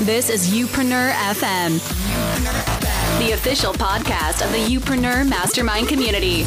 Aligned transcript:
This 0.00 0.30
is 0.30 0.50
Youpreneur 0.50 1.12
FM, 1.12 1.78
the 3.20 3.32
official 3.32 3.72
podcast 3.72 4.44
of 4.44 4.50
the 4.50 4.58
Youpreneur 4.58 5.28
Mastermind 5.28 5.86
community. 5.86 6.42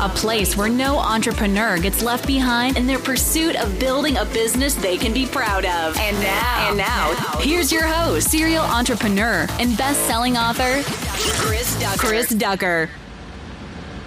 A 0.00 0.08
place 0.08 0.56
where 0.56 0.70
no 0.70 0.96
entrepreneur 0.96 1.76
gets 1.78 2.02
left 2.02 2.26
behind 2.26 2.78
in 2.78 2.86
their 2.86 2.98
pursuit 2.98 3.54
of 3.56 3.78
building 3.78 4.16
a 4.16 4.24
business 4.26 4.74
they 4.76 4.96
can 4.96 5.12
be 5.12 5.26
proud 5.26 5.66
of. 5.66 5.98
And 5.98 6.18
now, 6.20 6.68
and 6.68 6.78
now, 6.78 7.12
here's 7.40 7.70
your 7.70 7.86
host, 7.86 8.30
serial 8.30 8.64
entrepreneur 8.64 9.46
and 9.60 9.76
best-selling 9.76 10.38
author, 10.38 10.82
Chris 11.42 11.78
Ducker. 11.78 11.98
Chris 11.98 12.28
Ducker. 12.30 12.88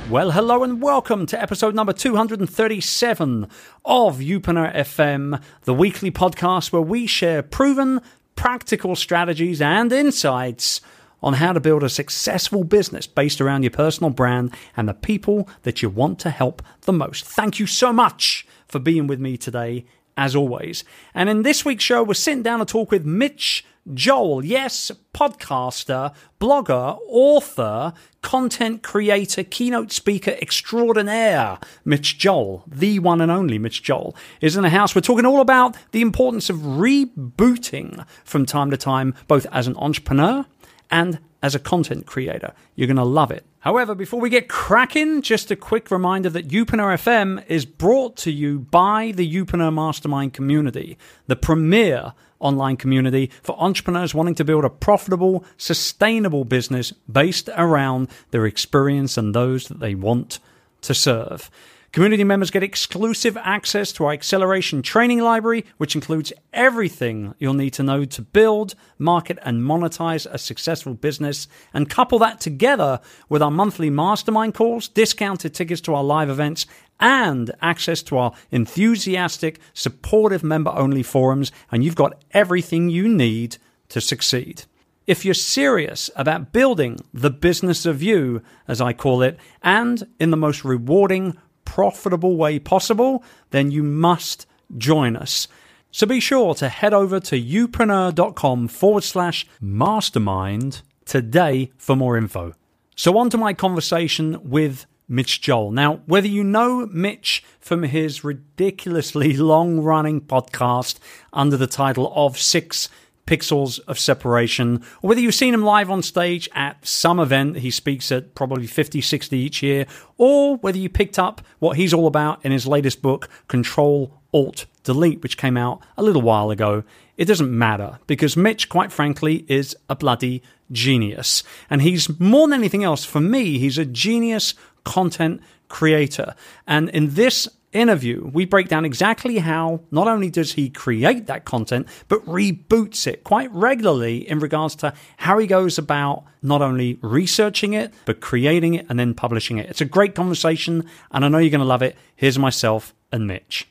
Well, 0.10 0.32
hello 0.32 0.64
and 0.64 0.82
welcome 0.82 1.28
to 1.28 1.40
episode 1.40 1.76
number 1.76 1.94
237 1.94 3.48
of 3.86 4.18
Youpreneur 4.18 4.74
FM, 4.74 5.40
the 5.66 5.74
weekly 5.76 6.10
podcast 6.10 6.72
where 6.72 6.82
we 6.82 7.06
share 7.06 7.44
proven, 7.44 8.02
practical 8.40 8.96
strategies 8.96 9.62
and 9.62 9.92
insights 9.92 10.80
on 11.22 11.34
how 11.34 11.52
to 11.52 11.60
build 11.60 11.84
a 11.84 11.90
successful 11.90 12.64
business 12.64 13.06
based 13.06 13.42
around 13.42 13.64
your 13.64 13.70
personal 13.70 14.10
brand 14.10 14.56
and 14.78 14.88
the 14.88 14.94
people 14.94 15.50
that 15.64 15.82
you 15.82 15.90
want 15.90 16.20
to 16.20 16.30
help 16.30 16.62
the 16.84 16.94
most. 16.94 17.26
Thank 17.26 17.60
you 17.60 17.68
so 17.68 17.92
much 17.92 18.48
for 18.66 18.80
being 18.80 19.08
with 19.08 19.20
me 19.20 19.36
today, 19.36 19.84
as 20.20 20.36
always. 20.36 20.84
And 21.16 21.30
in 21.30 21.44
this 21.44 21.64
week's 21.64 21.86
show, 21.86 22.04
we're 22.04 22.14
sitting 22.14 22.44
down 22.44 22.60
to 22.60 22.66
talk 22.66 22.92
with 22.92 23.06
Mitch 23.06 23.64
Joel, 23.94 24.44
yes, 24.44 24.92
podcaster, 25.16 26.14
blogger, 26.42 27.00
author, 27.08 27.94
content 28.22 28.84
creator, 28.84 29.44
keynote 29.46 29.94
speaker 29.94 30.36
extraordinaire, 30.42 31.58
Mitch 31.86 32.18
Joel, 32.18 32.66
the 32.68 33.00
one 33.00 33.22
and 33.22 33.32
only 33.32 33.58
Mitch 33.58 33.82
Joel, 33.82 34.14
is 34.42 34.58
in 34.58 34.64
the 34.64 34.70
house. 34.70 34.94
We're 34.94 35.02
talking 35.02 35.26
all 35.26 35.40
about 35.40 35.78
the 35.92 36.02
importance 36.02 36.50
of 36.50 36.58
rebooting 36.58 38.06
from 38.26 38.46
time 38.46 38.70
to 38.72 38.78
time, 38.78 39.16
both 39.28 39.48
as 39.54 39.68
an 39.68 39.78
entrepreneur 39.78 40.46
and 40.92 41.20
as 41.42 41.56
a 41.56 41.60
content 41.60 42.06
creator. 42.06 42.54
You're 42.76 42.88
going 42.88 42.98
to 42.98 43.04
love 43.04 43.32
it. 43.32 43.46
However, 43.60 43.96
before 43.96 44.20
we 44.20 44.30
get 44.30 44.48
cracking, 44.48 45.22
just 45.22 45.52
a 45.52 45.56
quick 45.56 45.92
reminder 45.92 46.30
that 46.30 46.48
Youpreneur 46.48 46.96
FM 46.96 47.44
is 47.48 47.66
brought 47.66 48.16
to 48.18 48.32
you 48.32 48.60
by 48.60 49.12
the 49.12 49.30
Youpreneur 49.30 49.74
Mastermind 49.74 50.34
community, 50.34 50.98
the 51.28 51.36
premier 51.36 52.14
online 52.40 52.78
community 52.78 53.30
for 53.44 53.60
entrepreneurs 53.60 54.16
wanting 54.16 54.36
to 54.36 54.46
build 54.46 54.64
a 54.64 54.70
profitable, 54.70 55.44
sustainable 55.58 56.46
business 56.46 56.92
based 57.12 57.50
around 57.56 58.08
their 58.32 58.46
experience 58.46 59.18
and 59.18 59.36
those 59.36 59.68
that 59.68 59.80
they 59.80 59.94
want 59.94 60.40
to 60.82 60.94
serve. 60.94 61.52
Community 61.92 62.24
members 62.24 62.52
get 62.52 62.62
exclusive 62.62 63.36
access 63.38 63.92
to 63.94 64.06
our 64.06 64.14
acceleration 64.14 64.84
training 64.84 65.22
library, 65.22 65.66
which 65.78 65.96
includes 65.96 66.32
everything 66.54 67.34
you'll 67.40 67.56
need 67.56 67.72
to 67.72 67.82
know 67.82 68.06
to 68.06 68.22
build, 68.22 68.76
market, 69.00 69.40
and 69.42 69.64
monetize 69.64 70.28
a 70.30 70.38
successful 70.38 70.94
business. 70.94 71.48
And 71.74 71.90
couple 71.90 72.20
that 72.20 72.40
together 72.40 73.00
with 73.28 73.42
our 73.42 73.50
monthly 73.50 73.90
mastermind 73.90 74.54
calls, 74.54 74.88
discounted 74.88 75.56
tickets 75.56 75.82
to 75.82 75.96
our 75.96 76.04
live 76.04 76.30
events, 76.30 76.68
and 77.00 77.52
access 77.60 78.04
to 78.04 78.18
our 78.18 78.34
enthusiastic, 78.52 79.60
supportive 79.74 80.44
member 80.44 80.72
only 80.72 81.02
forums. 81.02 81.52
And 81.72 81.84
you've 81.84 81.96
got 81.96 82.24
everything 82.32 82.90
you 82.92 83.08
need 83.08 83.58
to 83.90 84.00
succeed. 84.00 84.66
If 85.08 85.26
you're 85.26 85.34
serious 85.34 86.12
about 86.16 86.52
building 86.52 87.00
the 87.12 87.32
business 87.32 87.88
of 87.88 88.04
you, 88.04 88.44
as 88.68 88.80
I 88.80 88.94
call 88.94 89.24
it, 89.24 89.40
and 89.64 90.04
in 90.20 90.30
the 90.30 90.38
most 90.38 90.64
rewarding, 90.64 91.36
profitable 91.70 92.36
way 92.36 92.58
possible, 92.58 93.24
then 93.52 93.70
you 93.70 93.84
must 93.84 94.48
join 94.76 95.16
us. 95.16 95.48
So 95.92 96.08
be 96.08 96.20
sure 96.20 96.56
to 96.56 96.68
head 96.68 96.96
over 96.96 97.20
to 97.20 97.40
youpreneur.com 97.40 98.68
forward 98.70 99.04
slash 99.04 99.46
mastermind 99.62 100.82
today 101.06 101.72
for 101.78 101.96
more 101.96 102.18
info. 102.18 102.56
So, 102.96 103.18
on 103.20 103.30
to 103.30 103.38
my 103.38 103.54
conversation 103.54 104.50
with 104.50 104.88
Mitch 105.08 105.42
Joel. 105.42 105.72
Now, 105.72 106.02
whether 106.08 106.28
you 106.28 106.44
know 106.44 106.88
Mitch 106.88 107.44
from 107.60 107.84
his 107.84 108.24
ridiculously 108.24 109.38
long 109.54 109.80
running 109.80 110.22
podcast 110.22 110.98
under 111.32 111.56
the 111.56 111.68
title 111.68 112.12
of 112.16 112.38
Six 112.38 112.90
pixels 113.30 113.80
of 113.88 114.00
separation, 114.00 114.82
or 115.04 115.10
whether 115.10 115.22
you've 115.22 115.36
seen 115.36 115.54
him 115.54 115.64
live 115.64 115.92
on 115.92 116.02
stage 116.02 116.50
at 116.56 116.84
some 116.86 117.20
event, 117.20 117.58
he 117.58 117.70
speaks 117.70 118.12
at 118.12 118.34
probably 118.34 118.66
50, 118.66 119.02
60 119.02 119.38
each 119.38 119.62
year, 119.62 119.86
or 120.18 120.58
whether 120.58 120.80
you 120.80 120.90
picked 120.90 121.20
up 121.20 121.42
what 121.60 121.78
he's 121.78 121.94
all 121.94 122.08
about 122.08 122.44
in 122.44 122.52
his 122.52 122.66
latest 122.66 123.04
book, 123.04 123.30
Control 123.48 124.12
Alt 124.34 124.66
Delete, 124.84 125.22
which 125.22 125.38
came 125.38 125.58
out 125.58 125.80
a 125.96 126.02
little 126.02 126.24
while 126.24 126.50
ago, 126.50 126.84
it 127.18 127.26
doesn't 127.26 127.56
matter 127.56 128.00
because 128.08 128.36
Mitch, 128.36 128.68
quite 128.68 128.92
frankly, 128.92 129.46
is 129.48 129.76
a 129.90 129.96
bloody 129.96 130.42
genius. 130.72 131.44
And 131.70 131.84
he's 131.84 132.20
more 132.20 132.48
than 132.48 132.60
anything 132.60 132.84
else, 132.84 133.06
for 133.06 133.20
me, 133.20 133.60
he's 133.60 133.78
a 133.78 133.86
genius 133.86 134.56
content 134.84 135.42
creator. 135.68 136.34
And 136.66 136.90
in 136.90 137.14
this 137.14 137.48
interview, 137.72 138.30
we 138.34 138.46
break 138.46 138.68
down 138.68 138.86
exactly 138.86 139.38
how 139.38 139.82
not 139.92 140.08
only 140.08 140.30
does 140.30 140.54
he 140.54 140.70
create 140.70 141.28
that 141.28 141.46
content, 141.46 141.88
but 142.08 142.26
reboots 142.26 143.06
it 143.08 143.24
quite 143.24 143.52
regularly 143.52 144.28
in 144.30 144.40
regards 144.40 144.76
to 144.78 144.94
how 145.18 145.38
he 145.38 145.48
goes 145.48 145.78
about 145.78 146.24
not 146.42 146.62
only 146.62 146.98
researching 147.02 147.74
it, 147.74 147.94
but 148.06 148.22
creating 148.22 148.76
it 148.76 148.86
and 148.90 149.00
then 149.00 149.14
publishing 149.14 149.58
it. 149.58 149.70
It's 149.70 149.82
a 149.82 149.86
great 149.86 150.16
conversation, 150.16 150.86
and 151.12 151.24
I 151.24 151.28
know 151.28 151.38
you're 151.38 151.50
going 151.50 151.60
to 151.60 151.66
love 151.66 151.82
it. 151.82 151.96
Here's 152.16 152.40
myself 152.40 152.94
and 153.12 153.28
Mitch. 153.28 153.68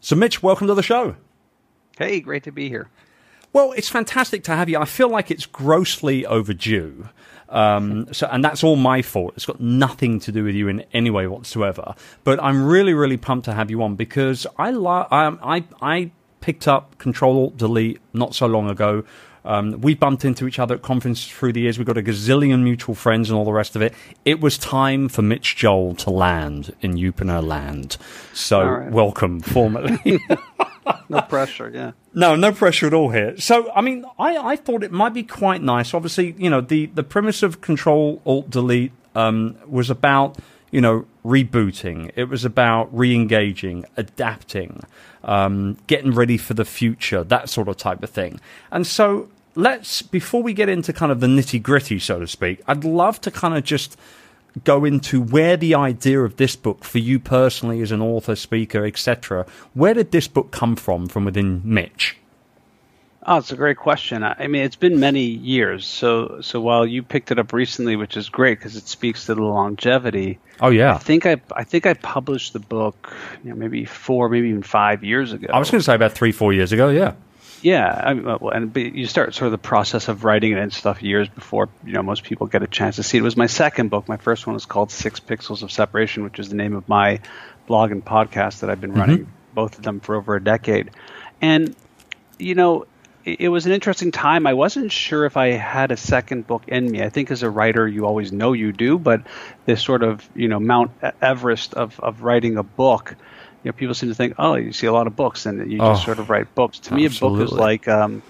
So, 0.00 0.16
Mitch, 0.16 0.42
welcome 0.42 0.66
to 0.66 0.74
the 0.74 0.82
show. 0.82 1.16
Hey, 1.98 2.20
great 2.20 2.44
to 2.44 2.52
be 2.52 2.68
here. 2.68 2.88
Well, 3.52 3.72
it's 3.72 3.88
fantastic 3.88 4.44
to 4.44 4.54
have 4.54 4.68
you. 4.68 4.78
I 4.78 4.84
feel 4.84 5.08
like 5.08 5.30
it's 5.30 5.46
grossly 5.46 6.24
overdue. 6.24 7.08
Um, 7.50 8.06
so, 8.12 8.28
and 8.30 8.44
that's 8.44 8.64
all 8.64 8.76
my 8.76 9.02
fault. 9.02 9.34
It's 9.36 9.46
got 9.46 9.60
nothing 9.60 10.20
to 10.20 10.32
do 10.32 10.44
with 10.44 10.54
you 10.54 10.68
in 10.68 10.84
any 10.92 11.10
way 11.10 11.26
whatsoever. 11.26 11.94
But 12.24 12.42
I'm 12.42 12.64
really, 12.64 12.94
really 12.94 13.16
pumped 13.16 13.44
to 13.46 13.52
have 13.52 13.70
you 13.70 13.82
on 13.82 13.96
because 13.96 14.46
I 14.56 14.70
lo- 14.70 15.06
I, 15.10 15.56
I, 15.56 15.64
I 15.82 16.10
picked 16.40 16.68
up 16.68 16.96
Control 16.98 17.36
Alt 17.36 17.56
Delete 17.56 18.00
not 18.12 18.34
so 18.34 18.46
long 18.46 18.70
ago. 18.70 19.04
Um, 19.44 19.80
we 19.80 19.94
bumped 19.94 20.24
into 20.24 20.46
each 20.46 20.58
other 20.58 20.74
at 20.74 20.82
conferences 20.82 21.26
through 21.26 21.54
the 21.54 21.62
years. 21.62 21.78
We've 21.78 21.86
got 21.86 21.96
a 21.96 22.02
gazillion 22.02 22.62
mutual 22.62 22.94
friends 22.94 23.30
and 23.30 23.38
all 23.38 23.44
the 23.44 23.52
rest 23.52 23.74
of 23.74 23.82
it. 23.82 23.94
It 24.24 24.40
was 24.40 24.58
time 24.58 25.08
for 25.08 25.22
Mitch 25.22 25.56
Joel 25.56 25.94
to 25.96 26.10
land 26.10 26.74
in 26.82 26.94
Youpreneur 26.94 27.42
land. 27.42 27.96
So, 28.34 28.62
right. 28.62 28.90
welcome 28.90 29.40
formally. 29.40 30.20
no 31.08 31.20
pressure, 31.22 31.70
yeah. 31.72 31.92
No, 32.14 32.36
no 32.36 32.52
pressure 32.52 32.86
at 32.86 32.94
all 32.94 33.10
here. 33.10 33.38
So, 33.38 33.70
I 33.72 33.80
mean, 33.80 34.04
I, 34.18 34.36
I 34.36 34.56
thought 34.56 34.82
it 34.82 34.92
might 34.92 35.14
be 35.14 35.22
quite 35.22 35.62
nice. 35.62 35.94
Obviously, 35.94 36.34
you 36.38 36.50
know, 36.50 36.60
the, 36.60 36.86
the 36.86 37.02
premise 37.02 37.42
of 37.42 37.60
Control 37.60 38.20
Alt 38.24 38.50
Delete 38.50 38.92
um, 39.14 39.56
was 39.66 39.90
about, 39.90 40.38
you 40.70 40.80
know, 40.80 41.06
rebooting. 41.24 42.10
It 42.16 42.24
was 42.24 42.44
about 42.44 42.96
re 42.96 43.14
engaging, 43.14 43.84
adapting, 43.96 44.82
um, 45.24 45.76
getting 45.86 46.12
ready 46.12 46.36
for 46.36 46.54
the 46.54 46.64
future, 46.64 47.22
that 47.24 47.48
sort 47.48 47.68
of 47.68 47.76
type 47.76 48.02
of 48.02 48.10
thing. 48.10 48.40
And 48.70 48.86
so, 48.86 49.28
let's, 49.54 50.02
before 50.02 50.42
we 50.42 50.52
get 50.52 50.68
into 50.68 50.92
kind 50.92 51.12
of 51.12 51.20
the 51.20 51.26
nitty 51.26 51.62
gritty, 51.62 51.98
so 51.98 52.18
to 52.20 52.26
speak, 52.26 52.60
I'd 52.66 52.84
love 52.84 53.20
to 53.22 53.30
kind 53.30 53.56
of 53.56 53.64
just 53.64 53.96
go 54.64 54.84
into 54.84 55.20
where 55.20 55.56
the 55.56 55.74
idea 55.74 56.20
of 56.20 56.36
this 56.36 56.56
book 56.56 56.84
for 56.84 56.98
you 56.98 57.18
personally 57.18 57.80
as 57.82 57.92
an 57.92 58.02
author, 58.02 58.36
speaker, 58.36 58.84
etc. 58.86 59.46
Where 59.74 59.94
did 59.94 60.10
this 60.10 60.28
book 60.28 60.50
come 60.50 60.76
from 60.76 61.06
from 61.06 61.24
within 61.24 61.62
Mitch? 61.64 62.16
Oh, 63.26 63.36
it's 63.36 63.52
a 63.52 63.56
great 63.56 63.76
question. 63.76 64.24
I 64.24 64.46
mean, 64.46 64.62
it's 64.62 64.76
been 64.76 64.98
many 64.98 65.24
years. 65.24 65.86
So, 65.86 66.40
so 66.40 66.58
while 66.60 66.86
you 66.86 67.02
picked 67.02 67.30
it 67.30 67.38
up 67.38 67.52
recently, 67.52 67.94
which 67.94 68.16
is 68.16 68.30
great 68.30 68.58
because 68.58 68.76
it 68.76 68.88
speaks 68.88 69.26
to 69.26 69.34
the 69.34 69.42
longevity. 69.42 70.38
Oh 70.60 70.70
yeah. 70.70 70.94
I 70.94 70.98
think 70.98 71.26
I, 71.26 71.40
I 71.54 71.64
think 71.64 71.84
I 71.84 71.94
published 71.94 72.54
the 72.54 72.60
book, 72.60 73.14
you 73.44 73.50
know, 73.50 73.56
maybe 73.56 73.84
four, 73.84 74.30
maybe 74.30 74.48
even 74.48 74.62
five 74.62 75.04
years 75.04 75.32
ago. 75.32 75.48
I 75.52 75.58
was 75.58 75.70
going 75.70 75.80
to 75.80 75.84
say 75.84 75.94
about 75.94 76.12
three, 76.12 76.32
four 76.32 76.54
years 76.54 76.72
ago. 76.72 76.88
Yeah. 76.88 77.12
Yeah, 77.62 77.88
I 77.88 78.14
mean, 78.14 78.24
well, 78.24 78.48
and 78.50 78.74
you 78.74 79.06
start 79.06 79.34
sort 79.34 79.46
of 79.46 79.52
the 79.52 79.58
process 79.58 80.08
of 80.08 80.24
writing 80.24 80.52
it 80.52 80.58
and 80.58 80.72
stuff 80.72 81.02
years 81.02 81.28
before 81.28 81.68
you 81.84 81.92
know 81.92 82.02
most 82.02 82.24
people 82.24 82.46
get 82.46 82.62
a 82.62 82.66
chance 82.66 82.96
to 82.96 83.02
see 83.02 83.18
it. 83.18 83.20
It 83.20 83.24
was 83.24 83.36
my 83.36 83.46
second 83.46 83.90
book. 83.90 84.08
My 84.08 84.16
first 84.16 84.46
one 84.46 84.54
was 84.54 84.64
called 84.64 84.90
Six 84.90 85.20
Pixels 85.20 85.62
of 85.62 85.70
Separation, 85.70 86.24
which 86.24 86.38
is 86.38 86.48
the 86.48 86.56
name 86.56 86.74
of 86.74 86.88
my 86.88 87.20
blog 87.66 87.92
and 87.92 88.04
podcast 88.04 88.60
that 88.60 88.70
I've 88.70 88.80
been 88.80 88.92
mm-hmm. 88.92 89.00
running 89.00 89.32
both 89.54 89.76
of 89.76 89.84
them 89.84 90.00
for 90.00 90.14
over 90.14 90.36
a 90.36 90.42
decade. 90.42 90.90
And 91.40 91.74
you 92.38 92.54
know, 92.54 92.86
it, 93.24 93.40
it 93.42 93.48
was 93.48 93.66
an 93.66 93.72
interesting 93.72 94.10
time. 94.10 94.46
I 94.46 94.54
wasn't 94.54 94.90
sure 94.90 95.26
if 95.26 95.36
I 95.36 95.48
had 95.48 95.92
a 95.92 95.96
second 95.96 96.46
book 96.46 96.62
in 96.66 96.90
me. 96.90 97.02
I 97.02 97.10
think 97.10 97.30
as 97.30 97.42
a 97.42 97.50
writer, 97.50 97.86
you 97.86 98.06
always 98.06 98.32
know 98.32 98.54
you 98.54 98.72
do, 98.72 98.98
but 98.98 99.22
this 99.66 99.82
sort 99.82 100.02
of 100.02 100.28
you 100.34 100.48
know 100.48 100.60
Mount 100.60 100.92
Everest 101.20 101.74
of 101.74 102.00
of 102.00 102.22
writing 102.22 102.56
a 102.56 102.62
book 102.62 103.16
you 103.62 103.70
know, 103.70 103.72
people 103.72 103.94
seem 103.94 104.08
to 104.08 104.14
think, 104.14 104.34
oh, 104.38 104.54
you 104.54 104.72
see 104.72 104.86
a 104.86 104.92
lot 104.92 105.06
of 105.06 105.16
books 105.16 105.46
and 105.46 105.70
you 105.70 105.78
just 105.78 106.02
oh, 106.02 106.04
sort 106.04 106.18
of 106.18 106.30
write 106.30 106.54
books. 106.54 106.78
To 106.80 106.94
me, 106.94 107.04
a 107.06 107.10
book 107.10 107.40
is 107.40 107.52
like 107.52 107.88
um, 107.88 108.22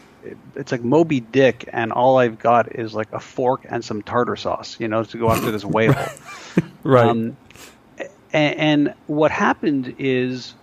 it's 0.54 0.72
like 0.72 0.82
Moby 0.82 1.20
Dick, 1.20 1.68
and 1.72 1.92
all 1.92 2.18
I've 2.18 2.38
got 2.38 2.74
is 2.74 2.94
like 2.94 3.12
a 3.12 3.20
fork 3.20 3.64
and 3.68 3.84
some 3.84 4.02
tartar 4.02 4.36
sauce, 4.36 4.78
you 4.80 4.88
know, 4.88 5.04
to 5.04 5.18
go 5.18 5.30
after 5.30 5.50
this 5.50 5.64
whale. 5.64 5.94
right. 6.82 7.06
Um, 7.06 7.36
and, 8.32 8.58
and 8.58 8.94
what 9.06 9.30
happened 9.30 9.96
is 9.98 10.54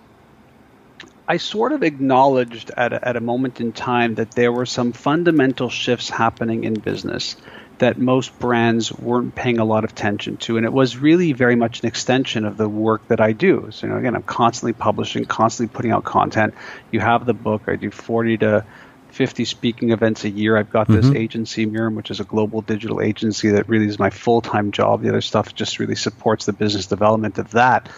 I 1.27 1.37
sort 1.37 1.73
of 1.73 1.83
acknowledged 1.83 2.71
at 2.75 2.93
a, 2.93 3.07
at 3.07 3.15
a 3.15 3.21
moment 3.21 3.59
in 3.59 3.73
time 3.73 4.15
that 4.15 4.31
there 4.31 4.51
were 4.51 4.65
some 4.65 4.93
fundamental 4.93 5.69
shifts 5.69 6.09
happening 6.09 6.63
in 6.63 6.75
business 6.75 7.35
that 7.79 7.97
most 7.97 8.37
brands 8.39 8.91
weren't 8.91 9.35
paying 9.35 9.59
a 9.59 9.65
lot 9.65 9.83
of 9.83 9.91
attention 9.91 10.37
to. 10.37 10.57
And 10.57 10.65
it 10.65 10.73
was 10.73 10.97
really 10.97 11.33
very 11.33 11.55
much 11.55 11.81
an 11.81 11.87
extension 11.87 12.45
of 12.45 12.57
the 12.57 12.67
work 12.67 13.07
that 13.09 13.21
I 13.21 13.33
do. 13.33 13.69
So, 13.71 13.85
you 13.85 13.93
know, 13.93 13.99
again, 13.99 14.15
I'm 14.15 14.23
constantly 14.23 14.73
publishing, 14.73 15.25
constantly 15.25 15.75
putting 15.75 15.91
out 15.91 16.03
content. 16.03 16.55
You 16.91 16.99
have 16.99 17.25
the 17.25 17.33
book. 17.33 17.63
I 17.67 17.75
do 17.75 17.91
40 17.91 18.37
to 18.39 18.65
50 19.11 19.45
speaking 19.45 19.91
events 19.91 20.23
a 20.23 20.29
year. 20.29 20.57
I've 20.57 20.71
got 20.71 20.87
this 20.87 21.05
mm-hmm. 21.05 21.17
agency, 21.17 21.65
Mirum, 21.65 21.95
which 21.95 22.11
is 22.11 22.19
a 22.19 22.23
global 22.23 22.61
digital 22.61 23.01
agency 23.01 23.51
that 23.51 23.69
really 23.69 23.87
is 23.87 23.99
my 23.99 24.09
full 24.09 24.41
time 24.41 24.71
job. 24.71 25.01
The 25.01 25.09
other 25.09 25.21
stuff 25.21 25.53
just 25.53 25.79
really 25.79 25.95
supports 25.95 26.45
the 26.45 26.53
business 26.53 26.87
development 26.87 27.37
of 27.37 27.51
that. 27.51 27.89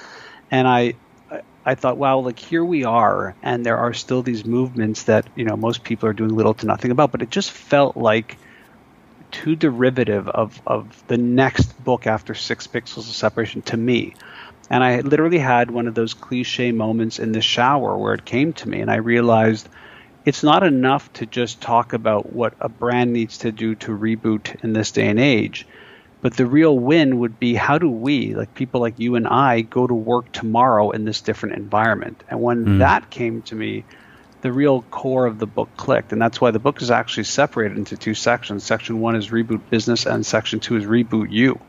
And 0.52 0.68
I, 0.68 0.96
I 1.66 1.76
thought, 1.76 1.98
wow, 1.98 2.20
like 2.20 2.40
here 2.40 2.64
we 2.64 2.84
are, 2.84 3.36
and 3.44 3.66
there 3.66 3.78
are 3.78 3.94
still 3.94 4.24
these 4.24 4.46
movements 4.46 5.04
that 5.04 5.28
you 5.36 5.44
know 5.44 5.56
most 5.56 5.84
people 5.84 6.10
are 6.10 6.14
doing 6.14 6.36
little 6.36 6.54
to 6.56 6.66
nothing 6.66 6.92
about. 6.92 7.12
But 7.12 7.22
it 7.22 7.30
just 7.30 7.52
felt 7.52 7.96
like 7.96 8.38
too 9.32 9.56
derivative 9.56 10.28
of, 10.28 10.62
of 10.66 11.04
the 11.08 11.18
next 11.18 11.84
book 11.84 12.08
after 12.08 12.34
Six 12.34 12.68
Pixels 12.68 13.10
of 13.10 13.16
Separation 13.16 13.62
to 13.64 13.78
me. 13.78 14.16
And 14.70 14.84
I 14.84 15.02
literally 15.02 15.40
had 15.40 15.72
one 15.72 15.88
of 15.88 15.96
those 15.96 16.14
cliche 16.14 16.72
moments 16.72 17.20
in 17.20 17.32
the 17.32 17.42
shower 17.42 17.98
where 17.98 18.14
it 18.14 18.26
came 18.26 18.54
to 18.54 18.70
me, 18.70 18.82
and 18.82 18.92
I 18.92 18.98
realized 18.98 19.68
it's 20.26 20.44
not 20.44 20.64
enough 20.64 21.12
to 21.14 21.26
just 21.26 21.62
talk 21.62 21.94
about 21.94 22.34
what 22.34 22.54
a 22.60 22.70
brand 22.70 23.14
needs 23.14 23.40
to 23.40 23.52
do 23.52 23.76
to 23.76 23.98
reboot 23.98 24.64
in 24.64 24.74
this 24.74 24.92
day 24.92 25.08
and 25.08 25.20
age. 25.20 25.66
But 26.22 26.36
the 26.36 26.46
real 26.46 26.78
win 26.78 27.20
would 27.20 27.40
be 27.40 27.56
how 27.56 27.78
do 27.78 27.90
we, 27.90 28.36
like 28.36 28.54
people 28.54 28.82
like 28.82 29.00
you 29.00 29.16
and 29.16 29.28
I, 29.28 29.62
go 29.62 29.88
to 29.88 29.94
work 29.94 30.32
tomorrow 30.32 30.92
in 30.92 31.06
this 31.06 31.22
different 31.22 31.56
environment? 31.56 32.24
And 32.30 32.42
when 32.42 32.66
mm. 32.66 32.80
that 32.80 33.10
came 33.10 33.42
to 33.44 33.56
me, 33.56 33.86
the 34.42 34.52
real 34.52 34.84
core 34.84 35.26
of 35.26 35.40
the 35.40 35.46
book 35.46 35.70
clicked. 35.78 36.14
And 36.14 36.22
that's 36.22 36.40
why 36.40 36.52
the 36.52 36.60
book 36.60 36.82
is 36.82 36.92
actually 36.92 37.26
separated 37.26 37.78
into 37.78 37.98
two 37.98 38.14
sections. 38.14 38.64
Section 38.64 39.00
one 39.00 39.16
is 39.16 39.30
Reboot 39.30 39.62
Business, 39.70 40.06
and 40.06 40.26
section 40.26 40.60
two 40.60 40.78
is 40.78 40.86
Reboot 40.86 41.32
You. 41.32 41.60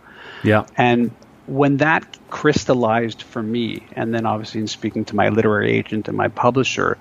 Yeah. 0.42 0.66
And 0.76 1.10
when 1.46 1.78
that 1.78 2.18
crystallized 2.30 3.22
for 3.22 3.42
me, 3.42 3.86
and 3.92 4.14
then 4.14 4.24
obviously 4.24 4.60
in 4.60 4.68
speaking 4.68 5.04
to 5.06 5.16
my 5.16 5.30
literary 5.30 5.72
agent 5.72 6.08
and 6.08 6.16
my 6.16 6.28
publisher, 6.28 6.96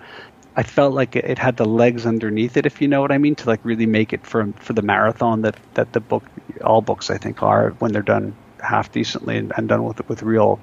I 0.55 0.63
felt 0.63 0.93
like 0.93 1.15
it 1.15 1.37
had 1.37 1.55
the 1.55 1.65
legs 1.65 2.05
underneath 2.05 2.57
it, 2.57 2.65
if 2.65 2.81
you 2.81 2.87
know 2.87 3.01
what 3.01 3.11
I 3.11 3.17
mean, 3.17 3.35
to 3.35 3.47
like 3.47 3.63
really 3.63 3.85
make 3.85 4.11
it 4.11 4.25
for 4.25 4.51
for 4.57 4.73
the 4.73 4.81
marathon 4.81 5.43
that 5.43 5.55
that 5.75 5.93
the 5.93 5.99
book, 5.99 6.23
all 6.63 6.81
books 6.81 7.09
I 7.09 7.17
think 7.17 7.43
are 7.43 7.69
when 7.79 7.93
they're 7.93 8.01
done 8.01 8.35
half 8.61 8.91
decently 8.91 9.37
and, 9.37 9.53
and 9.55 9.69
done 9.69 9.83
with 9.83 10.07
with 10.09 10.23
real, 10.23 10.59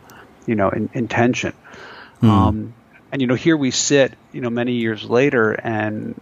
you 0.47 0.55
know, 0.55 0.69
in, 0.69 0.91
intention. 0.93 1.55
Mm. 2.23 2.29
Um, 2.29 2.75
and 3.13 3.21
you 3.21 3.27
know 3.27 3.35
here 3.35 3.57
we 3.57 3.71
sit 3.71 4.15
you 4.33 4.41
know 4.41 4.51
many 4.51 4.73
years 4.73 5.05
later 5.05 5.53
and 5.53 6.21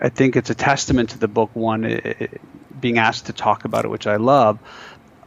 i 0.00 0.08
think 0.08 0.36
it's 0.36 0.50
a 0.50 0.54
testament 0.54 1.10
to 1.10 1.18
the 1.18 1.28
book 1.28 1.50
one 1.54 1.84
it, 1.84 2.40
being 2.78 2.98
asked 2.98 3.26
to 3.26 3.32
talk 3.32 3.64
about 3.64 3.84
it 3.84 3.88
which 3.88 4.06
i 4.06 4.16
love 4.16 4.58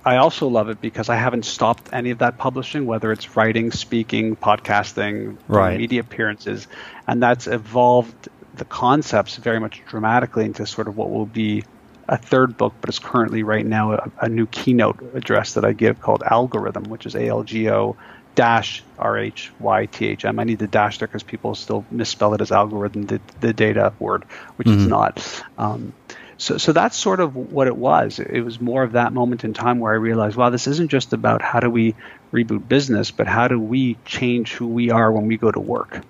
i 0.03 0.17
also 0.17 0.47
love 0.47 0.69
it 0.69 0.81
because 0.81 1.09
i 1.09 1.15
haven't 1.15 1.45
stopped 1.45 1.89
any 1.93 2.11
of 2.11 2.19
that 2.19 2.37
publishing 2.37 2.85
whether 2.85 3.11
it's 3.11 3.35
writing 3.35 3.71
speaking 3.71 4.35
podcasting 4.35 5.37
right. 5.47 5.77
media 5.77 6.01
appearances 6.01 6.67
and 7.07 7.21
that's 7.21 7.47
evolved 7.47 8.29
the 8.55 8.65
concepts 8.65 9.37
very 9.37 9.59
much 9.59 9.81
dramatically 9.87 10.45
into 10.45 10.65
sort 10.65 10.87
of 10.87 10.97
what 10.97 11.09
will 11.09 11.25
be 11.25 11.63
a 12.07 12.17
third 12.17 12.57
book, 12.57 12.73
but 12.81 12.89
it's 12.89 12.99
currently 12.99 13.41
right 13.41 13.65
now 13.65 13.93
a, 13.93 14.11
a, 14.19 14.29
new 14.29 14.45
keynote 14.45 15.15
address 15.15 15.53
that 15.53 15.63
I 15.63 15.71
give 15.71 16.01
called 16.01 16.23
Algorithm, 16.23 16.83
which 16.85 17.05
is 17.05 17.15
A 17.15 17.27
L 17.29 17.43
G 17.43 17.69
O 17.69 17.95
dash 18.35 18.83
R 18.97 19.17
H 19.17 19.51
Y 19.59 19.85
T 19.87 20.07
H 20.07 20.25
M. 20.25 20.39
I 20.39 20.43
need 20.43 20.59
the 20.59 20.67
dash 20.67 20.99
there 20.99 21.07
because 21.07 21.23
people 21.23 21.55
still 21.55 21.85
misspell 21.91 22.33
it 22.33 22.41
as 22.41 22.51
algorithm, 22.51 23.03
the, 23.03 23.21
the 23.39 23.53
data 23.53 23.93
word, 23.99 24.23
which 24.55 24.67
mm-hmm. 24.67 24.79
is 24.79 24.87
not. 24.87 25.43
Um, 25.57 25.93
so, 26.37 26.57
so 26.57 26.73
that's 26.73 26.97
sort 26.97 27.19
of 27.19 27.35
what 27.35 27.67
it 27.67 27.77
was. 27.77 28.17
It 28.17 28.41
was 28.41 28.59
more 28.59 28.81
of 28.81 28.93
that 28.93 29.13
moment 29.13 29.43
in 29.43 29.53
time 29.53 29.79
where 29.79 29.93
I 29.93 29.97
realized, 29.97 30.35
wow, 30.35 30.49
this 30.49 30.65
isn't 30.65 30.89
just 30.89 31.13
about 31.13 31.43
how 31.43 31.59
do 31.59 31.69
we 31.69 31.93
reboot 32.33 32.67
business, 32.67 33.11
but 33.11 33.27
how 33.27 33.47
do 33.47 33.59
we 33.59 33.95
change 34.05 34.53
who 34.53 34.67
we 34.67 34.89
are 34.89 35.11
when 35.11 35.27
we 35.27 35.37
go 35.37 35.51
to 35.51 35.59
work. 35.59 36.01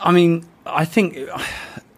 I 0.00 0.12
mean, 0.12 0.46
I 0.66 0.84
think. 0.84 1.18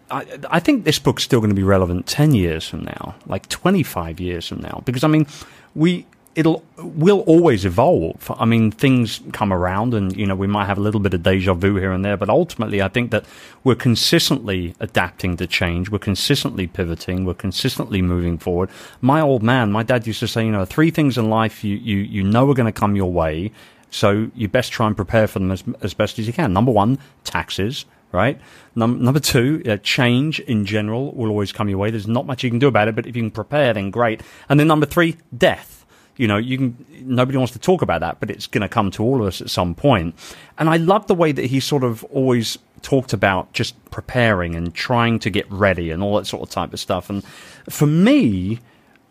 I, 0.09 0.25
I 0.51 0.59
think 0.59 0.85
this 0.85 0.99
book's 0.99 1.23
still 1.23 1.39
going 1.39 1.49
to 1.49 1.55
be 1.55 1.63
relevant 1.63 2.05
10 2.05 2.35
years 2.35 2.67
from 2.67 2.83
now, 2.83 3.15
like 3.25 3.49
25 3.49 4.19
years 4.19 4.47
from 4.47 4.61
now. 4.61 4.83
Because, 4.85 5.03
I 5.03 5.07
mean, 5.07 5.25
we 5.73 6.05
it'll 6.35 6.63
will 6.77 7.21
always 7.21 7.65
evolve. 7.65 8.29
I 8.37 8.45
mean, 8.45 8.69
things 8.69 9.21
come 9.31 9.51
around, 9.51 9.93
and 9.93 10.15
you 10.15 10.25
know 10.25 10.35
we 10.35 10.47
might 10.47 10.65
have 10.65 10.77
a 10.77 10.81
little 10.81 10.99
bit 10.99 11.13
of 11.13 11.23
deja 11.23 11.53
vu 11.53 11.75
here 11.75 11.91
and 11.91 12.03
there, 12.03 12.17
but 12.17 12.29
ultimately, 12.29 12.81
I 12.81 12.89
think 12.89 13.11
that 13.11 13.25
we're 13.63 13.75
consistently 13.75 14.75
adapting 14.79 15.37
to 15.37 15.47
change. 15.47 15.89
We're 15.89 15.99
consistently 15.99 16.67
pivoting. 16.67 17.25
We're 17.25 17.33
consistently 17.33 18.01
moving 18.01 18.37
forward. 18.37 18.69
My 19.01 19.21
old 19.21 19.41
man, 19.41 19.71
my 19.71 19.83
dad 19.83 20.05
used 20.05 20.19
to 20.19 20.27
say, 20.27 20.45
you 20.45 20.51
know, 20.51 20.65
three 20.65 20.91
things 20.91 21.17
in 21.17 21.29
life 21.29 21.63
you 21.63 21.77
you 21.77 21.97
you 21.97 22.23
know 22.23 22.49
are 22.49 22.53
going 22.53 22.71
to 22.71 22.79
come 22.79 22.95
your 22.95 23.11
way, 23.11 23.51
so 23.89 24.29
you 24.35 24.47
best 24.47 24.71
try 24.71 24.87
and 24.87 24.95
prepare 24.95 25.27
for 25.27 25.39
them 25.39 25.51
as 25.51 25.63
as 25.81 25.93
best 25.93 26.19
as 26.19 26.27
you 26.27 26.33
can. 26.33 26.53
Number 26.53 26.71
one, 26.71 26.99
taxes 27.23 27.85
right? 28.11 28.39
Num- 28.75 29.03
number 29.03 29.19
two, 29.19 29.61
uh, 29.67 29.75
change 29.77 30.39
in 30.39 30.65
general 30.65 31.11
will 31.13 31.29
always 31.29 31.51
come 31.51 31.67
your 31.67 31.77
way. 31.77 31.91
There's 31.91 32.07
not 32.07 32.25
much 32.25 32.45
you 32.45 32.49
can 32.49 32.59
do 32.59 32.67
about 32.67 32.87
it, 32.87 32.95
but 32.95 33.05
if 33.05 33.13
you 33.13 33.21
can 33.21 33.31
prepare, 33.31 33.73
then 33.73 33.91
great. 33.91 34.21
And 34.47 34.57
then 34.57 34.67
number 34.67 34.85
three, 34.85 35.17
death 35.37 35.84
you 36.17 36.27
know, 36.27 36.37
you 36.37 36.57
can, 36.57 36.85
nobody 37.01 37.37
wants 37.37 37.53
to 37.53 37.59
talk 37.59 37.81
about 37.81 38.01
that, 38.01 38.19
but 38.19 38.29
it's 38.29 38.47
going 38.47 38.61
to 38.61 38.69
come 38.69 38.91
to 38.91 39.03
all 39.03 39.21
of 39.21 39.27
us 39.27 39.41
at 39.41 39.49
some 39.49 39.75
point. 39.75 40.15
And 40.57 40.69
I 40.69 40.77
love 40.77 41.07
the 41.07 41.15
way 41.15 41.31
that 41.31 41.45
he 41.45 41.59
sort 41.59 41.83
of 41.83 42.03
always 42.05 42.57
talked 42.81 43.13
about 43.13 43.51
just 43.51 43.73
preparing 43.91 44.55
and 44.55 44.73
trying 44.73 45.19
to 45.19 45.29
get 45.29 45.49
ready 45.51 45.91
and 45.91 46.01
all 46.01 46.17
that 46.17 46.25
sort 46.25 46.43
of 46.43 46.49
type 46.49 46.73
of 46.73 46.79
stuff. 46.79 47.09
And 47.09 47.23
for 47.69 47.87
me, 47.87 48.59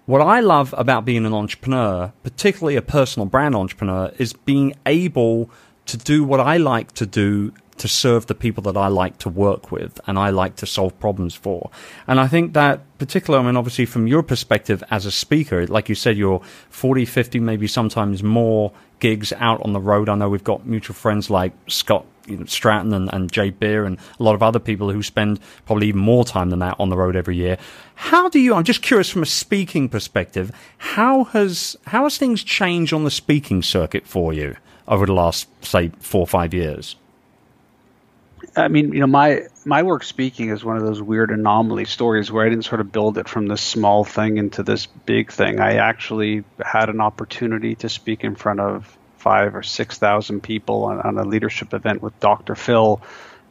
what 0.07 0.21
I 0.21 0.41
love 0.41 0.75
about 0.77 1.05
being 1.05 1.27
an 1.27 1.33
entrepreneur, 1.33 2.13
particularly 2.23 2.77
a 2.77 2.83
personal 2.83 3.27
brand 3.27 3.55
entrepreneur, 3.55 4.13
is 4.19 4.33
being 4.33 4.75
able 4.87 5.51
to 5.87 5.97
do 5.97 6.25
what 6.25 6.41
I 6.41 6.57
like 6.57 6.93
to 6.93 7.07
do 7.07 7.53
to 7.79 7.89
serve 7.89 8.27
the 8.27 8.35
people 8.35 8.63
that 8.63 8.77
I 8.77 8.89
like 8.89 9.19
to 9.19 9.29
work 9.29 9.73
with 9.73 10.01
and 10.07 10.19
I 10.19 10.31
like 10.31 10.57
to 10.57 10.67
solve 10.67 10.99
problems 11.01 11.35
for. 11.35 11.71
And 12.07 12.21
I 12.21 12.29
think 12.29 12.53
that 12.55 12.81
particular, 12.99 13.39
I 13.39 13.43
mean, 13.43 13.57
obviously 13.57 13.87
from 13.87 14.07
your 14.07 14.23
perspective 14.23 14.83
as 14.91 15.07
a 15.07 15.11
speaker, 15.11 15.67
like 15.67 15.89
you 15.89 15.95
said, 15.95 16.17
you're 16.17 16.41
40, 16.71 17.05
50, 17.05 17.41
maybe 17.41 17.67
sometimes 17.67 18.23
more 18.23 18.73
gigs 19.01 19.33
out 19.35 19.61
on 19.63 19.73
the 19.73 19.81
road. 19.81 20.09
I 20.09 20.15
know 20.15 20.29
we've 20.29 20.45
got 20.45 20.67
mutual 20.67 20.95
friends 20.95 21.31
like 21.31 21.53
Scott 21.69 22.07
you 22.27 22.39
know, 22.39 22.45
Stratton 22.47 22.93
and, 22.93 23.13
and 23.13 23.31
Jay 23.31 23.51
Baer 23.51 23.85
and 23.85 23.99
a 24.19 24.23
lot 24.23 24.35
of 24.35 24.43
other 24.43 24.59
people 24.59 24.91
who 24.91 25.03
spend 25.03 25.41
probably 25.67 25.89
even 25.89 26.01
more 26.01 26.25
time 26.25 26.51
than 26.51 26.61
that 26.61 26.77
on 26.79 26.89
the 26.89 26.97
road 26.97 27.17
every 27.17 27.37
year. 27.37 27.59
How 27.97 28.29
do 28.29 28.39
you, 28.39 28.55
I'm 28.55 28.65
just 28.65 28.83
curious 28.83 29.11
from 29.11 29.23
a 29.23 29.27
speaking 29.27 29.89
perspective, 29.89 30.51
how 30.79 31.25
has, 31.25 31.77
how 31.87 32.05
has 32.05 32.19
things 32.19 32.43
changed 32.43 32.93
on 32.93 33.05
the 33.05 33.11
speaking 33.11 33.63
circuit 33.63 34.07
for 34.07 34.33
you 34.33 34.57
over 34.89 35.07
the 35.07 35.13
last, 35.13 35.49
say, 35.65 35.91
four 36.01 36.23
or 36.23 36.27
five 36.27 36.55
years? 36.55 36.97
I 38.57 38.69
mean, 38.69 38.93
you 38.93 39.01
know, 39.01 39.07
my 39.07 39.43
my 39.65 39.83
work 39.83 40.05
speaking 40.05 40.51
is 40.51 40.65
one 40.65 40.77
of 40.77 40.83
those 40.83 41.03
weird 41.03 41.31
anomaly 41.31 41.87
stories 41.87 42.31
where 42.31 42.47
I 42.47 42.49
didn't 42.49 42.65
sort 42.65 42.81
of 42.81 42.93
build 42.93 43.19
it 43.19 43.29
from 43.29 43.49
this 43.49 43.61
small 43.61 44.05
thing 44.05 44.37
into 44.37 44.63
this 44.63 44.87
big 44.87 45.33
thing. 45.33 45.61
I 45.61 45.77
actually 45.77 46.45
had 46.65 46.89
an 46.89 47.01
opportunity 47.01 47.75
to 47.77 47.89
speak 47.89 48.23
in 48.23 48.37
front 48.37 48.61
of 48.61 48.97
five 49.19 49.55
or 49.55 49.63
six 49.63 49.99
thousand 49.99 50.43
people 50.43 50.85
on, 50.85 51.01
on 51.01 51.19
a 51.19 51.25
leadership 51.25 51.75
event 51.75 52.03
with 52.03 52.19
Dr. 52.21 52.55
Phil, 52.55 53.01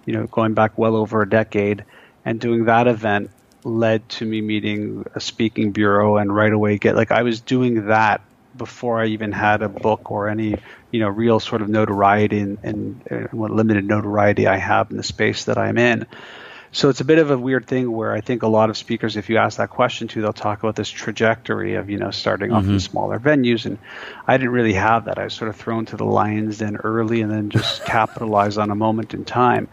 you 0.05 0.13
know, 0.13 0.27
going 0.27 0.53
back 0.53 0.77
well 0.77 0.95
over 0.95 1.21
a 1.21 1.29
decade, 1.29 1.83
and 2.23 2.39
doing 2.39 2.65
that 2.65 2.87
event 2.87 3.29
led 3.65 4.07
to 4.09 4.25
me 4.25 4.41
meeting 4.41 5.05
a 5.15 5.19
speaking 5.19 5.71
bureau 5.71 6.17
and 6.17 6.33
right 6.33 6.51
away 6.51 6.77
get 6.77 6.95
like 6.95 7.11
I 7.11 7.23
was 7.23 7.39
doing 7.41 7.87
that 7.87 8.21
before 8.55 9.01
I 9.01 9.07
even 9.07 9.31
had 9.31 9.61
a 9.61 9.69
book 9.69 10.11
or 10.11 10.29
any 10.29 10.57
you 10.91 10.99
know 10.99 11.09
real 11.09 11.39
sort 11.39 11.61
of 11.61 11.69
notoriety 11.69 12.39
and, 12.39 12.57
and, 12.63 13.01
and 13.09 13.33
what 13.33 13.51
limited 13.51 13.85
notoriety 13.85 14.47
I 14.47 14.57
have 14.57 14.91
in 14.91 14.97
the 14.97 15.03
space 15.03 15.45
that 15.45 15.57
I'm 15.57 15.77
in. 15.77 16.05
So 16.71 16.89
it's 16.89 17.01
a 17.01 17.05
bit 17.05 17.19
of 17.19 17.29
a 17.29 17.37
weird 17.37 17.67
thing 17.67 17.91
where 17.91 18.13
I 18.13 18.21
think 18.21 18.41
a 18.41 18.47
lot 18.47 18.71
of 18.71 18.77
speakers, 18.77 19.15
if 19.15 19.29
you 19.29 19.37
ask 19.37 19.57
that 19.57 19.69
question 19.69 20.07
to, 20.07 20.21
they'll 20.21 20.33
talk 20.33 20.57
about 20.63 20.75
this 20.75 20.89
trajectory 20.89 21.75
of 21.75 21.89
you 21.89 21.99
know 21.99 22.09
starting 22.09 22.51
off 22.51 22.63
mm-hmm. 22.63 22.73
in 22.73 22.79
smaller 22.79 23.19
venues, 23.19 23.65
and 23.65 23.77
I 24.27 24.37
didn't 24.37 24.53
really 24.53 24.73
have 24.73 25.05
that. 25.05 25.19
I 25.19 25.25
was 25.25 25.33
sort 25.33 25.49
of 25.49 25.55
thrown 25.55 25.85
to 25.87 25.97
the 25.97 26.05
lions 26.05 26.57
den 26.57 26.77
early, 26.77 27.21
and 27.21 27.31
then 27.31 27.51
just 27.51 27.85
capitalized 27.85 28.57
on 28.57 28.71
a 28.71 28.75
moment 28.75 29.13
in 29.13 29.23
time. 29.23 29.67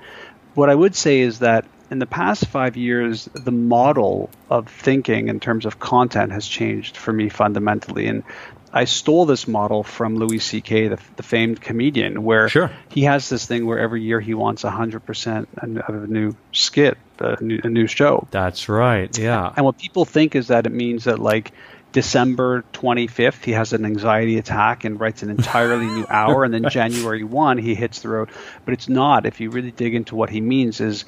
What 0.55 0.69
I 0.69 0.75
would 0.75 0.95
say 0.95 1.21
is 1.21 1.39
that 1.39 1.65
in 1.91 1.99
the 1.99 2.07
past 2.07 2.47
five 2.47 2.77
years, 2.77 3.25
the 3.35 3.51
model 3.51 4.31
of 4.49 4.69
thinking 4.69 5.29
in 5.29 5.41
terms 5.41 5.67
of 5.67 5.81
content 5.81 6.33
has 6.33 6.47
changed 6.47 6.97
for 6.97 7.13
me 7.13 7.29
fundamentally. 7.29 8.07
And 8.07 8.23
I 8.73 8.85
stole 8.85 9.27
this 9.27 9.49
model 9.49 9.83
from 9.83 10.17
Louis 10.17 10.39
C.K., 10.39 10.89
the, 10.89 10.99
the 11.17 11.23
famed 11.23 11.61
comedian, 11.61 12.23
where 12.23 12.49
sure. 12.49 12.71
he 12.89 13.03
has 13.03 13.29
this 13.29 13.45
thing 13.45 13.67
where 13.67 13.79
every 13.79 14.03
year 14.03 14.21
he 14.21 14.35
wants 14.35 14.63
100% 14.63 15.89
of 15.89 16.03
a 16.05 16.07
new 16.07 16.37
skit, 16.53 16.97
a 17.19 17.43
new, 17.43 17.61
a 17.65 17.69
new 17.69 17.89
show. 17.89 18.29
That's 18.31 18.69
right, 18.69 19.17
yeah. 19.19 19.53
And 19.57 19.65
what 19.65 19.79
people 19.79 20.05
think 20.05 20.37
is 20.37 20.49
that 20.49 20.67
it 20.67 20.73
means 20.73 21.05
that, 21.05 21.19
like, 21.19 21.53
December 21.93 22.65
25th, 22.73 23.45
he 23.45 23.53
has 23.53 23.73
an 23.73 23.85
anxiety 23.85 24.39
attack 24.39 24.85
and 24.85 25.01
writes 25.01 25.25
an 25.25 25.31
entirely 25.31 25.87
new 25.87 26.07
hour. 26.11 26.45
And 26.45 26.55
then 26.55 26.71
January 26.71 27.25
1, 27.25 27.59
he 27.59 27.75
hits 27.75 28.03
the 28.03 28.09
road. 28.09 28.31
But 28.65 28.75
it's 28.75 28.89
not, 28.89 29.27
if 29.27 29.41
you 29.41 29.51
really 29.51 29.73
dig 29.73 29.95
into 29.95 30.15
what 30.15 30.31
he 30.31 30.41
means, 30.41 30.81
is 30.81 31.05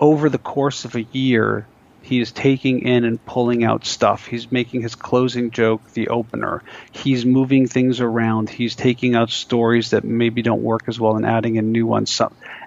over 0.00 0.28
the 0.28 0.38
course 0.38 0.84
of 0.84 0.96
a 0.96 1.02
year, 1.12 1.66
he 2.04 2.20
is 2.20 2.32
taking 2.32 2.80
in 2.82 3.04
and 3.04 3.24
pulling 3.24 3.64
out 3.64 3.86
stuff. 3.86 4.26
He's 4.26 4.52
making 4.52 4.82
his 4.82 4.94
closing 4.94 5.50
joke 5.50 5.90
the 5.92 6.08
opener. 6.08 6.62
He's 6.92 7.24
moving 7.24 7.66
things 7.66 8.00
around. 8.00 8.50
He's 8.50 8.76
taking 8.76 9.14
out 9.14 9.30
stories 9.30 9.90
that 9.90 10.04
maybe 10.04 10.42
don't 10.42 10.62
work 10.62 10.82
as 10.86 11.00
well 11.00 11.16
and 11.16 11.24
adding 11.24 11.56
in 11.56 11.72
new 11.72 11.86
ones. 11.86 12.20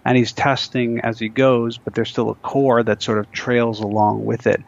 And 0.04 0.18
he's 0.18 0.32
testing 0.32 1.02
as 1.02 1.20
he 1.20 1.30
goes, 1.30 1.78
but 1.78 1.94
there's 1.94 2.10
still 2.10 2.32
a 2.32 2.36
core 2.36 2.82
that 2.82 3.04
sort 3.04 3.20
of 3.20 3.32
trails 3.32 3.80
along 3.80 4.26
with 4.26 4.48
it. 4.48 4.62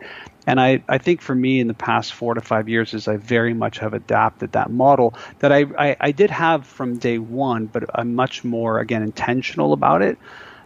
And 0.45 0.59
I, 0.59 0.83
I 0.87 0.99
think 0.99 1.21
for 1.21 1.35
me 1.35 1.59
in 1.59 1.67
the 1.67 1.73
past 1.73 2.13
four 2.13 2.33
to 2.33 2.41
five 2.41 2.69
years 2.69 2.93
is 2.93 3.07
I 3.07 3.17
very 3.17 3.53
much 3.53 3.79
have 3.79 3.93
adapted 3.93 4.51
that 4.53 4.71
model 4.71 5.13
that 5.39 5.51
I, 5.51 5.65
I, 5.77 5.97
I 5.99 6.11
did 6.11 6.29
have 6.29 6.65
from 6.65 6.97
day 6.97 7.17
one, 7.17 7.65
but 7.65 7.89
I'm 7.93 8.15
much 8.15 8.43
more, 8.43 8.79
again, 8.79 9.03
intentional 9.03 9.73
about 9.73 10.01
it. 10.01 10.17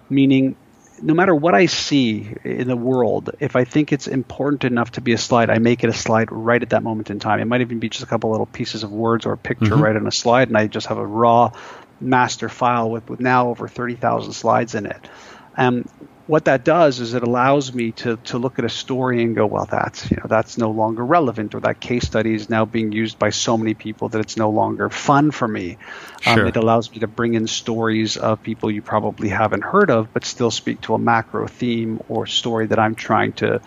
Meaning 0.09 0.55
no 1.03 1.13
matter 1.13 1.35
what 1.35 1.53
I 1.53 1.65
see 1.65 2.33
in 2.43 2.67
the 2.67 2.77
world, 2.77 3.31
if 3.39 3.57
I 3.57 3.65
think 3.65 3.91
it's 3.91 4.07
important 4.07 4.63
enough 4.63 4.91
to 4.91 5.01
be 5.01 5.11
a 5.11 5.17
slide, 5.17 5.49
I 5.49 5.59
make 5.59 5.83
it 5.83 5.89
a 5.89 5.93
slide 5.93 6.31
right 6.31 6.61
at 6.61 6.69
that 6.69 6.81
moment 6.81 7.09
in 7.09 7.19
time. 7.19 7.41
It 7.41 7.45
might 7.45 7.61
even 7.61 7.79
be 7.79 7.89
just 7.89 8.03
a 8.03 8.07
couple 8.07 8.31
little 8.31 8.45
pieces 8.45 8.83
of 8.83 8.91
words 8.91 9.25
or 9.25 9.33
a 9.33 9.37
picture 9.37 9.65
mm-hmm. 9.65 9.81
right 9.81 9.95
on 9.95 10.07
a 10.07 10.11
slide, 10.11 10.47
and 10.47 10.57
I 10.57 10.67
just 10.67 10.87
have 10.87 10.97
a 10.97 11.05
raw 11.05 11.51
master 11.99 12.47
file 12.47 12.89
with, 12.89 13.09
with 13.09 13.19
now 13.19 13.49
over 13.49 13.67
30,000 13.67 14.31
slides 14.31 14.75
in 14.75 14.85
it. 14.85 15.09
Um, 15.57 15.85
what 16.25 16.45
that 16.45 16.63
does 16.63 17.01
is 17.01 17.13
it 17.13 17.23
allows 17.23 17.73
me 17.73 17.91
to 17.91 18.15
to 18.17 18.37
look 18.37 18.57
at 18.57 18.65
a 18.65 18.69
story 18.69 19.21
and 19.23 19.35
go, 19.35 19.45
well, 19.45 19.65
that's 19.65 20.09
you 20.09 20.17
know 20.17 20.27
that's 20.27 20.57
no 20.57 20.71
longer 20.71 21.05
relevant, 21.05 21.53
or 21.53 21.59
that 21.61 21.79
case 21.79 22.05
study 22.05 22.33
is 22.33 22.49
now 22.49 22.65
being 22.65 22.91
used 22.91 23.19
by 23.19 23.29
so 23.29 23.57
many 23.57 23.73
people 23.73 24.09
that 24.09 24.19
it's 24.19 24.37
no 24.37 24.49
longer 24.49 24.89
fun 24.89 25.31
for 25.31 25.47
me. 25.47 25.77
Um, 26.25 26.35
sure. 26.35 26.41
Um, 26.43 26.47
it 26.47 26.55
allows 26.55 26.91
me 26.91 26.99
to 26.99 27.07
bring 27.07 27.33
in 27.33 27.47
stories 27.47 28.15
of 28.15 28.41
people 28.41 28.71
you 28.71 28.81
probably 28.81 29.29
haven't 29.29 29.63
heard 29.63 29.89
of, 29.89 30.13
but 30.13 30.23
still 30.23 30.51
speak 30.51 30.81
to 30.81 30.93
a 30.93 30.99
macro 30.99 31.47
theme 31.47 32.01
or 32.07 32.25
story 32.25 32.67
that 32.67 32.79
I'm 32.79 32.95
trying 32.95 33.33
to, 33.33 33.61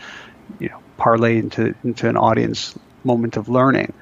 you 0.58 0.70
know, 0.70 0.80
parlay 0.96 1.38
into 1.38 1.75
into 1.84 2.08
an 2.08 2.16
audience 2.16 2.78
moment 3.04 3.36
of 3.36 3.48
learning. 3.48 3.92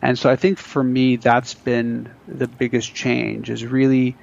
And 0.00 0.18
so 0.18 0.30
I 0.30 0.36
think 0.36 0.58
for 0.58 0.82
me, 0.82 1.16
that's 1.16 1.54
been 1.54 2.10
the 2.28 2.46
biggest 2.46 2.94
change 2.94 3.50
is 3.50 3.64
really 3.66 4.16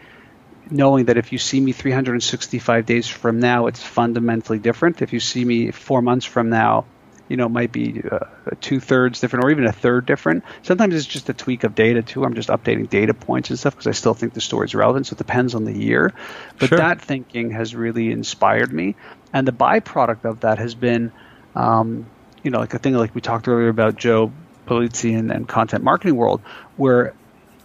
knowing 0.72 1.06
that 1.06 1.18
if 1.18 1.32
you 1.32 1.38
see 1.38 1.60
me 1.60 1.74
365 1.74 2.86
days 2.86 3.08
from 3.08 3.40
now, 3.40 3.68
it's 3.68 3.84
fundamentally 3.84 4.60
different. 4.60 5.02
If 5.02 5.14
you 5.14 5.20
see 5.20 5.44
me 5.44 5.72
four 5.72 6.02
months 6.02 6.26
from 6.26 6.50
now, 6.50 6.86
you 7.28 7.38
know, 7.38 7.46
it 7.46 7.52
might 7.52 7.72
be 7.72 8.02
uh, 8.02 8.26
two 8.60 8.82
thirds 8.82 9.22
different 9.22 9.46
or 9.46 9.52
even 9.52 9.66
a 9.66 9.72
third 9.72 10.06
different. 10.06 10.44
Sometimes 10.64 10.96
it's 10.96 11.06
just 11.06 11.30
a 11.30 11.34
tweak 11.34 11.64
of 11.64 11.76
data 11.76 12.02
too. 12.02 12.26
I'm 12.26 12.34
just 12.34 12.50
updating 12.50 12.90
data 12.90 13.14
points 13.14 13.50
and 13.50 13.58
stuff 13.58 13.74
because 13.74 13.88
I 13.88 13.92
still 13.92 14.14
think 14.14 14.34
the 14.34 14.42
story 14.42 14.66
is 14.66 14.76
relevant. 14.76 15.08
So 15.08 15.14
it 15.14 15.18
depends 15.18 15.56
on 15.56 15.64
the 15.64 15.72
year. 15.72 16.14
But 16.60 16.70
sure. 16.70 16.78
that 16.80 17.02
thinking 17.02 17.52
has 17.52 17.74
really 17.74 18.12
inspired 18.12 18.74
me. 18.74 18.96
And 19.32 19.48
the 19.48 19.54
byproduct 19.54 20.26
of 20.26 20.42
that 20.42 20.58
has 20.58 20.76
been, 20.76 21.14
um, 21.56 22.06
you 22.44 22.52
know, 22.52 22.60
like 22.60 22.74
a 22.74 22.80
thing 22.80 22.96
like 22.96 23.16
we 23.16 23.22
talked 23.22 23.48
earlier 23.48 23.70
about 23.70 23.96
Joe 23.96 24.34
Pulizzi 24.68 25.18
and, 25.18 25.32
and 25.32 25.48
content 25.48 25.86
marketing 25.86 26.18
world, 26.18 26.42
where 26.76 27.14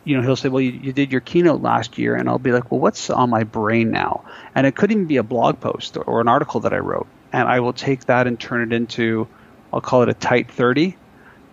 you 0.06 0.16
know, 0.16 0.22
he'll 0.22 0.36
say, 0.36 0.48
well, 0.48 0.62
you, 0.62 0.70
you, 0.70 0.92
did 0.92 1.10
your 1.10 1.20
keynote 1.20 1.60
last 1.60 1.98
year. 1.98 2.14
And 2.14 2.28
I'll 2.28 2.38
be 2.38 2.52
like, 2.52 2.70
well, 2.70 2.78
what's 2.78 3.10
on 3.10 3.28
my 3.28 3.42
brain 3.42 3.90
now? 3.90 4.24
And 4.54 4.64
it 4.64 4.76
could 4.76 4.92
even 4.92 5.06
be 5.06 5.16
a 5.16 5.24
blog 5.24 5.60
post 5.60 5.98
or, 5.98 6.20
an 6.20 6.28
article 6.28 6.60
that 6.60 6.72
I 6.72 6.78
wrote. 6.78 7.08
And 7.32 7.48
I 7.48 7.58
will 7.58 7.72
take 7.72 8.04
that 8.04 8.28
and 8.28 8.38
turn 8.38 8.62
it 8.62 8.74
into, 8.74 9.26
I'll 9.72 9.80
call 9.80 10.02
it 10.02 10.08
a 10.08 10.14
tight 10.14 10.48
30. 10.52 10.96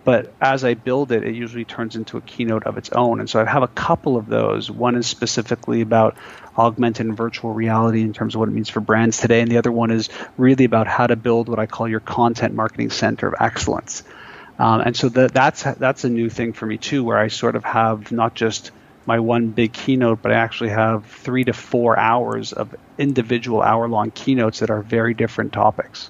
But 0.04 0.32
as 0.40 0.64
I 0.64 0.74
build 0.74 1.10
it, 1.10 1.24
it 1.24 1.34
usually 1.34 1.64
turns 1.64 1.96
into 1.96 2.16
a 2.16 2.20
keynote 2.20 2.64
of 2.64 2.78
its 2.78 2.90
own. 2.90 3.18
And 3.18 3.28
so 3.28 3.40
I 3.40 3.44
have 3.44 3.64
a 3.64 3.68
couple 3.68 4.16
of 4.16 4.26
those. 4.28 4.70
One 4.70 4.94
is 4.94 5.08
specifically 5.08 5.80
about 5.80 6.16
augmented 6.56 7.06
and 7.06 7.16
virtual 7.16 7.52
reality 7.52 8.02
in 8.02 8.12
terms 8.12 8.36
of 8.36 8.38
what 8.38 8.48
it 8.48 8.52
means 8.52 8.68
for 8.68 8.80
brands 8.80 9.18
today. 9.18 9.40
And 9.40 9.50
the 9.50 9.58
other 9.58 9.72
one 9.72 9.90
is 9.90 10.10
really 10.36 10.64
about 10.64 10.86
how 10.86 11.08
to 11.08 11.16
build 11.16 11.48
what 11.48 11.58
I 11.58 11.66
call 11.66 11.88
your 11.88 12.00
content 12.00 12.54
marketing 12.54 12.90
center 12.90 13.26
of 13.26 13.34
excellence. 13.40 14.04
Um, 14.58 14.80
and 14.80 14.96
so 14.96 15.08
the, 15.08 15.28
that's 15.28 15.62
that's 15.62 16.04
a 16.04 16.08
new 16.08 16.30
thing 16.30 16.52
for 16.52 16.66
me 16.66 16.78
too, 16.78 17.02
where 17.02 17.18
I 17.18 17.28
sort 17.28 17.56
of 17.56 17.64
have 17.64 18.12
not 18.12 18.34
just 18.34 18.70
my 19.06 19.18
one 19.18 19.48
big 19.48 19.72
keynote, 19.72 20.22
but 20.22 20.32
I 20.32 20.36
actually 20.36 20.70
have 20.70 21.04
three 21.06 21.44
to 21.44 21.52
four 21.52 21.98
hours 21.98 22.52
of 22.52 22.74
individual 22.98 23.62
hour-long 23.62 24.10
keynotes 24.12 24.60
that 24.60 24.70
are 24.70 24.82
very 24.82 25.14
different 25.14 25.52
topics. 25.52 26.08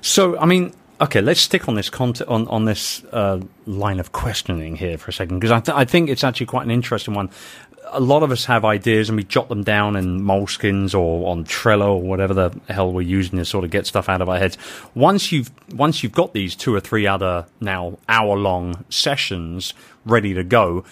So, 0.00 0.38
I 0.38 0.46
mean, 0.46 0.72
okay, 1.00 1.20
let's 1.20 1.40
stick 1.40 1.68
on 1.68 1.74
this 1.74 1.90
content 1.90 2.28
on 2.28 2.46
on 2.48 2.64
this 2.64 3.04
uh, 3.12 3.40
line 3.66 4.00
of 4.00 4.12
questioning 4.12 4.76
here 4.76 4.98
for 4.98 5.10
a 5.10 5.12
second 5.12 5.40
because 5.40 5.50
I, 5.50 5.60
th- 5.60 5.76
I 5.76 5.84
think 5.84 6.10
it's 6.10 6.24
actually 6.24 6.46
quite 6.46 6.64
an 6.64 6.70
interesting 6.70 7.14
one 7.14 7.30
a 7.92 8.00
lot 8.00 8.22
of 8.22 8.30
us 8.30 8.46
have 8.46 8.64
ideas 8.64 9.08
and 9.08 9.16
we 9.16 9.24
jot 9.24 9.48
them 9.48 9.62
down 9.62 9.96
in 9.96 10.20
moleskins 10.22 10.98
or 10.98 11.30
on 11.30 11.44
Trello 11.44 11.94
or 11.94 12.02
whatever 12.02 12.34
the 12.34 12.50
hell 12.68 12.92
we're 12.92 13.02
using 13.02 13.38
to 13.38 13.44
sort 13.44 13.64
of 13.64 13.70
get 13.70 13.86
stuff 13.86 14.08
out 14.08 14.22
of 14.22 14.28
our 14.28 14.38
heads. 14.38 14.56
Once 14.94 15.30
you've 15.30 15.50
once 15.74 16.02
you've 16.02 16.12
got 16.12 16.32
these 16.32 16.56
two 16.56 16.74
or 16.74 16.80
three 16.80 17.06
other 17.06 17.46
now 17.60 17.98
hour 18.08 18.36
long 18.36 18.84
sessions 18.88 19.74
ready 20.04 20.34
to 20.34 20.42
go, 20.42 20.84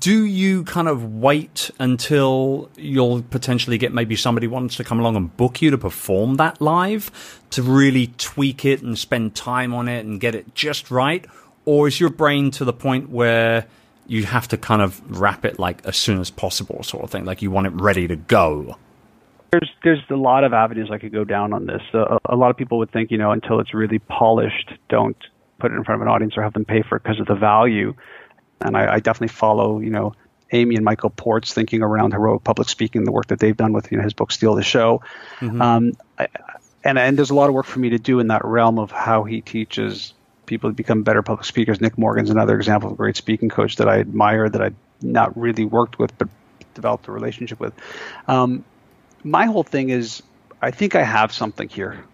do 0.00 0.24
you 0.24 0.64
kind 0.64 0.88
of 0.88 1.14
wait 1.14 1.70
until 1.78 2.68
you'll 2.76 3.22
potentially 3.22 3.78
get 3.78 3.92
maybe 3.92 4.16
somebody 4.16 4.46
wants 4.46 4.76
to 4.76 4.84
come 4.84 5.00
along 5.00 5.16
and 5.16 5.34
book 5.36 5.62
you 5.62 5.70
to 5.70 5.78
perform 5.78 6.34
that 6.34 6.60
live 6.60 7.10
to 7.50 7.62
really 7.62 8.08
tweak 8.18 8.64
it 8.64 8.82
and 8.82 8.98
spend 8.98 9.34
time 9.34 9.72
on 9.72 9.88
it 9.88 10.04
and 10.04 10.20
get 10.20 10.34
it 10.34 10.54
just 10.54 10.90
right? 10.90 11.24
Or 11.64 11.86
is 11.86 12.00
your 12.00 12.10
brain 12.10 12.50
to 12.52 12.64
the 12.64 12.72
point 12.72 13.10
where 13.10 13.66
you 14.08 14.24
have 14.24 14.48
to 14.48 14.56
kind 14.56 14.82
of 14.82 15.20
wrap 15.20 15.44
it 15.44 15.58
like 15.58 15.84
as 15.84 15.96
soon 15.96 16.20
as 16.20 16.30
possible, 16.30 16.82
sort 16.82 17.04
of 17.04 17.10
thing. 17.10 17.24
Like 17.24 17.42
you 17.42 17.50
want 17.50 17.68
it 17.68 17.74
ready 17.74 18.08
to 18.08 18.16
go. 18.16 18.76
There's 19.52 19.70
there's 19.84 20.02
a 20.10 20.16
lot 20.16 20.44
of 20.44 20.52
avenues 20.52 20.90
I 20.90 20.98
could 20.98 21.12
go 21.12 21.24
down 21.24 21.52
on 21.52 21.66
this. 21.66 21.82
Uh, 21.94 22.18
a 22.24 22.34
lot 22.34 22.50
of 22.50 22.56
people 22.56 22.78
would 22.78 22.90
think, 22.90 23.10
you 23.10 23.18
know, 23.18 23.30
until 23.30 23.60
it's 23.60 23.72
really 23.72 23.98
polished, 23.98 24.72
don't 24.88 25.16
put 25.58 25.72
it 25.72 25.74
in 25.76 25.84
front 25.84 26.00
of 26.00 26.06
an 26.06 26.12
audience 26.12 26.36
or 26.36 26.42
have 26.42 26.54
them 26.54 26.64
pay 26.64 26.82
for 26.82 26.96
it 26.96 27.02
because 27.02 27.20
of 27.20 27.26
the 27.26 27.34
value. 27.34 27.94
And 28.60 28.76
I, 28.76 28.94
I 28.94 29.00
definitely 29.00 29.28
follow, 29.28 29.78
you 29.78 29.90
know, 29.90 30.14
Amy 30.52 30.76
and 30.76 30.84
Michael 30.84 31.10
Port's 31.10 31.52
thinking 31.52 31.82
around 31.82 32.12
heroic 32.12 32.44
public 32.44 32.68
speaking, 32.68 33.04
the 33.04 33.12
work 33.12 33.26
that 33.26 33.38
they've 33.38 33.56
done 33.56 33.72
with 33.72 33.90
you 33.92 33.98
know, 33.98 34.04
his 34.04 34.14
book 34.14 34.32
Steal 34.32 34.54
the 34.54 34.62
Show. 34.62 35.02
Mm-hmm. 35.40 35.60
Um, 35.62 35.92
I, 36.18 36.28
and 36.84 36.98
and 36.98 37.18
there's 37.18 37.30
a 37.30 37.34
lot 37.34 37.48
of 37.48 37.54
work 37.54 37.66
for 37.66 37.78
me 37.78 37.90
to 37.90 37.98
do 37.98 38.20
in 38.20 38.28
that 38.28 38.44
realm 38.44 38.78
of 38.78 38.90
how 38.90 39.24
he 39.24 39.40
teaches 39.40 40.14
people 40.48 40.72
become 40.72 41.02
better 41.04 41.22
public 41.22 41.44
speakers. 41.44 41.80
Nick 41.80 41.96
Morgan's 41.96 42.30
another 42.30 42.56
example 42.56 42.88
of 42.88 42.94
a 42.94 42.96
great 42.96 43.16
speaking 43.16 43.48
coach 43.48 43.76
that 43.76 43.88
I 43.88 44.00
admire 44.00 44.48
that 44.48 44.60
I 44.60 44.70
not 45.00 45.38
really 45.38 45.64
worked 45.64 45.98
with 45.98 46.16
but 46.18 46.28
developed 46.74 47.06
a 47.08 47.12
relationship 47.12 47.60
with. 47.60 47.72
Um, 48.26 48.64
my 49.22 49.46
whole 49.46 49.62
thing 49.62 49.90
is 49.90 50.22
I 50.60 50.70
think 50.70 50.94
I 50.94 51.02
have 51.02 51.32
something 51.32 51.68
here 51.68 52.04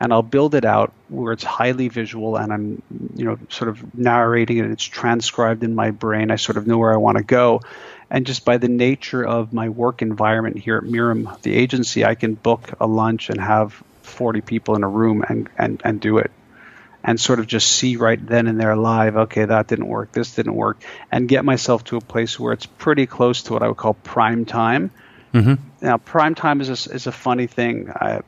and 0.00 0.12
I'll 0.12 0.22
build 0.22 0.54
it 0.54 0.64
out 0.64 0.92
where 1.08 1.32
it's 1.32 1.44
highly 1.44 1.88
visual 1.88 2.36
and 2.36 2.52
I'm 2.52 2.82
you 3.16 3.24
know 3.24 3.38
sort 3.48 3.68
of 3.68 3.94
narrating 3.94 4.58
it 4.58 4.66
it's 4.70 4.84
transcribed 4.84 5.64
in 5.64 5.74
my 5.74 5.90
brain 5.90 6.30
I 6.30 6.36
sort 6.36 6.56
of 6.56 6.66
know 6.66 6.78
where 6.78 6.92
I 6.92 6.96
want 6.96 7.18
to 7.18 7.24
go 7.24 7.60
and 8.10 8.26
just 8.26 8.44
by 8.44 8.58
the 8.58 8.68
nature 8.68 9.24
of 9.24 9.52
my 9.52 9.68
work 9.68 10.02
environment 10.02 10.58
here 10.58 10.76
at 10.76 10.84
Mirum 10.84 11.40
the 11.42 11.54
agency 11.54 12.04
I 12.04 12.14
can 12.14 12.34
book 12.34 12.70
a 12.80 12.86
lunch 12.86 13.30
and 13.30 13.40
have 13.40 13.82
40 14.02 14.40
people 14.40 14.76
in 14.76 14.84
a 14.84 14.88
room 14.88 15.24
and 15.28 15.48
and, 15.58 15.80
and 15.84 16.00
do 16.00 16.18
it 16.18 16.30
and 17.08 17.18
sort 17.18 17.38
of 17.38 17.46
just 17.46 17.72
see 17.72 17.96
right 17.96 18.20
then 18.26 18.48
and 18.48 18.60
there 18.60 18.76
live, 18.76 19.16
okay, 19.16 19.46
that 19.46 19.66
didn't 19.66 19.88
work, 19.88 20.12
this 20.12 20.34
didn't 20.34 20.54
work, 20.54 20.82
and 21.10 21.26
get 21.26 21.42
myself 21.42 21.82
to 21.82 21.96
a 21.96 22.02
place 22.02 22.38
where 22.38 22.52
it's 22.52 22.66
pretty 22.66 23.06
close 23.06 23.44
to 23.44 23.54
what 23.54 23.62
I 23.62 23.68
would 23.68 23.78
call 23.78 23.94
prime 23.94 24.44
time. 24.44 24.90
Mm-hmm. 25.32 25.54
Now, 25.80 25.96
prime 25.96 26.34
time 26.34 26.60
is 26.60 26.68
a, 26.68 26.92
is 26.92 27.06
a 27.06 27.12
funny 27.12 27.46
thing. 27.46 27.88
I, 27.88 28.20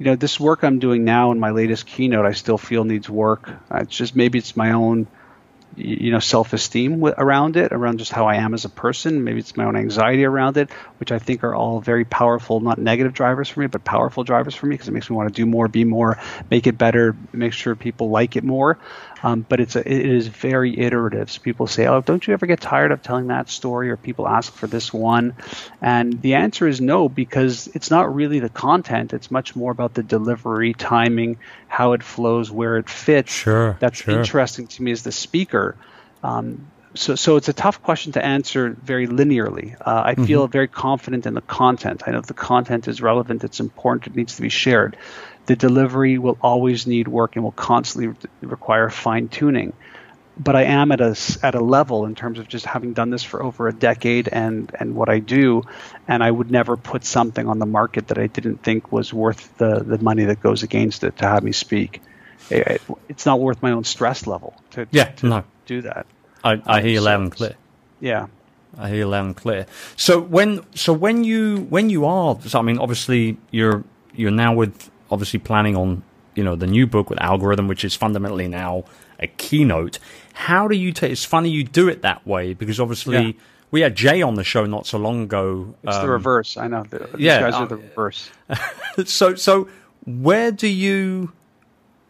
you 0.00 0.06
know, 0.06 0.16
this 0.16 0.40
work 0.40 0.64
I'm 0.64 0.80
doing 0.80 1.04
now 1.04 1.30
in 1.30 1.38
my 1.38 1.50
latest 1.50 1.86
keynote, 1.86 2.26
I 2.26 2.32
still 2.32 2.58
feel 2.58 2.82
needs 2.82 3.08
work. 3.08 3.48
It's 3.70 3.96
just 3.96 4.16
maybe 4.16 4.38
it's 4.38 4.56
my 4.56 4.72
own 4.72 5.06
you 5.76 6.10
know 6.10 6.18
self-esteem 6.18 7.04
around 7.04 7.56
it 7.56 7.72
around 7.72 7.98
just 7.98 8.12
how 8.12 8.26
i 8.26 8.36
am 8.36 8.54
as 8.54 8.64
a 8.64 8.68
person. 8.68 9.24
Maybe 9.24 9.38
it's 9.38 9.56
my 9.56 9.64
own 9.64 9.76
anxiety 9.76 10.24
around 10.24 10.56
it 10.56 10.70
which 10.98 11.12
i 11.12 11.18
think 11.18 11.44
are 11.44 11.54
all 11.54 11.80
very 11.80 12.04
powerful 12.04 12.60
not 12.60 12.78
negative 12.78 13.12
drivers 13.12 13.48
for 13.48 13.60
me 13.60 13.66
but 13.66 13.84
powerful 13.84 14.24
drivers 14.24 14.54
for 14.54 14.66
me 14.66 14.74
because 14.74 14.88
it 14.88 14.92
makes 14.92 15.08
me 15.08 15.16
want 15.16 15.28
to 15.28 15.34
do 15.34 15.46
more 15.46 15.68
be 15.68 15.84
more 15.84 16.18
make 16.50 16.66
it 16.66 16.76
better 16.76 17.16
make 17.32 17.52
sure 17.52 17.74
people 17.74 18.10
like 18.10 18.36
it 18.36 18.44
more 18.44 18.78
um, 19.22 19.44
but 19.48 19.60
it's 19.60 19.76
a, 19.76 19.80
it 19.80 20.06
is 20.06 20.28
very 20.28 20.78
iterative. 20.78 21.30
So 21.30 21.40
people 21.40 21.66
say, 21.66 21.86
"Oh, 21.86 22.00
don't 22.00 22.26
you 22.26 22.32
ever 22.32 22.46
get 22.46 22.60
tired 22.60 22.92
of 22.92 23.02
telling 23.02 23.28
that 23.28 23.48
story?" 23.48 23.90
Or 23.90 23.96
people 23.96 24.26
ask 24.26 24.52
for 24.52 24.66
this 24.66 24.92
one, 24.92 25.34
and 25.80 26.20
the 26.22 26.34
answer 26.34 26.66
is 26.66 26.80
no, 26.80 27.08
because 27.08 27.68
it's 27.74 27.90
not 27.90 28.14
really 28.14 28.40
the 28.40 28.48
content. 28.48 29.12
It's 29.12 29.30
much 29.30 29.54
more 29.54 29.72
about 29.72 29.94
the 29.94 30.02
delivery, 30.02 30.74
timing, 30.74 31.38
how 31.68 31.92
it 31.92 32.02
flows, 32.02 32.50
where 32.50 32.76
it 32.76 32.88
fits. 32.88 33.32
Sure, 33.32 33.76
that's 33.80 34.02
sure. 34.02 34.18
interesting 34.18 34.66
to 34.68 34.82
me 34.82 34.92
as 34.92 35.02
the 35.02 35.12
speaker. 35.12 35.76
Um, 36.22 36.70
so, 36.94 37.14
so 37.14 37.36
it's 37.36 37.48
a 37.48 37.52
tough 37.52 37.82
question 37.82 38.12
to 38.12 38.24
answer 38.24 38.70
very 38.70 39.06
linearly. 39.06 39.76
Uh, 39.80 40.02
I 40.04 40.14
mm-hmm. 40.14 40.24
feel 40.24 40.48
very 40.48 40.66
confident 40.66 41.24
in 41.24 41.34
the 41.34 41.40
content. 41.40 42.02
I 42.06 42.10
know 42.10 42.20
the 42.20 42.34
content 42.34 42.88
is 42.88 43.00
relevant, 43.00 43.44
it's 43.44 43.60
important, 43.60 44.12
it 44.12 44.16
needs 44.16 44.36
to 44.36 44.42
be 44.42 44.48
shared 44.48 44.96
the 45.46 45.56
delivery 45.56 46.18
will 46.18 46.38
always 46.42 46.86
need 46.86 47.08
work 47.08 47.36
and 47.36 47.44
will 47.44 47.52
constantly 47.52 48.14
require 48.42 48.90
fine 48.90 49.28
tuning. 49.28 49.72
but 50.38 50.56
I 50.56 50.62
am 50.64 50.90
at 50.92 51.00
a 51.00 51.16
at 51.42 51.54
a 51.54 51.60
level 51.60 52.06
in 52.06 52.14
terms 52.14 52.38
of 52.38 52.48
just 52.48 52.64
having 52.64 52.94
done 52.94 53.10
this 53.10 53.22
for 53.22 53.42
over 53.42 53.68
a 53.68 53.72
decade 53.72 54.28
and 54.28 54.70
and 54.78 54.94
what 54.94 55.08
I 55.08 55.18
do, 55.18 55.62
and 56.08 56.22
I 56.22 56.30
would 56.30 56.50
never 56.50 56.76
put 56.76 57.04
something 57.04 57.46
on 57.46 57.58
the 57.58 57.66
market 57.66 58.08
that 58.08 58.18
I 58.18 58.26
didn't 58.26 58.62
think 58.62 58.90
was 58.90 59.12
worth 59.12 59.56
the 59.58 59.80
the 59.80 59.98
money 59.98 60.24
that 60.24 60.40
goes 60.40 60.62
against 60.62 61.04
it 61.04 61.18
to 61.18 61.26
have 61.26 61.42
me 61.42 61.52
speak. 61.52 62.00
It, 62.48 62.80
it's 63.08 63.26
not 63.26 63.38
worth 63.38 63.62
my 63.62 63.72
own 63.72 63.84
stress 63.84 64.26
level 64.26 64.54
to, 64.70 64.88
yeah, 64.90 65.04
to 65.04 65.26
no. 65.26 65.44
do 65.66 65.82
that. 65.82 66.06
I, 66.42 66.60
I 66.66 66.80
hear 66.80 66.90
you 66.90 67.00
loud 67.00 67.20
and 67.20 67.32
clear. 67.32 67.54
Yeah. 68.00 68.26
I 68.78 68.88
hear 68.88 68.98
you 68.98 69.08
loud 69.08 69.26
and 69.26 69.36
clear. 69.36 69.66
So 69.96 70.20
when 70.20 70.64
so 70.74 70.92
when 70.92 71.22
you 71.22 71.66
when 71.68 71.90
you 71.90 72.06
are 72.06 72.40
so 72.40 72.58
I 72.58 72.62
mean 72.62 72.78
obviously 72.78 73.36
you're 73.50 73.84
you're 74.14 74.30
now 74.30 74.54
with 74.54 74.90
obviously 75.10 75.38
planning 75.38 75.76
on 75.76 76.02
you 76.34 76.44
know 76.44 76.56
the 76.56 76.66
new 76.66 76.86
book 76.86 77.10
with 77.10 77.20
algorithm 77.20 77.68
which 77.68 77.84
is 77.84 77.94
fundamentally 77.94 78.48
now 78.48 78.84
a 79.18 79.26
keynote. 79.26 79.98
How 80.32 80.66
do 80.68 80.76
you 80.76 80.92
take? 80.92 81.12
It's 81.12 81.24
funny 81.24 81.50
you 81.50 81.64
do 81.64 81.88
it 81.88 82.02
that 82.02 82.26
way 82.26 82.54
because 82.54 82.80
obviously 82.80 83.26
yeah. 83.26 83.32
we 83.70 83.82
had 83.82 83.94
Jay 83.94 84.22
on 84.22 84.34
the 84.34 84.44
show 84.44 84.64
not 84.66 84.86
so 84.86 84.98
long 84.98 85.22
ago. 85.22 85.74
It's 85.82 85.96
um, 85.96 86.02
the 86.02 86.10
reverse. 86.10 86.56
I 86.56 86.68
know. 86.68 86.84
The, 86.88 87.10
yeah, 87.18 87.40
guys 87.40 87.54
are 87.54 87.66
the 87.66 87.76
reverse. 87.76 88.30
so 89.04 89.34
so 89.34 89.68
where 90.06 90.50
do 90.50 90.66
you? 90.68 91.32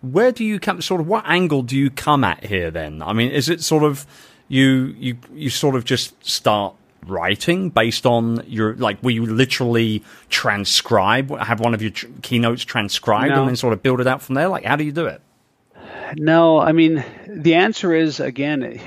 Where 0.02 0.32
do 0.32 0.44
you 0.44 0.58
come? 0.58 0.80
Sort 0.80 1.02
of, 1.02 1.08
what 1.08 1.24
angle 1.26 1.62
do 1.62 1.76
you 1.76 1.90
come 1.90 2.24
at 2.24 2.44
here? 2.44 2.70
Then, 2.70 3.02
I 3.02 3.12
mean, 3.12 3.30
is 3.30 3.48
it 3.50 3.62
sort 3.62 3.82
of 3.82 4.06
you 4.48 4.94
you 4.98 5.18
you 5.34 5.50
sort 5.50 5.74
of 5.76 5.84
just 5.84 6.24
start 6.24 6.74
writing 7.06 7.70
based 7.70 8.06
on 8.06 8.42
your 8.46 8.74
like 8.76 8.98
we 9.02 9.20
literally 9.20 10.02
transcribe 10.28 11.30
have 11.38 11.60
one 11.60 11.74
of 11.74 11.80
your 11.80 11.90
tr- 11.90 12.06
keynotes 12.22 12.64
transcribed 12.64 13.30
no. 13.30 13.40
and 13.40 13.48
then 13.48 13.56
sort 13.56 13.72
of 13.72 13.82
build 13.82 14.00
it 14.00 14.06
out 14.06 14.20
from 14.20 14.34
there 14.34 14.48
like 14.48 14.64
how 14.64 14.76
do 14.76 14.84
you 14.84 14.92
do 14.92 15.06
it 15.06 15.22
no, 16.16 16.58
I 16.58 16.72
mean, 16.72 17.04
the 17.28 17.54
answer 17.54 17.94
is 17.94 18.20
again, 18.20 18.80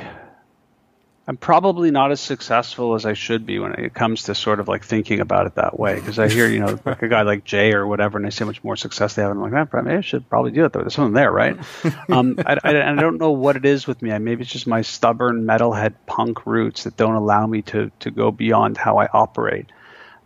I'm 1.26 1.38
probably 1.38 1.90
not 1.90 2.12
as 2.12 2.20
successful 2.20 2.96
as 2.96 3.06
I 3.06 3.14
should 3.14 3.46
be 3.46 3.58
when 3.58 3.74
it 3.76 3.94
comes 3.94 4.24
to 4.24 4.36
sort 4.36 4.60
of 4.60 4.68
like 4.68 4.84
thinking 4.84 5.22
about 5.22 5.48
it 5.48 5.56
that 5.56 5.80
way. 5.80 5.96
Because 5.96 6.20
I 6.20 6.28
hear, 6.28 6.48
you 6.50 6.60
know, 6.60 6.78
like 6.86 7.02
a 7.02 7.08
guy 7.08 7.22
like 7.22 7.46
Jay 7.46 7.74
or 7.74 7.88
whatever, 7.88 8.18
and 8.18 8.28
I 8.28 8.30
see 8.30 8.44
how 8.44 8.48
much 8.48 8.62
more 8.62 8.76
success 8.76 9.16
they 9.16 9.22
have. 9.22 9.32
And 9.32 9.42
I'm 9.42 9.52
like, 9.52 9.74
maybe 9.74 9.98
I 9.98 10.02
should 10.02 10.28
probably 10.30 10.52
do 10.52 10.66
it. 10.66 10.74
Though. 10.74 10.82
There's 10.82 10.96
something 10.96 11.14
there, 11.14 11.32
right? 11.32 11.58
um, 12.10 12.36
I, 12.46 12.58
I, 12.62 12.92
I, 12.92 12.96
don't 12.96 13.20
know 13.20 13.32
what 13.32 13.56
it 13.56 13.64
is 13.64 13.88
with 13.88 14.02
me. 14.02 14.18
Maybe 14.20 14.42
it's 14.42 14.52
just 14.52 14.68
my 14.68 14.82
stubborn 14.82 15.46
metalhead 15.46 15.94
punk 16.08 16.46
roots 16.46 16.84
that 16.84 16.98
don't 16.98 17.16
allow 17.16 17.48
me 17.48 17.62
to 17.64 17.90
to 18.02 18.12
go 18.12 18.32
beyond 18.32 18.78
how 18.78 18.98
I 18.98 19.08
operate. 19.08 19.68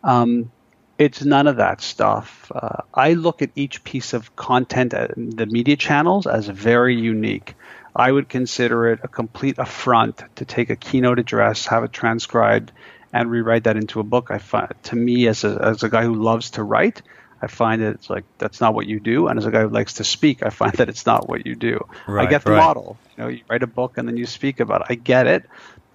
Um, 0.03 0.51
it's 0.97 1.23
none 1.23 1.45
of 1.45 1.57
that 1.57 1.81
stuff. 1.81 2.51
Uh, 2.53 2.81
I 2.91 3.13
look 3.13 3.43
at 3.43 3.51
each 3.55 3.83
piece 3.83 4.13
of 4.13 4.35
content, 4.35 4.95
uh, 4.95 5.09
the 5.15 5.45
media 5.45 5.75
channels, 5.75 6.25
as 6.25 6.47
very 6.47 6.95
unique. 6.95 7.53
I 7.97 8.11
would 8.11 8.29
consider 8.29 8.89
it 8.89 8.99
a 9.03 9.07
complete 9.07 9.57
affront 9.57 10.21
to 10.35 10.45
take 10.45 10.69
a 10.69 10.75
keynote 10.75 11.17
address, 11.17 11.65
have 11.65 11.83
it 11.83 11.91
transcribed, 11.91 12.71
and 13.11 13.31
rewrite 13.31 13.63
that 13.63 13.75
into 13.75 13.99
a 13.99 14.03
book. 14.03 14.29
I 14.29 14.37
find, 14.37 14.71
to 14.83 14.95
me, 14.95 15.27
as 15.27 15.43
a, 15.43 15.59
as 15.59 15.81
a 15.81 15.89
guy 15.89 16.03
who 16.03 16.13
loves 16.13 16.51
to 16.51 16.63
write, 16.63 17.01
I 17.41 17.47
find 17.47 17.81
that 17.81 17.95
it's 17.95 18.09
like 18.09 18.25
that's 18.37 18.61
not 18.61 18.75
what 18.75 18.85
you 18.85 18.99
do. 18.99 19.27
And 19.27 19.39
as 19.39 19.45
a 19.45 19.51
guy 19.51 19.61
who 19.61 19.69
likes 19.69 19.93
to 19.93 20.03
speak, 20.03 20.43
I 20.43 20.51
find 20.51 20.73
that 20.77 20.89
it's 20.89 21.07
not 21.07 21.27
what 21.27 21.47
you 21.47 21.55
do. 21.55 21.87
Right, 22.05 22.27
I 22.27 22.29
get 22.29 22.43
the 22.43 22.51
right. 22.51 22.57
model. 22.57 22.97
You 23.17 23.23
know, 23.23 23.29
you 23.29 23.41
write 23.49 23.63
a 23.63 23.67
book 23.67 23.97
and 23.97 24.07
then 24.07 24.15
you 24.15 24.27
speak 24.27 24.59
about 24.59 24.81
it. 24.81 24.87
I 24.89 24.95
get 24.95 25.25
it. 25.25 25.43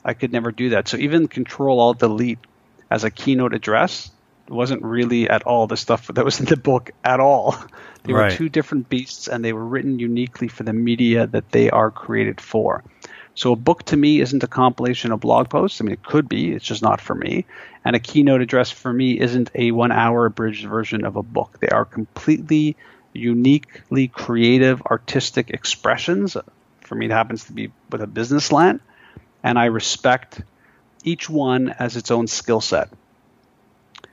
I 0.05 0.15
could 0.15 0.33
never 0.33 0.51
do 0.51 0.71
that. 0.71 0.89
So 0.89 0.97
even 0.97 1.29
Control 1.29 1.79
Alt 1.79 2.01
Delete 2.01 2.41
as 2.91 3.05
a 3.05 3.11
keynote 3.11 3.55
address 3.55 4.11
wasn't 4.49 4.83
really 4.83 5.29
at 5.29 5.45
all 5.45 5.67
the 5.67 5.77
stuff 5.77 6.09
that 6.09 6.25
was 6.25 6.41
in 6.41 6.47
the 6.47 6.57
book 6.57 6.91
at 7.05 7.21
all. 7.21 7.57
They 8.05 8.13
right. 8.13 8.33
were 8.33 8.37
two 8.37 8.49
different 8.49 8.89
beasts 8.89 9.29
and 9.29 9.45
they 9.45 9.53
were 9.53 9.65
written 9.65 9.99
uniquely 9.99 10.49
for 10.49 10.65
the 10.65 10.73
media 10.73 11.27
that 11.29 11.51
they 11.51 11.71
are 11.71 11.91
created 11.91 12.41
for. 12.41 12.83
So 13.35 13.53
a 13.53 13.57
book 13.57 13.85
to 13.85 13.97
me 13.97 14.21
isn't 14.21 14.43
a 14.43 14.49
compilation 14.49 15.13
of 15.13 15.21
blog 15.21 15.49
posts. 15.49 15.81
I 15.81 15.85
mean, 15.85 15.95
it 15.95 16.03
could 16.03 16.29
be. 16.29 16.53
It's 16.53 16.65
just 16.65 16.83
not 16.83 17.01
for 17.01 17.15
me. 17.15 17.47
And 17.85 17.97
a 17.97 18.01
keynote 18.01 18.43
address 18.43 18.71
for 18.71 18.93
me 18.93 19.19
isn't 19.19 19.51
a 19.55 19.71
one-hour 19.71 20.27
abridged 20.27 20.67
version 20.67 21.05
of 21.05 21.17
a 21.17 21.23
book. 21.23 21.59
They 21.61 21.69
are 21.69 21.85
completely 21.85 22.77
uniquely 23.15 24.09
creative, 24.09 24.83
artistic 24.83 25.51
expressions. 25.51 26.37
For 26.81 26.95
me, 26.95 27.07
it 27.07 27.13
happens 27.13 27.45
to 27.45 27.53
be 27.53 27.73
with 27.91 28.03
a 28.03 28.07
business 28.07 28.47
slant, 28.47 28.83
and 29.43 29.59
I 29.59 29.67
respect 29.67 30.43
each 31.05 31.29
one 31.29 31.71
as 31.71 31.97
its 31.97 32.11
own 32.11 32.27
skill 32.27 32.61
set. 32.61 32.91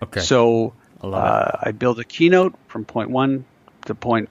Okay. 0.01 0.21
So 0.21 0.73
uh, 1.01 1.51
I 1.61 1.71
build 1.71 1.99
a 1.99 2.05
keynote 2.05 2.55
from 2.67 2.85
point 2.85 3.09
one 3.09 3.45
to 3.89 3.95
point 3.95 4.29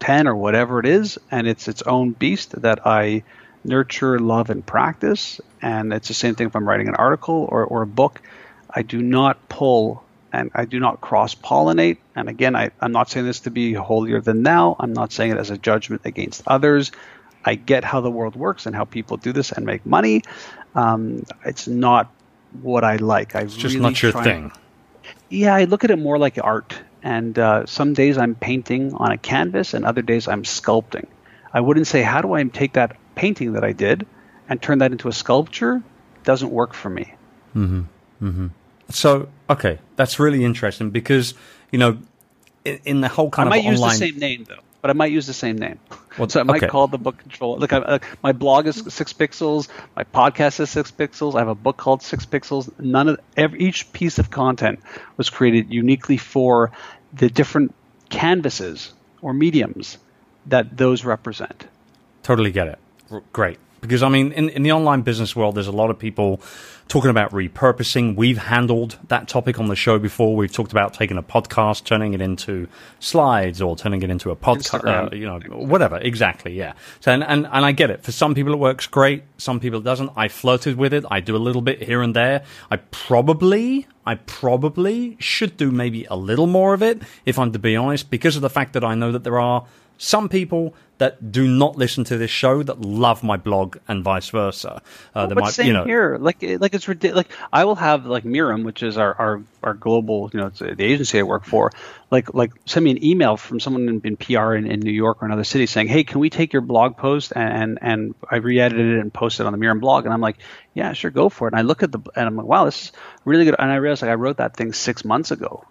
10 0.00 0.28
or 0.28 0.36
whatever 0.36 0.80
it 0.80 0.86
is, 0.86 1.18
and 1.30 1.46
it's 1.46 1.68
its 1.68 1.82
own 1.82 2.12
beast 2.12 2.60
that 2.62 2.86
I 2.86 3.24
nurture, 3.64 4.18
love, 4.18 4.50
and 4.50 4.64
practice. 4.64 5.40
And 5.60 5.92
it's 5.92 6.08
the 6.08 6.14
same 6.14 6.34
thing 6.34 6.46
if 6.46 6.56
I'm 6.56 6.68
writing 6.68 6.88
an 6.88 6.94
article 6.94 7.48
or, 7.50 7.64
or 7.64 7.82
a 7.82 7.86
book. 7.86 8.20
I 8.70 8.82
do 8.82 9.00
not 9.00 9.48
pull 9.48 10.04
and 10.32 10.50
I 10.54 10.64
do 10.64 10.80
not 10.80 11.00
cross 11.00 11.34
pollinate. 11.34 11.98
And 12.16 12.28
again, 12.28 12.56
I, 12.56 12.70
I'm 12.80 12.92
not 12.92 13.08
saying 13.08 13.24
this 13.24 13.40
to 13.40 13.50
be 13.50 13.72
holier 13.72 14.20
than 14.20 14.42
thou. 14.42 14.76
I'm 14.78 14.92
not 14.92 15.12
saying 15.12 15.30
it 15.30 15.38
as 15.38 15.50
a 15.50 15.56
judgment 15.56 16.02
against 16.04 16.42
others. 16.46 16.90
I 17.44 17.54
get 17.54 17.84
how 17.84 18.00
the 18.00 18.10
world 18.10 18.34
works 18.34 18.66
and 18.66 18.74
how 18.74 18.84
people 18.84 19.16
do 19.16 19.32
this 19.32 19.52
and 19.52 19.64
make 19.64 19.86
money. 19.86 20.22
Um, 20.74 21.24
it's 21.44 21.68
not 21.68 22.10
what 22.62 22.84
I 22.84 22.96
like. 22.96 23.36
I 23.36 23.42
it's 23.42 23.54
just 23.54 23.74
really 23.74 23.90
not 23.90 24.02
your 24.02 24.12
thing. 24.12 24.50
Yeah, 25.28 25.54
I 25.54 25.64
look 25.64 25.84
at 25.84 25.90
it 25.90 25.98
more 25.98 26.18
like 26.18 26.38
art. 26.42 26.74
And 27.04 27.38
uh, 27.38 27.66
some 27.66 27.92
days 27.92 28.18
I'm 28.18 28.34
painting 28.34 28.94
on 28.94 29.12
a 29.12 29.18
canvas, 29.18 29.74
and 29.74 29.84
other 29.84 30.02
days 30.02 30.26
I'm 30.26 30.42
sculpting. 30.42 31.06
I 31.52 31.60
wouldn't 31.60 31.86
say, 31.86 32.02
how 32.02 32.20
do 32.20 32.32
I 32.32 32.42
take 32.44 32.72
that 32.72 32.96
painting 33.14 33.52
that 33.52 33.62
I 33.62 33.72
did 33.72 34.06
and 34.48 34.60
turn 34.60 34.78
that 34.78 34.90
into 34.90 35.08
a 35.08 35.12
sculpture? 35.12 35.82
Doesn't 36.24 36.50
work 36.50 36.74
for 36.74 36.88
me. 36.90 37.14
Mm-hmm. 37.54 37.82
Mm-hmm. 38.22 38.46
So, 38.88 39.28
okay, 39.48 39.78
that's 39.96 40.18
really 40.18 40.44
interesting 40.44 40.90
because, 40.90 41.34
you 41.70 41.78
know, 41.78 41.98
in, 42.64 42.80
in 42.84 43.00
the 43.02 43.08
whole 43.08 43.30
kind 43.30 43.48
I 43.48 43.58
of 43.58 43.64
might 43.64 43.70
use 43.70 43.80
the 43.80 43.90
same 43.90 44.18
name, 44.18 44.44
though 44.48 44.64
but 44.84 44.90
I 44.90 44.92
might 44.92 45.12
use 45.12 45.26
the 45.26 45.32
same 45.32 45.56
name. 45.56 45.78
Well, 46.18 46.28
so 46.28 46.40
I 46.40 46.42
might 46.42 46.58
okay. 46.58 46.66
call 46.66 46.88
the 46.88 46.98
book 46.98 47.16
Control. 47.16 47.56
Look, 47.56 47.72
I, 47.72 47.78
uh, 47.78 47.98
my 48.22 48.32
blog 48.32 48.66
is 48.66 48.84
Six 48.92 49.14
Pixels. 49.14 49.68
My 49.96 50.04
podcast 50.04 50.60
is 50.60 50.68
Six 50.68 50.90
Pixels. 50.90 51.36
I 51.36 51.38
have 51.38 51.48
a 51.48 51.54
book 51.54 51.78
called 51.78 52.02
Six 52.02 52.26
Pixels. 52.26 52.70
None 52.78 53.08
of 53.08 53.18
every, 53.34 53.60
each 53.60 53.90
piece 53.94 54.18
of 54.18 54.30
content 54.30 54.80
was 55.16 55.30
created 55.30 55.72
uniquely 55.72 56.18
for 56.18 56.70
the 57.14 57.30
different 57.30 57.74
canvases 58.10 58.92
or 59.22 59.32
mediums 59.32 59.96
that 60.48 60.76
those 60.76 61.02
represent. 61.02 61.64
Totally 62.22 62.50
get 62.50 62.68
it. 62.68 62.78
Great. 63.32 63.58
Because, 63.80 64.02
I 64.02 64.10
mean, 64.10 64.32
in, 64.32 64.50
in 64.50 64.64
the 64.64 64.72
online 64.72 65.00
business 65.00 65.34
world, 65.34 65.54
there's 65.54 65.66
a 65.66 65.72
lot 65.72 65.88
of 65.88 65.98
people 65.98 66.42
talking 66.88 67.10
about 67.10 67.32
repurposing. 67.32 68.14
We've 68.16 68.38
handled 68.38 68.98
that 69.08 69.28
topic 69.28 69.58
on 69.58 69.68
the 69.68 69.76
show 69.76 69.98
before. 69.98 70.36
We've 70.36 70.52
talked 70.52 70.72
about 70.72 70.94
taking 70.94 71.16
a 71.16 71.22
podcast, 71.22 71.84
turning 71.84 72.14
it 72.14 72.20
into 72.20 72.68
slides, 73.00 73.62
or 73.62 73.76
turning 73.76 74.02
it 74.02 74.10
into 74.10 74.30
a 74.30 74.36
podcast, 74.36 74.84
uh, 74.84 75.14
you 75.14 75.26
know, 75.26 75.40
whatever. 75.56 75.96
Exactly, 75.96 76.54
yeah. 76.54 76.74
So, 77.00 77.12
and, 77.12 77.24
and, 77.24 77.46
and 77.50 77.64
I 77.64 77.72
get 77.72 77.90
it. 77.90 78.02
For 78.02 78.12
some 78.12 78.34
people, 78.34 78.52
it 78.52 78.58
works 78.58 78.86
great. 78.86 79.24
Some 79.38 79.60
people, 79.60 79.80
it 79.80 79.84
doesn't. 79.84 80.10
I 80.16 80.28
flirted 80.28 80.76
with 80.76 80.92
it. 80.92 81.04
I 81.10 81.20
do 81.20 81.36
a 81.36 81.38
little 81.38 81.62
bit 81.62 81.82
here 81.82 82.02
and 82.02 82.14
there. 82.14 82.44
I 82.70 82.76
probably, 82.76 83.86
I 84.06 84.16
probably 84.16 85.16
should 85.20 85.56
do 85.56 85.70
maybe 85.70 86.04
a 86.06 86.16
little 86.16 86.46
more 86.46 86.74
of 86.74 86.82
it, 86.82 87.02
if 87.24 87.38
I'm 87.38 87.52
to 87.52 87.58
be 87.58 87.76
honest, 87.76 88.10
because 88.10 88.36
of 88.36 88.42
the 88.42 88.50
fact 88.50 88.74
that 88.74 88.84
I 88.84 88.94
know 88.94 89.12
that 89.12 89.24
there 89.24 89.40
are 89.40 89.64
some 89.98 90.28
people 90.28 90.74
that 90.98 91.32
do 91.32 91.48
not 91.48 91.76
listen 91.76 92.04
to 92.04 92.16
this 92.16 92.30
show 92.30 92.62
that 92.62 92.80
love 92.80 93.24
my 93.24 93.36
blog 93.36 93.78
and 93.88 94.04
vice 94.04 94.28
versa. 94.28 94.74
Uh, 94.76 94.80
well, 95.14 95.28
but 95.28 95.38
might, 95.38 95.52
same 95.52 95.66
you 95.66 95.72
know, 95.72 95.84
here. 95.84 96.18
Like, 96.18 96.42
like 96.42 96.72
it's 96.72 96.86
ridiculous. 96.86 97.26
Like, 97.26 97.32
I 97.52 97.64
will 97.64 97.74
have 97.74 98.06
like 98.06 98.22
Mirum, 98.24 98.64
which 98.64 98.82
is 98.82 98.96
our, 98.96 99.12
our, 99.14 99.42
our 99.62 99.74
global, 99.74 100.30
you 100.32 100.40
know, 100.40 100.46
it's 100.46 100.60
the 100.60 100.82
agency 100.82 101.18
I 101.18 101.24
work 101.24 101.44
for. 101.44 101.72
Like, 102.12 102.32
like 102.32 102.52
send 102.64 102.84
me 102.84 102.92
an 102.92 103.04
email 103.04 103.36
from 103.36 103.58
someone 103.58 103.88
in, 103.88 104.00
in 104.04 104.16
PR 104.16 104.54
in, 104.54 104.70
in, 104.70 104.80
New 104.80 104.92
York 104.92 105.20
or 105.20 105.26
another 105.26 105.42
city 105.42 105.66
saying, 105.66 105.88
"Hey, 105.88 106.04
can 106.04 106.20
we 106.20 106.30
take 106.30 106.52
your 106.52 106.62
blog 106.62 106.96
post 106.96 107.32
and 107.34 107.78
and 107.82 108.14
I 108.30 108.36
re-edited 108.36 108.98
it 108.98 109.00
and 109.00 109.12
posted 109.12 109.44
it 109.44 109.46
on 109.48 109.52
the 109.52 109.58
Mirum 109.58 109.80
blog?" 109.80 110.04
And 110.04 110.14
I'm 110.14 110.20
like, 110.20 110.36
"Yeah, 110.74 110.92
sure, 110.92 111.10
go 111.10 111.28
for 111.28 111.48
it." 111.48 111.54
And 111.54 111.58
I 111.58 111.62
look 111.62 111.82
at 111.82 111.90
the 111.90 111.98
and 112.14 112.26
I'm 112.28 112.36
like, 112.36 112.46
"Wow, 112.46 112.66
this 112.66 112.84
is 112.84 112.92
really 113.24 113.46
good." 113.46 113.56
And 113.58 113.70
I 113.70 113.76
realized 113.76 114.02
like 114.02 114.12
I 114.12 114.14
wrote 114.14 114.36
that 114.36 114.56
thing 114.56 114.72
six 114.72 115.04
months 115.04 115.32
ago. 115.32 115.64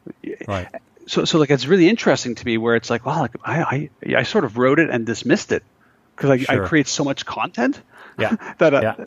Right 0.48 0.68
so 1.08 1.26
so 1.26 1.38
like 1.40 1.50
it's 1.50 1.66
really 1.66 1.90
interesting 1.90 2.36
to 2.36 2.46
me 2.46 2.58
where 2.58 2.76
it's 2.76 2.90
like, 2.90 3.06
well, 3.06 3.20
like 3.20 3.36
I 3.44 3.90
I, 4.06 4.16
I 4.18 4.24
sort 4.24 4.44
of 4.44 4.58
wrote 4.58 4.80
it 4.80 4.90
and 4.90 5.06
dismissed 5.06 5.52
it 5.52 5.64
because 6.16 6.30
I, 6.30 6.38
sure. 6.38 6.66
I 6.66 6.68
create 6.68 6.88
so 6.88 7.04
much 7.04 7.26
content. 7.26 7.82
Yeah. 8.18 8.36
that 8.60 8.74
uh, 8.74 8.82
yeah. 8.82 9.06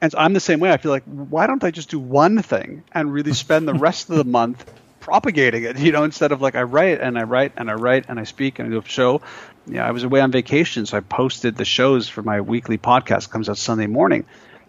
and 0.00 0.12
so 0.12 0.18
I'm 0.18 0.32
the 0.32 0.40
same 0.40 0.60
way. 0.60 0.70
I 0.72 0.76
feel 0.76 0.92
like 0.92 1.04
why 1.04 1.46
don't 1.46 1.62
I 1.64 1.70
just 1.70 1.90
do 1.90 1.98
one 1.98 2.42
thing 2.42 2.84
and 2.92 3.12
really 3.12 3.32
spend 3.32 3.66
the 3.66 3.74
rest 3.74 4.10
of 4.10 4.16
the 4.16 4.24
month 4.38 4.64
propagating 5.00 5.64
it? 5.64 5.78
You 5.78 5.92
know, 5.92 6.04
instead 6.04 6.32
of 6.32 6.40
like 6.40 6.54
I 6.54 6.62
write 6.62 7.00
and 7.00 7.18
I 7.18 7.24
write 7.24 7.52
and 7.56 7.70
I 7.70 7.74
write 7.74 8.06
and 8.08 8.18
I 8.18 8.24
speak 8.24 8.58
and 8.58 8.68
I 8.68 8.70
do 8.70 8.78
a 8.78 8.88
show. 8.88 9.22
Yeah, 9.66 9.86
I 9.86 9.92
was 9.92 10.04
away 10.04 10.20
on 10.20 10.30
vacation, 10.30 10.84
so 10.84 10.98
I 10.98 11.00
posted 11.00 11.56
the 11.56 11.64
shows 11.64 12.06
for 12.06 12.22
my 12.22 12.42
weekly 12.42 12.76
podcast. 12.76 13.26
It 13.26 13.30
comes 13.30 13.48
out 13.48 13.56
Sunday 13.56 13.86
morning 13.86 14.26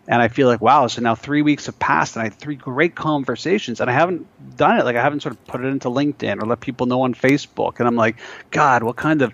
and 0.08 0.22
I 0.22 0.28
feel 0.28 0.48
like 0.48 0.62
wow. 0.62 0.88
So 0.88 1.02
now 1.02 1.15
three 1.15 1.41
weeks 1.41 1.65
have 1.65 1.78
passed, 1.80 2.15
and 2.15 2.22
I 2.22 2.26
had 2.26 2.34
three 2.34 2.56
great 2.56 2.96
conversations, 2.96 3.82
and 3.82 3.89
I 3.89 3.94
haven't 3.94 4.28
done 4.58 4.80
it. 4.80 4.86
Like 4.86 4.96
I 4.96 5.02
haven't 5.02 5.22
sort 5.22 5.34
of 5.36 5.46
put 5.48 5.63
it 5.63 5.68
into 5.68 5.89
LinkedIn 5.89 6.41
or 6.41 6.46
let 6.46 6.60
people 6.60 6.86
know 6.86 7.02
on 7.02 7.13
Facebook. 7.13 7.80
And 7.80 7.88
I'm 7.88 7.96
like, 7.96 8.18
God, 8.52 8.84
what 8.84 8.96
kind 8.96 9.22
of 9.22 9.34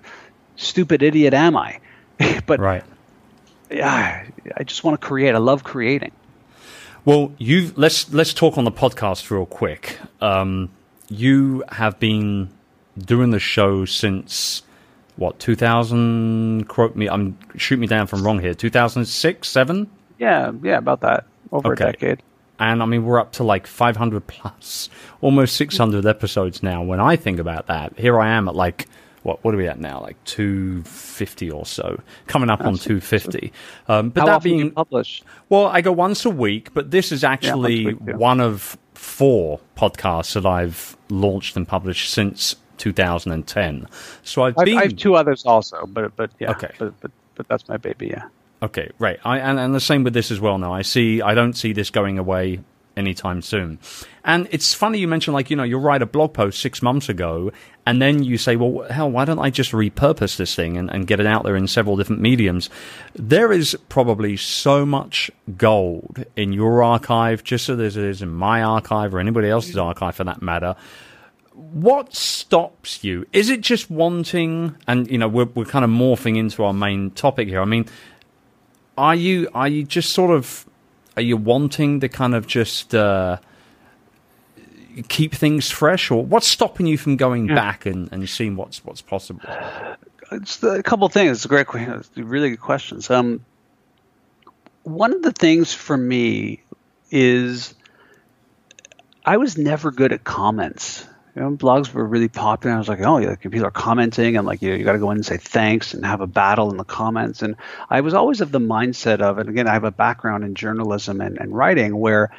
stupid 0.56 1.04
idiot 1.04 1.34
am 1.34 1.58
I? 1.58 1.80
but 2.46 2.60
right. 2.60 2.84
yeah, 3.70 4.28
I 4.56 4.64
just 4.64 4.84
want 4.84 5.00
to 5.00 5.06
create. 5.06 5.36
I 5.36 5.40
love 5.40 5.64
creating. 5.64 6.12
Well, 7.04 7.34
you 7.38 7.74
let's 7.76 8.14
let's 8.14 8.34
talk 8.34 8.58
on 8.58 8.64
the 8.64 8.72
podcast 8.72 9.30
real 9.32 9.46
quick. 9.46 10.00
Um, 10.22 10.70
you 11.10 11.64
have 11.70 12.00
been 12.00 12.50
doing 12.98 13.32
the 13.32 13.40
show 13.40 13.86
since 13.86 14.64
what 15.18 15.40
2000 15.40 16.68
quote 16.68 16.96
me 16.96 17.08
i'm 17.08 17.38
shoot 17.56 17.78
me 17.78 17.88
down 17.88 18.08
from 18.08 18.24
wrong 18.24 18.40
here 18.40 18.54
2006 18.54 19.48
7 19.48 19.90
yeah 20.22 20.52
yeah 20.62 20.78
about 20.78 21.02
that 21.02 21.26
over 21.52 21.74
okay. 21.74 21.84
a 21.84 21.92
decade 21.92 22.24
and 22.60 22.82
i 22.82 22.86
mean 22.86 23.04
we're 23.04 23.20
up 23.20 23.32
to 23.34 23.44
like 23.44 23.66
500 23.66 24.26
plus 24.28 24.90
almost 25.20 25.56
600 25.58 26.06
episodes 26.06 26.62
now 26.62 26.84
when 26.84 27.00
i 27.00 27.16
think 27.16 27.40
about 27.40 27.68
that 27.68 27.98
here 27.98 28.20
i 28.20 28.30
am 28.30 28.48
at 28.48 28.56
like 28.56 28.88
what 29.24 29.44
what 29.44 29.54
are 29.54 29.58
we 29.58 29.68
at 29.68 29.80
now 29.80 30.00
like 30.00 30.24
250 30.26 31.52
or 31.52 31.66
so 31.66 32.00
coming 32.28 32.50
up 32.50 32.62
on 32.62 32.76
250 32.76 33.52
um, 33.88 34.10
but 34.10 34.22
How 34.22 34.26
that 34.28 34.44
being 34.44 34.72
published 34.72 35.24
well 35.50 35.66
i 35.66 35.82
go 35.82 35.92
once 35.92 36.24
a 36.24 36.30
week 36.30 36.74
but 36.74 36.92
this 36.92 37.12
is 37.12 37.24
actually 37.24 37.82
yeah, 37.82 37.92
week, 37.94 38.16
one 38.16 38.40
of 38.40 38.78
four 38.94 39.60
podcasts 39.76 40.34
that 40.34 40.46
i've 40.46 40.96
launched 41.10 41.58
and 41.58 41.68
published 41.68 42.12
since 42.12 42.56
2010. 42.78 43.88
So 44.24 44.42
I've, 44.42 44.58
I've 44.58 44.66
been. 44.66 44.78
I 44.80 44.84
have 44.84 44.96
two 44.96 45.16
others 45.16 45.46
also, 45.46 45.86
but 45.86 46.16
but 46.16 46.32
yeah. 46.40 46.50
Okay. 46.50 46.72
But 46.80 47.00
but 47.00 47.12
but 47.36 47.48
that's 47.48 47.70
my 47.70 47.78
baby. 47.78 48.08
Yeah. 48.08 48.26
Okay, 48.64 48.92
right. 49.00 49.20
I, 49.26 49.40
and, 49.40 49.60
and 49.60 49.74
the 49.74 49.80
same 49.80 50.04
with 50.04 50.14
this 50.14 50.30
as 50.30 50.40
well. 50.40 50.58
Now 50.58 50.74
I 50.74 50.84
see. 50.84 51.22
I 51.22 51.34
don't 51.34 51.54
see 51.54 51.74
this 51.74 51.90
going 51.90 52.20
away 52.20 52.60
anytime 52.96 53.42
soon. 53.42 53.80
And 54.24 54.48
it's 54.52 54.74
funny 54.74 55.00
you 55.00 55.08
mentioned 55.08 55.34
like 55.34 55.50
you 55.50 55.56
know 55.56 55.64
you 55.64 55.78
write 55.78 56.02
a 56.02 56.06
blog 56.06 56.34
post 56.34 56.60
six 56.60 56.82
months 56.82 57.10
ago, 57.10 57.52
and 57.86 58.02
then 58.02 58.24
you 58.24 58.38
say, 58.38 58.56
well, 58.56 58.88
hell, 58.90 59.10
why 59.10 59.26
don't 59.26 59.40
I 59.40 59.50
just 59.50 59.72
repurpose 59.72 60.38
this 60.38 60.54
thing 60.54 60.78
and, 60.78 60.92
and 60.92 61.08
get 61.08 61.20
it 61.20 61.26
out 61.26 61.44
there 61.44 61.56
in 61.56 61.68
several 61.68 61.98
different 61.98 62.22
mediums? 62.22 62.70
There 63.16 63.52
is 63.52 63.76
probably 63.90 64.38
so 64.38 64.86
much 64.86 65.32
gold 65.58 66.24
in 66.36 66.54
your 66.54 66.84
archive, 66.84 67.44
just 67.44 67.70
as 67.70 67.96
there 67.96 68.10
is 68.10 68.22
in 68.22 68.30
my 68.30 68.62
archive 68.62 69.16
or 69.16 69.20
anybody 69.20 69.50
else's 69.50 69.78
archive 69.78 70.16
for 70.16 70.24
that 70.26 70.42
matter 70.42 70.76
what 71.54 72.14
stops 72.16 73.04
you? 73.04 73.26
Is 73.34 73.50
it 73.50 73.62
just 73.62 73.92
wanting? 73.92 74.76
And 74.88 75.10
you 75.12 75.18
know, 75.18 75.28
we're 75.28 75.46
we're 75.46 75.66
kind 75.66 75.86
of 75.86 75.92
morphing 75.92 76.38
into 76.38 76.64
our 76.64 76.74
main 76.74 77.12
topic 77.12 77.48
here. 77.50 77.62
I 77.62 77.66
mean, 77.66 77.86
are 78.98 79.16
you 79.16 79.50
are 79.54 79.68
you 79.68 79.84
just 79.84 80.12
sort 80.14 80.32
of 80.32 80.66
are 81.16 81.22
you 81.22 81.38
wanting 81.38 82.00
to 82.00 82.10
kind 82.10 82.36
of 82.36 82.48
just 82.48 82.96
uh, 82.96 83.38
keep 85.08 85.34
things 85.34 85.70
fresh, 85.70 86.12
or 86.12 86.24
what's 86.24 86.48
stopping 86.48 86.86
you 86.86 86.98
from 86.98 87.18
going 87.18 87.50
yeah. 87.50 87.56
back 87.56 87.86
and, 87.86 88.12
and 88.12 88.28
seeing 88.30 88.56
what's 88.56 88.84
what's 88.86 89.02
possible? 89.02 89.42
It's 90.32 90.64
a 90.64 90.82
couple 90.82 91.06
of 91.06 91.14
things. 91.14 91.38
It's 91.38 91.46
a 91.46 91.50
great, 91.50 91.68
question. 91.68 92.04
really 92.16 92.52
good 92.52 92.62
questions. 92.62 93.10
Um, 93.10 93.44
one 94.84 95.14
of 95.14 95.22
the 95.22 95.34
things 95.34 95.74
for 95.74 95.98
me 95.98 96.64
is 97.10 97.76
I 99.26 99.38
was 99.38 99.58
never 99.58 99.92
good 99.92 100.14
at 100.14 100.24
comments 100.24 101.06
you 101.36 101.42
know, 101.42 101.52
blogs 101.52 101.94
were 101.94 102.06
really 102.06 102.28
popular. 102.28 102.76
I 102.76 102.80
was 102.80 102.90
like, 102.90 103.02
oh, 103.02 103.18
yeah, 103.18 103.36
people 103.36 103.66
are 103.66 103.72
commenting, 103.72 104.38
and 104.38 104.46
like 104.46 104.62
you, 104.62 104.72
know, 104.72 104.76
you 104.76 104.84
got 104.84 104.94
to 104.94 105.00
go 105.00 105.12
in 105.12 105.18
and 105.18 105.26
say 105.26 105.38
thanks 105.38 105.94
and 105.94 106.06
have 106.06 106.22
a 106.22 106.28
battle 106.28 106.72
in 106.72 106.78
the 106.78 106.84
comments. 106.84 107.42
And 107.42 107.56
I 107.90 108.02
was 108.02 108.14
always 108.14 108.42
of 108.42 108.52
the 108.52 108.60
mindset 108.60 109.22
of, 109.22 109.38
and 109.38 109.48
again, 109.48 109.68
I 109.68 109.74
have 109.74 109.84
a 109.84 109.92
background 109.92 110.44
in 110.44 110.56
journalism 110.56 111.22
and, 111.22 111.38
and 111.38 111.56
writing, 111.56 111.96
where 111.96 112.32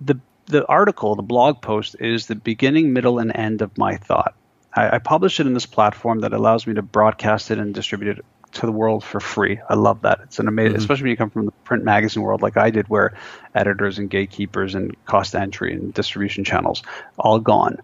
the 0.00 0.18
the 0.46 0.66
article, 0.66 1.14
the 1.14 1.22
blog 1.22 1.60
post, 1.60 1.96
is 2.00 2.26
the 2.26 2.34
beginning, 2.34 2.92
middle, 2.92 3.18
and 3.18 3.34
end 3.34 3.62
of 3.62 3.76
my 3.76 3.96
thought. 3.96 4.34
I, 4.74 4.96
I 4.96 4.98
publish 4.98 5.40
it 5.40 5.46
in 5.46 5.54
this 5.54 5.66
platform 5.66 6.20
that 6.20 6.32
allows 6.32 6.66
me 6.66 6.74
to 6.74 6.82
broadcast 6.82 7.50
it 7.50 7.58
and 7.58 7.74
distribute 7.74 8.18
it 8.18 8.24
to 8.52 8.66
the 8.66 8.72
world 8.72 9.04
for 9.04 9.20
free. 9.20 9.60
I 9.68 9.74
love 9.74 10.02
that. 10.02 10.20
It's 10.24 10.38
an 10.38 10.48
amazing, 10.48 10.72
mm-hmm. 10.72 10.80
especially 10.80 11.04
when 11.04 11.10
you 11.10 11.16
come 11.16 11.30
from 11.30 11.46
the 11.46 11.52
print 11.64 11.84
magazine 11.84 12.22
world 12.22 12.42
like 12.42 12.56
I 12.56 12.70
did, 12.70 12.88
where 12.88 13.16
editors 13.54 13.98
and 13.98 14.10
gatekeepers 14.10 14.74
and 14.74 14.96
cost 15.04 15.34
entry 15.34 15.74
and 15.74 15.92
distribution 15.92 16.44
channels 16.44 16.82
all 17.18 17.38
gone. 17.38 17.78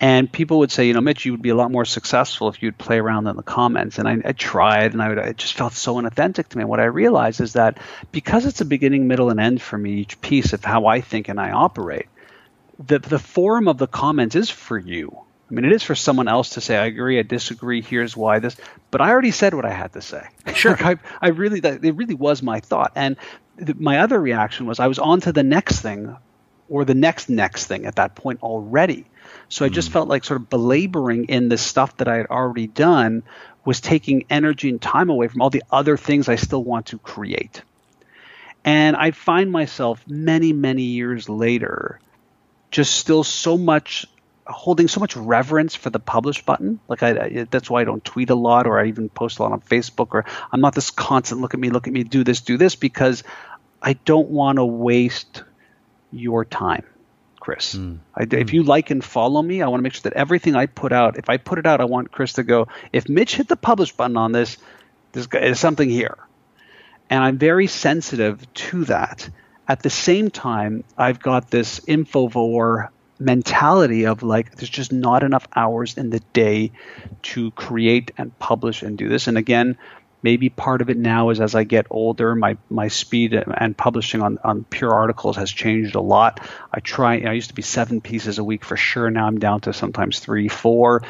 And 0.00 0.30
people 0.30 0.58
would 0.58 0.72
say, 0.72 0.88
you 0.88 0.94
know, 0.94 1.00
Mitch, 1.00 1.24
you 1.24 1.30
would 1.30 1.42
be 1.42 1.50
a 1.50 1.54
lot 1.54 1.70
more 1.70 1.84
successful 1.84 2.48
if 2.48 2.60
you'd 2.60 2.76
play 2.76 2.98
around 2.98 3.28
in 3.28 3.36
the 3.36 3.42
comments. 3.44 4.00
And 4.00 4.08
I, 4.08 4.18
I 4.24 4.32
tried, 4.32 4.94
and 4.94 5.00
I 5.00 5.08
would, 5.08 5.18
it 5.18 5.36
just 5.36 5.54
felt 5.54 5.74
so 5.74 5.98
unauthentic 5.98 6.48
to 6.48 6.58
me. 6.58 6.62
And 6.62 6.68
what 6.68 6.80
I 6.80 6.86
realized 6.86 7.40
is 7.40 7.52
that 7.52 7.78
because 8.10 8.44
it's 8.44 8.60
a 8.60 8.64
beginning, 8.64 9.06
middle, 9.06 9.30
and 9.30 9.38
end 9.38 9.62
for 9.62 9.78
me, 9.78 9.92
each 9.92 10.20
piece 10.20 10.52
of 10.52 10.64
how 10.64 10.86
I 10.86 11.02
think 11.02 11.28
and 11.28 11.38
I 11.38 11.52
operate, 11.52 12.08
the 12.84 12.98
the 12.98 13.20
forum 13.20 13.68
of 13.68 13.78
the 13.78 13.86
comments 13.86 14.34
is 14.34 14.50
for 14.50 14.76
you. 14.76 15.20
I 15.52 15.54
mean, 15.54 15.66
it 15.66 15.72
is 15.72 15.82
for 15.82 15.94
someone 15.94 16.28
else 16.28 16.50
to 16.50 16.62
say, 16.62 16.78
I 16.78 16.86
agree, 16.86 17.18
I 17.18 17.22
disagree, 17.22 17.82
here's 17.82 18.16
why 18.16 18.38
this, 18.38 18.56
but 18.90 19.02
I 19.02 19.10
already 19.10 19.32
said 19.32 19.52
what 19.52 19.66
I 19.66 19.70
had 19.70 19.92
to 19.92 20.00
say. 20.00 20.26
Sure. 20.54 20.74
I, 20.80 20.96
I 21.20 21.28
really, 21.28 21.60
that, 21.60 21.84
it 21.84 21.94
really 21.94 22.14
was 22.14 22.42
my 22.42 22.60
thought. 22.60 22.92
And 22.94 23.18
th- 23.58 23.76
my 23.76 23.98
other 23.98 24.18
reaction 24.18 24.64
was 24.64 24.80
I 24.80 24.86
was 24.86 24.98
on 24.98 25.20
to 25.20 25.32
the 25.32 25.42
next 25.42 25.82
thing 25.82 26.16
or 26.70 26.86
the 26.86 26.94
next 26.94 27.28
next 27.28 27.66
thing 27.66 27.84
at 27.84 27.96
that 27.96 28.14
point 28.14 28.42
already. 28.42 29.04
So 29.50 29.66
I 29.66 29.68
just 29.68 29.90
mm. 29.90 29.92
felt 29.92 30.08
like 30.08 30.24
sort 30.24 30.40
of 30.40 30.48
belaboring 30.48 31.26
in 31.26 31.50
the 31.50 31.58
stuff 31.58 31.98
that 31.98 32.08
I 32.08 32.16
had 32.16 32.28
already 32.28 32.66
done 32.66 33.22
was 33.66 33.82
taking 33.82 34.24
energy 34.30 34.70
and 34.70 34.80
time 34.80 35.10
away 35.10 35.28
from 35.28 35.42
all 35.42 35.50
the 35.50 35.64
other 35.70 35.98
things 35.98 36.30
I 36.30 36.36
still 36.36 36.64
want 36.64 36.86
to 36.86 36.98
create. 36.98 37.60
And 38.64 38.96
I 38.96 39.10
find 39.10 39.52
myself 39.52 40.02
many, 40.08 40.54
many 40.54 40.84
years 40.84 41.28
later 41.28 42.00
just 42.70 42.94
still 42.94 43.22
so 43.22 43.58
much 43.58 44.06
holding 44.52 44.88
so 44.88 45.00
much 45.00 45.16
reverence 45.16 45.74
for 45.74 45.90
the 45.90 45.98
publish 45.98 46.44
button. 46.44 46.78
Like 46.88 47.02
I, 47.02 47.10
I, 47.10 47.46
that's 47.50 47.68
why 47.68 47.80
I 47.80 47.84
don't 47.84 48.04
tweet 48.04 48.30
a 48.30 48.34
lot 48.34 48.66
or 48.66 48.78
I 48.78 48.86
even 48.86 49.08
post 49.08 49.38
a 49.38 49.42
lot 49.42 49.52
on 49.52 49.60
Facebook 49.60 50.08
or 50.12 50.24
I'm 50.52 50.60
not 50.60 50.74
this 50.74 50.90
constant 50.90 51.40
look 51.40 51.54
at 51.54 51.60
me, 51.60 51.70
look 51.70 51.86
at 51.86 51.92
me, 51.92 52.04
do 52.04 52.22
this, 52.24 52.40
do 52.40 52.56
this 52.56 52.76
because 52.76 53.24
I 53.80 53.94
don't 53.94 54.28
want 54.28 54.56
to 54.56 54.64
waste 54.64 55.42
your 56.12 56.44
time, 56.44 56.84
Chris. 57.40 57.74
Mm. 57.74 57.98
I, 58.14 58.22
if 58.30 58.50
hmm. 58.50 58.56
you 58.56 58.62
like 58.62 58.90
and 58.90 59.02
follow 59.02 59.42
me, 59.42 59.62
I 59.62 59.68
want 59.68 59.80
to 59.80 59.82
make 59.82 59.94
sure 59.94 60.02
that 60.10 60.12
everything 60.12 60.54
I 60.54 60.66
put 60.66 60.92
out, 60.92 61.16
if 61.16 61.28
I 61.28 61.38
put 61.38 61.58
it 61.58 61.66
out, 61.66 61.80
I 61.80 61.84
want 61.86 62.12
Chris 62.12 62.34
to 62.34 62.44
go, 62.44 62.68
if 62.92 63.08
Mitch 63.08 63.34
hit 63.34 63.48
the 63.48 63.56
publish 63.56 63.92
button 63.92 64.16
on 64.16 64.32
this, 64.32 64.58
there's 65.12 65.58
something 65.58 65.88
here. 65.88 66.16
And 67.10 67.22
I'm 67.22 67.38
very 67.38 67.66
sensitive 67.66 68.52
to 68.54 68.84
that. 68.84 69.28
At 69.68 69.82
the 69.82 69.90
same 69.90 70.30
time, 70.30 70.84
I've 70.96 71.20
got 71.20 71.50
this 71.50 71.80
Infovore 71.80 72.88
mentality 73.22 74.06
of 74.06 74.22
like 74.22 74.56
there's 74.56 74.70
just 74.70 74.92
not 74.92 75.22
enough 75.22 75.46
hours 75.54 75.96
in 75.96 76.10
the 76.10 76.20
day 76.32 76.72
to 77.22 77.50
create 77.52 78.10
and 78.18 78.36
publish 78.38 78.82
and 78.82 78.98
do 78.98 79.08
this. 79.08 79.26
And 79.26 79.38
again 79.38 79.78
maybe 80.22 80.48
part 80.48 80.80
of 80.80 80.88
it 80.88 80.96
now 80.96 81.30
is 81.30 81.40
as 81.40 81.54
i 81.54 81.64
get 81.64 81.86
older 81.90 82.34
my 82.34 82.56
my 82.70 82.88
speed 82.88 83.34
and 83.34 83.76
publishing 83.76 84.22
on, 84.22 84.38
on 84.44 84.64
pure 84.64 84.92
articles 84.94 85.36
has 85.36 85.50
changed 85.50 85.94
a 85.94 86.00
lot. 86.00 86.40
I 86.72 86.80
try 86.80 87.20
i 87.20 87.32
used 87.32 87.48
to 87.48 87.54
be 87.54 87.62
seven 87.62 88.00
pieces 88.00 88.38
a 88.38 88.44
week 88.44 88.64
for 88.64 88.76
sure. 88.76 89.10
Now 89.10 89.26
i'm 89.26 89.38
down 89.38 89.62
to 89.62 89.72
sometimes 89.72 90.20
three 90.20 90.48
four. 90.48 91.02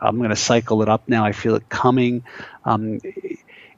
I'm 0.00 0.18
going 0.18 0.30
to 0.30 0.36
cycle 0.36 0.82
it 0.82 0.88
up 0.88 1.08
now. 1.08 1.24
I 1.24 1.30
feel 1.32 1.54
it 1.54 1.68
coming. 1.68 2.24
Um, 2.64 2.98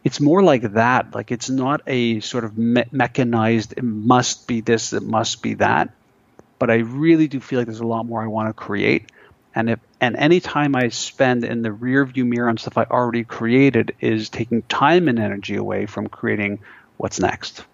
it's 0.05 0.21
more 0.21 0.43
like 0.43 0.63
that. 0.73 1.15
Like 1.15 1.31
it's 1.33 1.51
not 1.51 1.83
a 1.87 2.21
sort 2.21 2.45
of 2.45 2.57
me- 2.57 2.85
mechanized 2.93 3.75
it 3.77 3.85
must 3.85 4.47
be 4.47 4.61
this 4.61 4.93
it 4.93 5.03
must 5.03 5.43
be 5.43 5.55
that 5.55 5.91
but 6.59 6.71
I 6.71 6.77
really 6.77 7.29
do 7.29 7.41
feel 7.41 7.59
like 7.61 7.67
there's 7.67 7.81
a 7.81 7.87
lot 7.87 8.05
more 8.05 8.23
I 8.23 8.27
want 8.27 8.49
to 8.49 8.53
create. 8.53 9.11
And 9.55 9.71
if 9.71 9.81
and 10.01 10.17
any 10.17 10.41
time 10.41 10.77
I 10.77 10.89
spend 10.89 11.45
in 11.45 11.63
the 11.63 11.73
rear 11.73 12.05
view 12.05 12.25
mirror 12.25 12.49
on 12.49 12.59
stuff 12.59 12.79
I 12.79 12.85
already 12.85 13.25
created 13.25 13.95
is 14.01 14.29
taking 14.29 14.63
time 14.63 15.09
and 15.09 15.19
energy 15.19 15.57
away 15.57 15.87
from 15.87 16.09
creating 16.09 16.61
what's 16.97 17.19
next. 17.19 17.65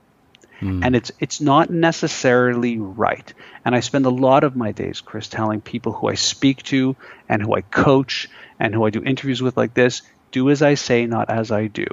Mm. 0.61 0.85
And 0.85 0.97
it's 0.97 1.13
it's 1.21 1.41
not 1.41 1.71
necessarily 1.71 2.79
right. 2.79 3.33
And 3.65 3.75
I 3.75 3.81
spend 3.81 4.07
a 4.07 4.11
lot 4.11 4.45
of 4.45 4.57
my 4.57 4.73
days, 4.73 5.01
Chris, 5.01 5.29
telling 5.29 5.61
people 5.61 5.93
who 5.93 6.09
I 6.09 6.15
speak 6.15 6.63
to 6.65 6.97
and 7.29 7.43
who 7.43 7.55
I 7.55 7.61
coach 7.61 8.29
and 8.59 8.75
who 8.75 8.85
I 8.85 8.91
do 8.91 9.03
interviews 9.03 9.43
with 9.43 9.57
like 9.57 9.75
this, 9.75 10.03
do 10.31 10.51
as 10.51 10.63
I 10.63 10.75
say, 10.75 11.07
not 11.07 11.29
as 11.29 11.51
I 11.51 11.67
do. 11.67 11.87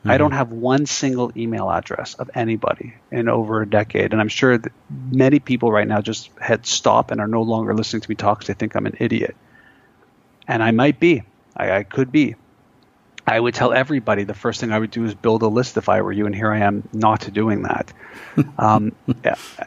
Mm-hmm. 0.00 0.10
I 0.10 0.18
don't 0.18 0.32
have 0.32 0.52
one 0.52 0.86
single 0.86 1.32
email 1.36 1.70
address 1.70 2.14
of 2.14 2.30
anybody 2.34 2.94
in 3.10 3.28
over 3.28 3.62
a 3.62 3.68
decade. 3.68 4.12
And 4.12 4.20
I'm 4.20 4.28
sure 4.28 4.56
that 4.56 4.72
many 4.88 5.40
people 5.40 5.72
right 5.72 5.88
now 5.88 6.00
just 6.00 6.30
hit 6.40 6.66
stop 6.66 7.10
and 7.10 7.20
are 7.20 7.26
no 7.26 7.42
longer 7.42 7.74
listening 7.74 8.02
to 8.02 8.08
me 8.08 8.14
talk 8.14 8.38
because 8.38 8.46
they 8.48 8.54
think 8.54 8.76
I'm 8.76 8.86
an 8.86 8.96
idiot. 9.00 9.34
And 10.46 10.62
I 10.62 10.70
might 10.70 11.00
be. 11.00 11.24
I, 11.56 11.78
I 11.78 11.82
could 11.82 12.12
be. 12.12 12.36
I 13.26 13.38
would 13.38 13.54
tell 13.54 13.74
everybody 13.74 14.24
the 14.24 14.34
first 14.34 14.60
thing 14.60 14.72
I 14.72 14.78
would 14.78 14.90
do 14.90 15.04
is 15.04 15.14
build 15.14 15.42
a 15.42 15.48
list 15.48 15.76
if 15.76 15.90
I 15.90 16.00
were 16.00 16.12
you, 16.12 16.24
and 16.24 16.34
here 16.34 16.50
I 16.50 16.60
am 16.60 16.88
not 16.94 17.30
doing 17.30 17.64
that. 17.64 17.92
um. 18.58 18.92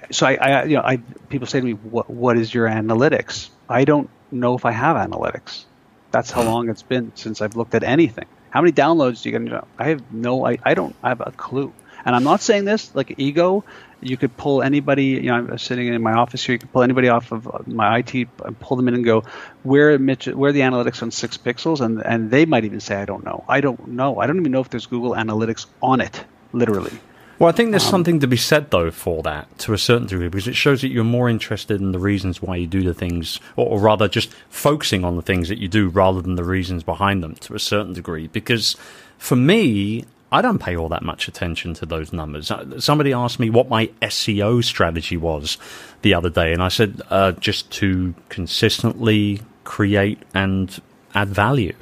So 0.09 0.25
I, 0.25 0.33
I, 0.33 0.63
you 0.63 0.77
know, 0.77 0.81
I 0.81 0.97
people 1.29 1.45
say 1.45 1.59
to 1.59 1.65
me, 1.65 1.73
"What, 1.73 2.09
what 2.09 2.37
is 2.37 2.51
your 2.51 2.67
analytics?" 2.67 3.49
I 3.69 3.85
don't 3.85 4.09
know 4.31 4.55
if 4.55 4.65
I 4.65 4.71
have 4.71 4.97
analytics. 4.97 5.65
That's 6.09 6.31
how 6.31 6.41
long 6.41 6.69
it's 6.69 6.81
been 6.81 7.11
since 7.15 7.39
I've 7.39 7.55
looked 7.55 7.75
at 7.75 7.83
anything. 7.83 8.25
How 8.51 8.61
many 8.61 8.73
downloads 8.73 9.23
do 9.23 9.29
you 9.31 9.39
get? 9.39 9.65
I 9.79 9.89
have 9.89 10.13
no, 10.13 10.45
I, 10.45 10.57
I 10.63 10.75
don't 10.75 10.95
I 11.03 11.09
have 11.09 11.21
a 11.21 11.31
clue. 11.31 11.73
And 12.05 12.15
I'm 12.15 12.23
not 12.23 12.41
saying 12.41 12.65
this 12.65 12.95
like 12.95 13.15
ego. 13.17 13.63
You 14.01 14.17
could 14.17 14.35
pull 14.37 14.63
anybody. 14.63 15.05
You 15.05 15.23
know, 15.23 15.35
I'm 15.35 15.57
sitting 15.59 15.87
in 15.87 16.01
my 16.01 16.13
office 16.13 16.43
here. 16.43 16.53
You 16.53 16.59
could 16.59 16.73
pull 16.73 16.83
anybody 16.83 17.09
off 17.09 17.31
of 17.31 17.47
uh, 17.47 17.59
my 17.67 17.99
IT 17.99 18.13
and 18.15 18.59
pull 18.59 18.77
them 18.77 18.87
in 18.87 18.95
and 18.95 19.05
go, 19.05 19.23
where 19.63 19.99
Mitch, 19.99 20.27
where 20.27 20.49
are 20.49 20.53
the 20.53 20.61
analytics 20.61 21.03
on 21.03 21.11
six 21.11 21.37
pixels? 21.37 21.81
And 21.81 22.05
and 22.05 22.31
they 22.31 22.45
might 22.45 22.65
even 22.65 22.79
say, 22.79 22.95
I 22.95 23.05
don't 23.05 23.23
know. 23.25 23.45
I 23.47 23.61
don't 23.61 23.89
know. 23.89 24.19
I 24.19 24.27
don't 24.27 24.39
even 24.39 24.51
know 24.51 24.61
if 24.61 24.69
there's 24.69 24.87
Google 24.87 25.13
Analytics 25.13 25.67
on 25.81 26.01
it. 26.01 26.23
literally. 26.53 26.93
Well, 27.41 27.49
I 27.49 27.53
think 27.53 27.71
there's 27.71 27.85
um, 27.85 27.89
something 27.89 28.19
to 28.19 28.27
be 28.27 28.37
said, 28.37 28.69
though, 28.69 28.91
for 28.91 29.23
that 29.23 29.57
to 29.59 29.73
a 29.73 29.77
certain 29.79 30.05
degree, 30.05 30.27
because 30.27 30.47
it 30.47 30.55
shows 30.55 30.81
that 30.81 30.89
you're 30.89 31.03
more 31.03 31.27
interested 31.27 31.81
in 31.81 31.91
the 31.91 31.97
reasons 31.97 32.39
why 32.39 32.55
you 32.55 32.67
do 32.67 32.83
the 32.83 32.93
things, 32.93 33.39
or, 33.55 33.65
or, 33.65 33.79
rather 33.79 34.07
just 34.07 34.31
focusing 34.51 35.03
on 35.03 35.15
the 35.15 35.23
things 35.23 35.49
that 35.49 35.57
you 35.57 35.67
do 35.67 35.89
rather 35.89 36.21
than 36.21 36.35
the 36.35 36.43
reasons 36.43 36.83
behind 36.83 37.23
them 37.23 37.33
to 37.33 37.55
a 37.55 37.59
certain 37.59 37.93
degree. 37.93 38.27
Because 38.27 38.77
for 39.17 39.35
me, 39.35 40.05
I 40.31 40.43
don't 40.43 40.59
pay 40.59 40.77
all 40.77 40.87
that 40.89 41.01
much 41.01 41.27
attention 41.27 41.73
to 41.73 41.85
those 41.87 42.13
numbers. 42.13 42.51
Uh, 42.51 42.79
somebody 42.79 43.11
asked 43.11 43.39
me 43.39 43.49
what 43.49 43.69
my 43.69 43.87
SEO 44.03 44.63
strategy 44.63 45.17
was 45.17 45.57
the 46.03 46.13
other 46.13 46.29
day, 46.29 46.53
and 46.53 46.61
I 46.61 46.67
said 46.67 47.01
uh, 47.09 47.31
just 47.31 47.71
to 47.71 48.13
consistently 48.29 49.41
create 49.63 50.21
and 50.35 50.79
add 51.15 51.29
value 51.29 51.73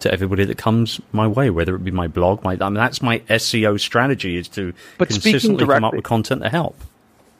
to 0.00 0.12
everybody 0.12 0.44
that 0.44 0.58
comes 0.58 1.00
my 1.12 1.26
way, 1.26 1.50
whether 1.50 1.74
it 1.74 1.84
be 1.84 1.90
my 1.90 2.08
blog, 2.08 2.44
my 2.44 2.52
I 2.60 2.64
mean, 2.64 2.74
that's 2.74 3.02
my 3.02 3.20
SEO 3.20 3.80
strategy 3.80 4.36
is 4.36 4.48
to 4.48 4.72
but 4.98 5.08
consistently 5.08 5.64
directly, 5.64 5.74
come 5.74 5.84
up 5.84 5.94
with 5.94 6.04
content 6.04 6.42
to 6.42 6.48
help. 6.48 6.78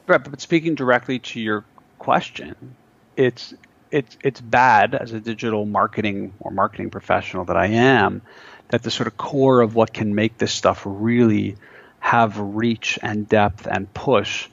Right, 0.07 0.23
but 0.23 0.41
speaking 0.41 0.75
directly 0.75 1.19
to 1.19 1.39
your 1.39 1.65
question, 1.99 2.75
it's 3.15 3.53
it's 3.91 4.17
it's 4.23 4.41
bad 4.41 4.95
as 4.95 5.13
a 5.13 5.19
digital 5.19 5.65
marketing 5.65 6.33
or 6.39 6.51
marketing 6.51 6.89
professional 6.89 7.45
that 7.45 7.57
I 7.57 7.67
am 7.67 8.21
that 8.69 8.83
the 8.83 8.91
sort 8.91 9.07
of 9.07 9.17
core 9.17 9.61
of 9.61 9.75
what 9.75 9.93
can 9.93 10.13
make 10.13 10.37
this 10.37 10.51
stuff 10.51 10.83
really 10.85 11.55
have 11.99 12.37
reach 12.37 12.99
and 13.01 13.27
depth 13.27 13.67
and 13.67 13.91
push 13.93 14.49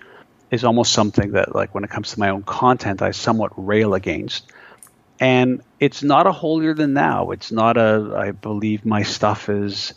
is 0.51 0.65
almost 0.65 0.93
something 0.93 1.33
that 1.33 1.55
like 1.55 1.75
when 1.75 1.85
it 1.85 1.91
comes 1.91 2.13
to 2.13 2.21
my 2.21 2.31
own 2.31 2.43
content 2.43 3.03
I 3.03 3.11
somewhat 3.11 3.53
rail 3.57 3.95
against 3.95 4.51
and 5.21 5.63
it's 5.79 6.03
not 6.03 6.27
a 6.27 6.33
holier 6.33 6.75
than 6.75 6.95
thou. 6.95 7.31
It's 7.31 7.53
not 7.53 7.77
a, 7.77 8.15
I 8.17 8.31
believe 8.33 8.85
my 8.85 9.03
stuff 9.03 9.49
is, 9.49 9.95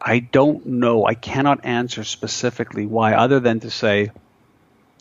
I 0.00 0.20
don't 0.20 0.64
know. 0.66 1.06
I 1.06 1.14
cannot 1.14 1.64
answer 1.64 2.04
specifically 2.04 2.86
why, 2.86 3.14
other 3.14 3.40
than 3.40 3.60
to 3.60 3.70
say 3.70 4.10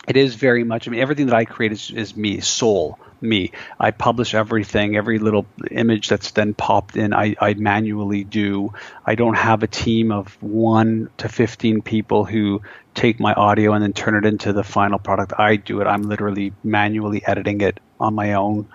it 0.08 0.18
is 0.18 0.36
very 0.36 0.63
much, 0.63 0.88
I 0.88 0.91
mean, 0.91 1.02
everything 1.02 1.28
that 1.28 1.36
I 1.36 1.46
create 1.46 1.72
is, 1.72 1.89
is 1.89 2.15
me, 2.15 2.41
soul, 2.41 3.00
me. 3.22 3.52
I 3.80 3.91
publish 3.91 4.36
everything, 4.36 4.96
every 4.96 5.20
little 5.20 5.46
image 5.72 6.10
that's 6.10 6.32
then 6.32 6.54
popped 6.54 6.98
in, 6.98 7.13
I, 7.13 7.36
I 7.39 7.54
manually 7.54 8.24
do. 8.24 8.74
I 9.06 9.15
don't 9.15 9.36
have 9.36 9.63
a 9.63 9.68
team 9.68 10.12
of 10.12 10.41
one 10.44 11.10
to 11.18 11.30
15 11.30 11.82
people 11.82 12.26
who 12.26 12.62
take 12.94 13.20
my 13.20 13.34
audio 13.34 13.74
and 13.74 13.84
then 13.84 13.94
turn 13.94 14.15
it 14.15 14.28
into 14.28 14.54
the 14.54 14.63
final 14.63 15.00
product. 15.00 15.34
I 15.38 15.56
do 15.56 15.82
it. 15.82 15.86
I'm 15.86 16.04
literally 16.04 16.54
manually 16.63 17.26
editing 17.26 17.62
it 17.62 17.80
on 18.00 18.13
my 18.13 18.34
own 18.34 18.68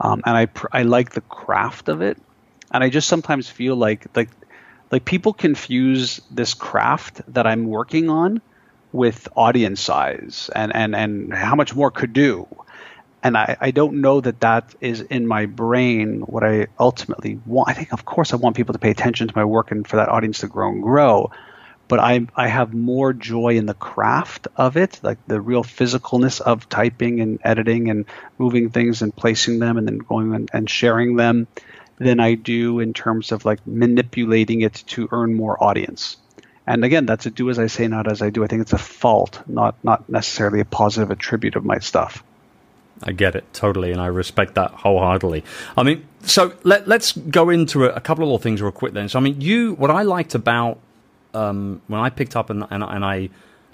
um, 0.00 0.22
and 0.24 0.36
I 0.36 0.48
I 0.72 0.82
like 0.82 1.10
the 1.10 1.20
craft 1.20 1.88
of 1.88 2.00
it, 2.02 2.18
and 2.72 2.82
I 2.82 2.88
just 2.88 3.08
sometimes 3.08 3.48
feel 3.48 3.76
like 3.76 4.06
like 4.16 4.30
like 4.90 5.04
people 5.04 5.32
confuse 5.32 6.20
this 6.30 6.54
craft 6.54 7.22
that 7.34 7.46
I'm 7.46 7.66
working 7.66 8.08
on 8.08 8.40
with 8.92 9.28
audience 9.36 9.80
size 9.80 10.50
and 10.54 10.74
and 10.74 10.96
and 10.96 11.34
how 11.34 11.54
much 11.54 11.74
more 11.74 11.90
could 11.90 12.12
do. 12.12 12.48
And 13.22 13.36
I, 13.36 13.54
I 13.60 13.70
don't 13.70 14.00
know 14.00 14.22
that 14.22 14.40
that 14.40 14.74
is 14.80 15.02
in 15.02 15.26
my 15.26 15.44
brain 15.44 16.22
what 16.22 16.42
I 16.42 16.68
ultimately 16.78 17.38
want. 17.44 17.68
I 17.68 17.74
think, 17.74 17.92
of 17.92 18.06
course, 18.06 18.32
I 18.32 18.36
want 18.36 18.56
people 18.56 18.72
to 18.72 18.78
pay 18.78 18.90
attention 18.90 19.28
to 19.28 19.36
my 19.36 19.44
work 19.44 19.72
and 19.72 19.86
for 19.86 19.96
that 19.96 20.08
audience 20.08 20.38
to 20.38 20.48
grow 20.48 20.70
and 20.70 20.82
grow 20.82 21.30
but 21.90 21.98
I 21.98 22.24
I 22.36 22.46
have 22.46 22.72
more 22.72 23.12
joy 23.12 23.56
in 23.56 23.66
the 23.66 23.74
craft 23.74 24.46
of 24.56 24.76
it, 24.76 25.00
like 25.02 25.18
the 25.26 25.40
real 25.40 25.64
physicalness 25.64 26.40
of 26.40 26.68
typing 26.68 27.20
and 27.20 27.40
editing 27.42 27.90
and 27.90 28.06
moving 28.38 28.70
things 28.70 29.02
and 29.02 29.14
placing 29.14 29.58
them 29.58 29.76
and 29.76 29.88
then 29.88 29.98
going 29.98 30.48
and, 30.52 30.70
sharing 30.70 31.16
them 31.16 31.48
than 31.98 32.20
I 32.20 32.34
do 32.34 32.78
in 32.78 32.94
terms 32.94 33.32
of 33.32 33.44
like 33.44 33.66
manipulating 33.66 34.60
it 34.60 34.84
to 34.94 35.08
earn 35.10 35.34
more 35.34 35.62
audience. 35.62 36.16
And 36.64 36.84
again, 36.84 37.06
that's 37.06 37.26
a 37.26 37.30
do 37.30 37.50
as 37.50 37.58
I 37.58 37.66
say, 37.66 37.88
not 37.88 38.06
as 38.06 38.22
I 38.22 38.30
do. 38.30 38.44
I 38.44 38.46
think 38.46 38.62
it's 38.62 38.72
a 38.72 38.78
fault, 38.78 39.42
not 39.48 39.74
not 39.82 40.08
necessarily 40.08 40.60
a 40.60 40.64
positive 40.64 41.10
attribute 41.10 41.56
of 41.56 41.64
my 41.64 41.80
stuff. 41.80 42.22
I 43.02 43.10
get 43.10 43.34
it 43.34 43.52
totally, 43.52 43.90
and 43.90 44.00
I 44.00 44.06
respect 44.06 44.54
that 44.54 44.70
wholeheartedly. 44.70 45.42
I 45.76 45.82
mean, 45.82 46.06
so 46.22 46.52
let, 46.62 46.86
let's 46.86 47.12
go 47.12 47.48
into 47.48 47.86
a, 47.86 47.94
a 47.94 48.00
couple 48.00 48.22
of 48.22 48.28
little 48.28 48.38
things 48.38 48.62
real 48.62 48.70
quick 48.72 48.92
then. 48.92 49.08
So, 49.08 49.18
I 49.18 49.22
mean, 49.22 49.40
you, 49.40 49.72
what 49.74 49.90
I 49.90 50.02
liked 50.02 50.34
about 50.34 50.78
um, 51.34 51.82
when 51.86 52.00
I 52.00 52.10
picked 52.10 52.36
up 52.36 52.50
and, 52.50 52.66
and, 52.70 52.82
and 52.82 53.04
I 53.04 53.30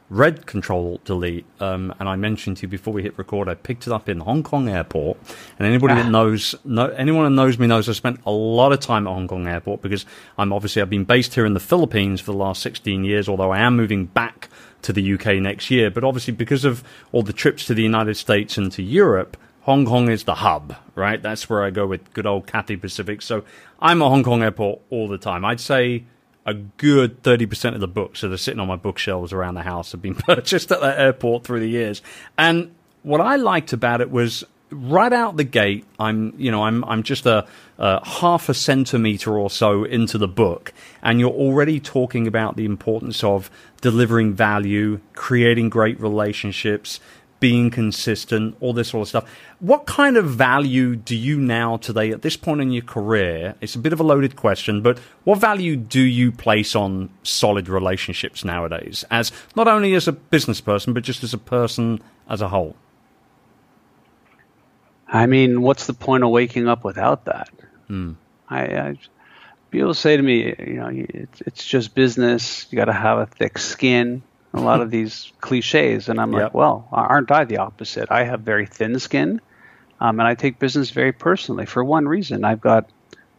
read 0.09 0.47
Control 0.47 1.01
Delete, 1.05 1.47
um, 1.61 1.93
and 1.99 2.09
I 2.09 2.17
mentioned 2.17 2.59
to 2.59 2.63
you 2.63 2.69
before 2.69 2.95
we 2.95 3.03
hit 3.03 3.19
record, 3.19 3.49
I 3.49 3.55
picked 3.55 3.87
it 3.87 3.93
up 3.93 4.09
in 4.09 4.21
Hong 4.21 4.43
Kong 4.43 4.69
Airport. 4.69 5.19
And 5.59 5.67
anybody 5.67 5.95
that 5.95 6.07
ah. 6.07 6.11
knows, 6.11 6.55
no, 6.65 6.87
anyone 6.89 7.25
who 7.25 7.31
knows 7.31 7.59
me 7.59 7.67
knows 7.67 7.89
I 7.89 7.93
spent 7.93 8.21
a 8.25 8.31
lot 8.31 8.73
of 8.73 8.81
time 8.81 9.07
at 9.07 9.13
Hong 9.13 9.27
Kong 9.27 9.47
Airport 9.49 9.83
because 9.83 10.07
I'm 10.39 10.53
obviously 10.53 10.83
I've 10.83 10.91
been 10.91 11.05
based 11.05 11.35
here 11.35 11.45
in 11.45 11.55
the 11.55 11.61
Philippines 11.61 12.21
for 12.21 12.33
the 12.33 12.39
last 12.39 12.63
16 12.63 13.05
years. 13.05 13.29
Although 13.29 13.51
I 13.51 13.59
am 13.61 13.77
moving 13.77 14.07
back 14.07 14.49
to 14.83 14.93
the 14.93 15.15
UK 15.15 15.37
next 15.37 15.71
year, 15.71 15.91
but 15.91 16.05
obviously 16.05 16.35
because 16.35 16.65
of 16.65 16.85
all 17.11 17.23
the 17.23 17.33
trips 17.33 17.67
to 17.67 17.75
the 17.75 17.83
United 17.83 18.17
States 18.17 18.57
and 18.57 18.71
to 18.73 18.83
Europe. 18.83 19.37
Hong 19.63 19.85
Kong 19.85 20.09
is 20.09 20.23
the 20.23 20.37
hub, 20.37 20.77
right? 20.95 21.21
That's 21.21 21.51
where 21.51 21.65
I 21.65 21.71
go 21.71 21.89
with 21.89 22.13
good 22.13 22.25
old 22.25 22.47
Cathay 22.47 22.77
Pacific. 22.77 23.21
So 23.21 23.43
I'm 23.81 24.01
at 24.01 24.07
Hong 24.07 24.23
Kong 24.23 24.45
Airport 24.45 24.79
all 24.91 25.09
the 25.09 25.19
time. 25.19 25.45
I'd 25.45 25.59
say 25.59 26.05
a 26.47 26.55
good 26.55 27.23
30% 27.23 27.75
of 27.75 27.81
the 27.81 27.89
books 27.89 28.21
that 28.21 28.33
are 28.33 28.37
sitting 28.37 28.61
on 28.61 28.69
my 28.69 28.77
bookshelves 28.77 29.33
around 29.33 29.57
the 29.57 29.63
house 29.63 29.93
have 29.93 30.01
been 30.01 30.15
purchased 30.27 30.71
at 30.71 30.81
that 30.81 30.99
airport 30.99 31.45
through 31.45 31.61
the 31.61 31.69
years. 31.69 32.01
And 32.39 32.75
what 33.03 33.21
I 33.21 33.37
liked 33.37 33.73
about 33.73 34.01
it 34.01 34.11
was 34.11 34.45
right 34.71 35.13
out 35.13 35.37
the 35.37 35.45
gate, 35.45 35.85
I'm, 35.99 36.35
you 36.39 36.51
know, 36.51 36.65
I'm, 36.65 36.85
I'm 36.85 37.03
just 37.03 37.27
a, 37.27 37.47
a, 37.79 38.05
half 38.07 38.49
a 38.49 38.55
centimeter 38.55 39.39
or 39.39 39.51
so 39.51 39.85
into 39.85 40.19
the 40.19 40.29
book, 40.29 40.73
and 41.03 41.21
you're 41.21 41.31
already 41.31 41.81
talking 41.81 42.27
about 42.27 42.57
the 42.57 42.65
importance 42.65 43.23
of 43.23 43.51
delivering 43.81 44.35
value, 44.35 45.01
creating 45.15 45.69
great 45.69 46.01
relationships, 46.01 47.01
being 47.41 47.71
consistent, 47.71 48.57
all 48.61 48.73
this 48.73 48.89
sort 48.89 49.03
of 49.03 49.09
stuff. 49.09 49.31
What 49.61 49.87
kind 49.87 50.17
of 50.17 50.27
value 50.27 50.97
do 50.97 51.15
you 51.15 51.39
now 51.39 51.77
today 51.77 52.11
at 52.11 52.23
this 52.23 52.37
point 52.37 52.61
in 52.61 52.71
your 52.71 52.85
career? 52.85 53.55
It's 53.61 53.75
a 53.75 53.79
bit 53.79 53.93
of 53.93 54.01
a 54.01 54.03
loaded 54.03 54.37
question, 54.37 54.83
but 54.83 54.99
what 55.25 55.39
value 55.39 55.77
do 55.77 56.01
you 56.01 56.33
place 56.33 56.75
on 56.75 57.11
solid 57.23 57.69
relationships 57.69 58.45
nowadays 58.45 59.05
as 59.11 59.33
not 59.55 59.69
only 59.69 59.95
as 59.95 60.09
a 60.09 60.13
business 60.13 60.61
person, 60.61 60.93
but 60.93 61.03
just 61.03 61.23
as 61.23 61.35
a 61.35 61.39
person 61.39 62.01
as 62.29 62.41
a 62.41 62.49
whole? 62.49 62.75
I 65.09 65.27
mean, 65.27 65.63
what's 65.63 65.87
the 65.87 65.95
point 65.95 66.25
of 66.25 66.31
waking 66.31 66.69
up 66.69 66.85
without 66.85 67.27
that? 67.27 67.51
Hmm. 67.87 68.13
I, 68.49 68.61
I, 68.61 68.99
people 69.71 69.95
say 69.95 70.17
to 70.17 70.23
me, 70.23 70.55
you 70.59 70.75
know, 70.75 70.91
it's, 70.93 71.41
it's 71.43 71.65
just 71.65 71.95
business. 71.95 72.67
You 72.71 72.77
got 72.77 72.87
to 72.87 72.93
have 72.93 73.19
a 73.19 73.27
thick 73.27 73.59
skin 73.59 74.23
a 74.57 74.61
lot 74.61 74.81
of 74.81 74.91
these 74.91 75.33
cliches. 75.41 76.09
And 76.09 76.21
I'm 76.21 76.33
yep. 76.33 76.43
like, 76.43 76.55
well, 76.55 76.89
aren't 76.91 77.31
I 77.31 77.45
the 77.45 77.59
opposite? 77.59 78.11
I 78.11 78.25
have 78.25 78.41
very 78.41 78.67
thin 78.67 78.99
skin, 78.99 79.41
um, 80.01 80.21
and 80.21 80.29
I 80.29 80.35
take 80.35 80.59
business 80.59 80.91
very 80.91 81.13
personally 81.13 81.67
for 81.67 81.85
one 81.85 82.07
reason. 82.07 82.45
I've 82.45 82.61
got 82.61 82.91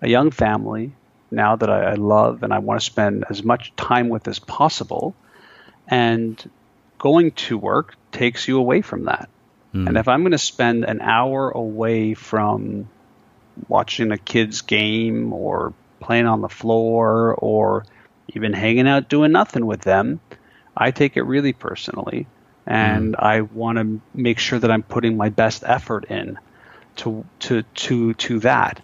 a 0.01 0.07
young 0.07 0.31
family 0.31 0.91
now 1.31 1.55
that 1.55 1.69
I, 1.69 1.91
I 1.91 1.93
love 1.93 2.43
and 2.43 2.53
I 2.53 2.59
want 2.59 2.79
to 2.79 2.85
spend 2.85 3.25
as 3.29 3.43
much 3.43 3.75
time 3.75 4.09
with 4.09 4.27
as 4.27 4.39
possible. 4.39 5.15
And 5.89 6.49
going 6.97 7.31
to 7.31 7.57
work 7.57 7.95
takes 8.11 8.47
you 8.47 8.57
away 8.57 8.81
from 8.81 9.05
that. 9.05 9.29
Mm. 9.73 9.87
And 9.87 9.97
if 9.97 10.07
I'm 10.07 10.21
going 10.21 10.31
to 10.31 10.37
spend 10.37 10.85
an 10.85 11.01
hour 11.01 11.49
away 11.49 12.13
from 12.13 12.89
watching 13.67 14.11
a 14.11 14.17
kid's 14.17 14.61
game 14.61 15.33
or 15.33 15.73
playing 15.99 16.27
on 16.27 16.41
the 16.41 16.49
floor 16.49 17.35
or 17.35 17.85
even 18.29 18.53
hanging 18.53 18.87
out 18.87 19.09
doing 19.09 19.31
nothing 19.31 19.65
with 19.65 19.81
them, 19.81 20.19
I 20.77 20.91
take 20.91 21.17
it 21.17 21.23
really 21.23 21.53
personally, 21.53 22.27
and 22.65 23.13
mm. 23.13 23.23
I 23.23 23.41
want 23.41 23.77
to 23.79 24.01
make 24.13 24.39
sure 24.39 24.59
that 24.59 24.69
I'm 24.69 24.83
putting 24.83 25.17
my 25.17 25.29
best 25.29 25.63
effort 25.65 26.05
in 26.05 26.37
to 26.97 27.25
to 27.39 27.63
to 27.63 28.13
to 28.13 28.39
that. 28.39 28.81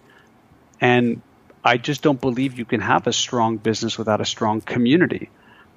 And 0.80 1.22
I 1.64 1.76
just 1.76 2.02
don't 2.02 2.20
believe 2.20 2.58
you 2.58 2.64
can 2.64 2.80
have 2.80 3.06
a 3.06 3.12
strong 3.12 3.56
business 3.56 3.96
without 3.96 4.20
a 4.20 4.24
strong 4.24 4.60
community, 4.60 5.30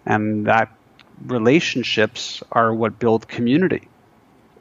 and 0.06 0.48
that 0.48 0.70
relationships 1.26 2.44
are 2.52 2.74
what 2.74 3.00
build 3.00 3.28
community, 3.28 3.88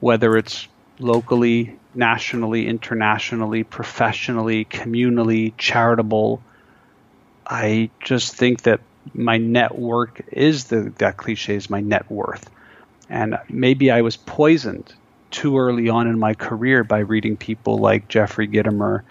whether 0.01 0.37
it's 0.37 0.69
locally, 0.99 1.79
nationally, 1.95 2.67
internationally, 2.67 3.65
professionally, 3.65 4.65
communally, 4.65 5.53
charitable. 5.57 6.43
I 7.47 7.91
just 8.01 8.35
think 8.35 8.63
that 8.63 8.81
my 9.15 9.39
network 9.39 10.23
is 10.33 10.65
the 10.65 10.93
that 10.99 11.17
cliche 11.17 11.55
is 11.55 11.71
my 11.71 11.81
net 11.81 12.11
worth. 12.11 12.51
And 13.09 13.39
maybe 13.49 13.91
I 13.91 14.03
was 14.03 14.17
poisoned 14.17 14.93
too 15.31 15.59
early 15.59 15.89
on 15.89 16.07
in 16.07 16.19
my 16.19 16.35
career 16.35 16.85
by 16.85 16.99
reading 16.99 17.37
people 17.37 17.79
like 17.79 18.09
Jeffrey 18.09 18.49
Gitomer 18.49 19.03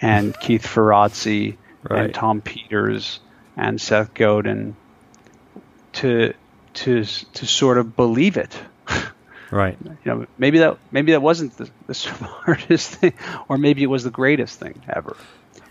and 0.00 0.38
Keith 0.40 0.66
Ferrazzi 0.66 1.56
right. 1.82 2.06
and 2.06 2.14
Tom 2.14 2.40
Peters 2.40 3.20
and 3.56 3.80
Seth 3.80 4.14
Godin 4.14 4.76
to 5.94 6.34
to 6.74 7.04
to 7.04 7.46
sort 7.46 7.78
of 7.78 7.96
believe 7.96 8.36
it. 8.36 8.56
Right. 9.50 9.78
You 9.84 9.96
know, 10.04 10.26
maybe 10.36 10.58
that 10.58 10.78
maybe 10.90 11.12
that 11.12 11.22
wasn't 11.22 11.56
the, 11.56 11.70
the 11.86 11.94
smartest 11.94 12.96
thing, 12.96 13.12
or 13.48 13.56
maybe 13.56 13.84
it 13.84 13.86
was 13.86 14.02
the 14.02 14.10
greatest 14.10 14.58
thing 14.58 14.82
ever. 14.88 15.16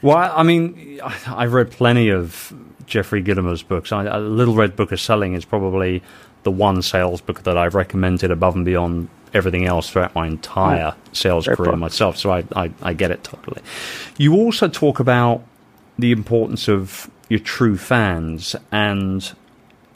Well, 0.02 0.18
I 0.18 0.44
mean, 0.44 1.02
I've 1.28 1.52
read 1.52 1.72
plenty 1.72 2.08
of 2.08 2.54
Jeffrey 2.86 3.24
Gitomer's 3.24 3.64
books. 3.64 3.92
I, 3.92 4.04
a 4.06 4.20
Little 4.20 4.56
Red 4.56 4.76
Book 4.76 4.92
of 4.92 5.00
Selling 5.00 5.34
is 5.34 5.46
probably 5.46 6.02
the 6.44 6.52
one 6.52 6.82
sales 6.82 7.22
book 7.22 7.44
that 7.44 7.58
I've 7.58 7.76
recommended 7.76 8.32
above 8.32 8.56
and 8.56 8.66
beyond 8.66 9.10
everything 9.34 9.66
else 9.66 9.90
throughout 9.90 10.14
my 10.14 10.28
entire 10.28 10.94
oh, 10.96 11.10
sales 11.12 11.48
career 11.48 11.72
fun. 11.72 11.80
myself. 11.80 12.18
So 12.18 12.32
I, 12.32 12.44
I, 12.56 12.72
I 12.82 12.94
get 12.94 13.12
it 13.12 13.24
totally. 13.24 13.62
You 14.18 14.36
also 14.36 14.68
talk 14.68 15.00
about 15.00 15.44
the 15.98 16.12
importance 16.12 16.68
of 16.68 17.10
your 17.30 17.40
true 17.40 17.78
fans 17.78 18.56
and 18.72 19.34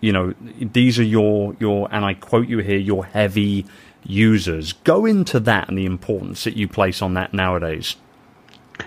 you 0.02 0.12
know 0.12 0.34
these 0.60 1.00
are 1.00 1.04
your 1.04 1.56
your 1.60 1.88
and 1.92 2.06
I 2.06 2.14
quote 2.14 2.48
you 2.48 2.60
here 2.60 2.78
your 2.78 3.06
heavy 3.06 3.66
users 4.04 4.74
go 4.74 5.06
into 5.06 5.40
that 5.42 5.68
and 5.68 5.78
the 5.78 5.86
importance 5.86 6.44
that 6.46 6.56
you 6.56 6.68
place 6.68 7.02
on 7.02 7.16
that 7.16 7.34
nowadays 7.34 7.96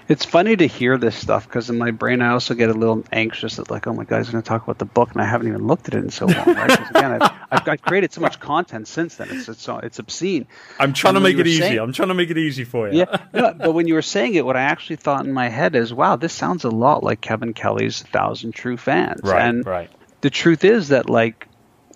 it's 0.09 0.25
funny 0.25 0.57
to 0.57 0.67
hear 0.67 0.99
this 0.99 1.17
stuff 1.17 1.47
because 1.47 1.71
in 1.71 1.79
my 1.79 1.91
brain 1.91 2.23
I 2.23 2.31
also 2.31 2.55
get 2.55 2.71
a 2.71 2.75
little 2.75 3.05
anxious 3.13 3.57
that 3.57 3.71
like, 3.71 3.87
oh 3.87 3.93
my 3.93 4.05
god, 4.05 4.19
he's 4.19 4.31
going 4.31 4.43
to 4.43 4.49
talk 4.49 4.63
about 4.63 4.79
the 4.79 4.85
book, 4.85 5.13
and 5.13 5.23
I 5.23 5.25
haven't 5.25 5.49
even 5.49 5.67
looked 5.67 5.89
at 5.89 5.95
it 5.95 6.05
in 6.05 6.11
so 6.11 6.27
long. 6.27 6.47
Right? 6.47 6.91
again, 6.91 7.23
I've, 7.23 7.33
I've, 7.51 7.69
I've, 7.69 7.83
created 7.83 8.13
so 8.13 8.21
much 8.21 8.41
content 8.41 8.89
since 8.89 9.17
then. 9.17 9.29
It's 9.31 9.49
it's 9.49 9.69
it's 9.69 9.99
obscene. 9.99 10.47
I'm 10.79 10.93
trying 10.93 11.17
and 11.17 11.25
to 11.25 11.29
make 11.29 11.39
it 11.39 11.47
easy. 11.47 11.61
Saying, 11.61 11.79
I'm 11.79 11.93
trying 11.93 12.09
to 12.09 12.15
make 12.15 12.31
it 12.31 12.39
easy 12.39 12.65
for 12.65 12.89
you. 12.89 12.99
Yeah, 13.01 13.17
no, 13.33 13.55
but 13.55 13.73
when 13.73 13.87
you 13.87 13.95
were 13.95 14.03
saying 14.03 14.35
it, 14.35 14.45
what 14.45 14.57
I 14.57 14.63
actually 14.63 14.97
thought 14.97 15.25
in 15.25 15.33
my 15.33 15.49
head 15.49 15.75
is, 15.75 15.93
wow, 15.93 16.17
this 16.17 16.33
sounds 16.33 16.65
a 16.65 16.71
lot 16.71 17.03
like 17.03 17.21
Kevin 17.21 17.55
Kelly's 17.55 18.03
Thousand 18.03 18.53
True 18.53 18.77
Fans. 18.77 19.21
Right. 19.23 19.43
And 19.43 19.67
right. 19.67 19.91
The 20.23 20.31
truth 20.31 20.65
is 20.65 20.89
that 20.89 21.09
like 21.09 21.47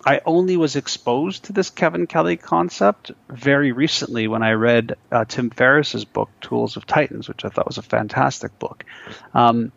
I 0.05 0.21
only 0.23 0.55
was 0.55 0.75
exposed 0.75 1.45
to 1.45 1.53
this 1.53 1.71
Kevin 1.71 2.05
Kelly 2.05 2.37
concept 2.37 3.11
very 3.27 3.71
recently 3.71 4.27
when 4.27 4.43
I 4.43 4.51
read 4.51 4.97
uh, 5.11 5.25
Tim 5.25 5.49
Ferriss's 5.49 6.05
book 6.05 6.29
Tools 6.41 6.77
of 6.77 6.85
Titans, 6.85 7.27
which 7.27 7.43
I 7.43 7.49
thought 7.49 7.65
was 7.65 7.79
a 7.79 7.83
fantastic 7.83 8.59
book. 8.59 8.85
Um, 9.33 9.71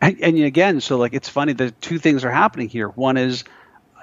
and, 0.00 0.20
and, 0.20 0.38
again, 0.38 0.80
so 0.80 0.98
like 0.98 1.14
it's 1.14 1.28
funny. 1.28 1.52
The 1.52 1.70
two 1.70 1.98
things 1.98 2.24
are 2.24 2.32
happening 2.32 2.68
here. 2.68 2.88
One 2.88 3.16
is 3.16 3.44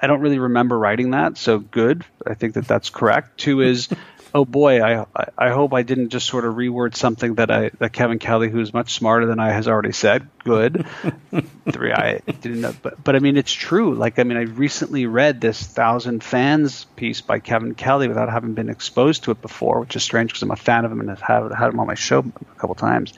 I 0.00 0.06
don't 0.06 0.20
really 0.20 0.38
remember 0.38 0.78
writing 0.78 1.10
that, 1.10 1.36
so 1.36 1.58
good. 1.58 2.04
I 2.26 2.34
think 2.34 2.54
that 2.54 2.66
that's 2.66 2.88
correct. 2.90 3.38
Two 3.38 3.60
is 3.60 3.88
oh 4.34 4.44
boy, 4.44 4.82
I 4.82 5.06
I 5.36 5.50
hope 5.50 5.72
I 5.72 5.82
didn't 5.82 6.10
just 6.10 6.26
sort 6.26 6.44
of 6.44 6.54
reword 6.54 6.94
something 6.96 7.34
that 7.36 7.50
I 7.50 7.70
that 7.78 7.92
Kevin 7.92 8.18
Kelly, 8.18 8.48
who's 8.48 8.72
much 8.72 8.94
smarter 8.94 9.26
than 9.26 9.38
I, 9.38 9.50
has 9.52 9.68
already 9.68 9.92
said. 9.92 10.28
Good. 10.44 10.86
Three, 11.70 11.92
I 11.92 12.18
didn't 12.18 12.60
know, 12.60 12.74
but 12.82 13.02
but 13.02 13.16
I 13.16 13.18
mean 13.18 13.36
it's 13.36 13.52
true. 13.52 13.94
Like 13.94 14.18
I 14.18 14.24
mean, 14.24 14.38
I 14.38 14.42
recently 14.42 15.06
read 15.06 15.40
this 15.40 15.62
thousand 15.62 16.22
fans 16.24 16.84
piece 16.96 17.20
by 17.20 17.38
Kevin 17.40 17.74
Kelly 17.74 18.08
without 18.08 18.30
having 18.30 18.54
been 18.54 18.68
exposed 18.68 19.24
to 19.24 19.30
it 19.30 19.42
before, 19.42 19.80
which 19.80 19.96
is 19.96 20.02
strange 20.02 20.30
because 20.30 20.42
I'm 20.42 20.50
a 20.50 20.56
fan 20.56 20.84
of 20.84 20.92
him 20.92 21.00
and 21.00 21.08
have 21.10 21.20
had, 21.20 21.52
had 21.52 21.70
him 21.70 21.80
on 21.80 21.86
my 21.86 21.94
show 21.94 22.20
a 22.20 22.58
couple 22.58 22.74
times. 22.74 23.12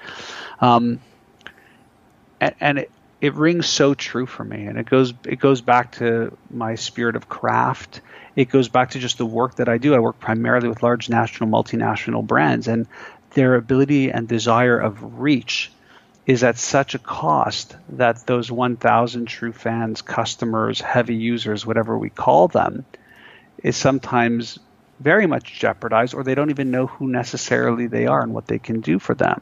Um, 0.60 1.00
and, 2.40 2.54
and 2.60 2.78
it, 2.78 2.90
it 3.20 3.34
rings 3.34 3.66
so 3.66 3.94
true 3.94 4.26
for 4.26 4.44
me, 4.44 4.66
and 4.66 4.78
it 4.78 4.86
goes 4.86 5.14
it 5.24 5.38
goes 5.38 5.60
back 5.60 5.92
to 5.92 6.36
my 6.50 6.74
spirit 6.74 7.16
of 7.16 7.28
craft 7.28 8.00
it 8.36 8.48
goes 8.48 8.68
back 8.68 8.90
to 8.90 8.98
just 8.98 9.18
the 9.18 9.26
work 9.26 9.56
that 9.56 9.68
I 9.68 9.78
do. 9.78 9.94
I 9.94 9.98
work 9.98 10.18
primarily 10.18 10.68
with 10.68 10.82
large 10.82 11.08
national, 11.08 11.48
multinational 11.48 12.26
brands, 12.26 12.68
and 12.68 12.86
their 13.30 13.54
ability 13.54 14.10
and 14.10 14.26
desire 14.26 14.78
of 14.78 15.20
reach 15.20 15.70
is 16.26 16.42
at 16.42 16.56
such 16.56 16.94
a 16.94 16.98
cost 16.98 17.76
that 17.90 18.26
those 18.26 18.50
1,000 18.50 19.26
true 19.26 19.52
fans, 19.52 20.02
customers, 20.02 20.80
heavy 20.80 21.14
users, 21.14 21.66
whatever 21.66 21.98
we 21.98 22.08
call 22.08 22.48
them, 22.48 22.84
is 23.62 23.76
sometimes 23.76 24.58
very 25.00 25.26
much 25.26 25.58
jeopardized, 25.58 26.14
or 26.14 26.24
they 26.24 26.34
don't 26.34 26.50
even 26.50 26.70
know 26.70 26.86
who 26.86 27.08
necessarily 27.08 27.88
they 27.88 28.06
are 28.06 28.22
and 28.22 28.32
what 28.32 28.46
they 28.46 28.58
can 28.58 28.80
do 28.80 28.98
for 28.98 29.14
them. 29.14 29.40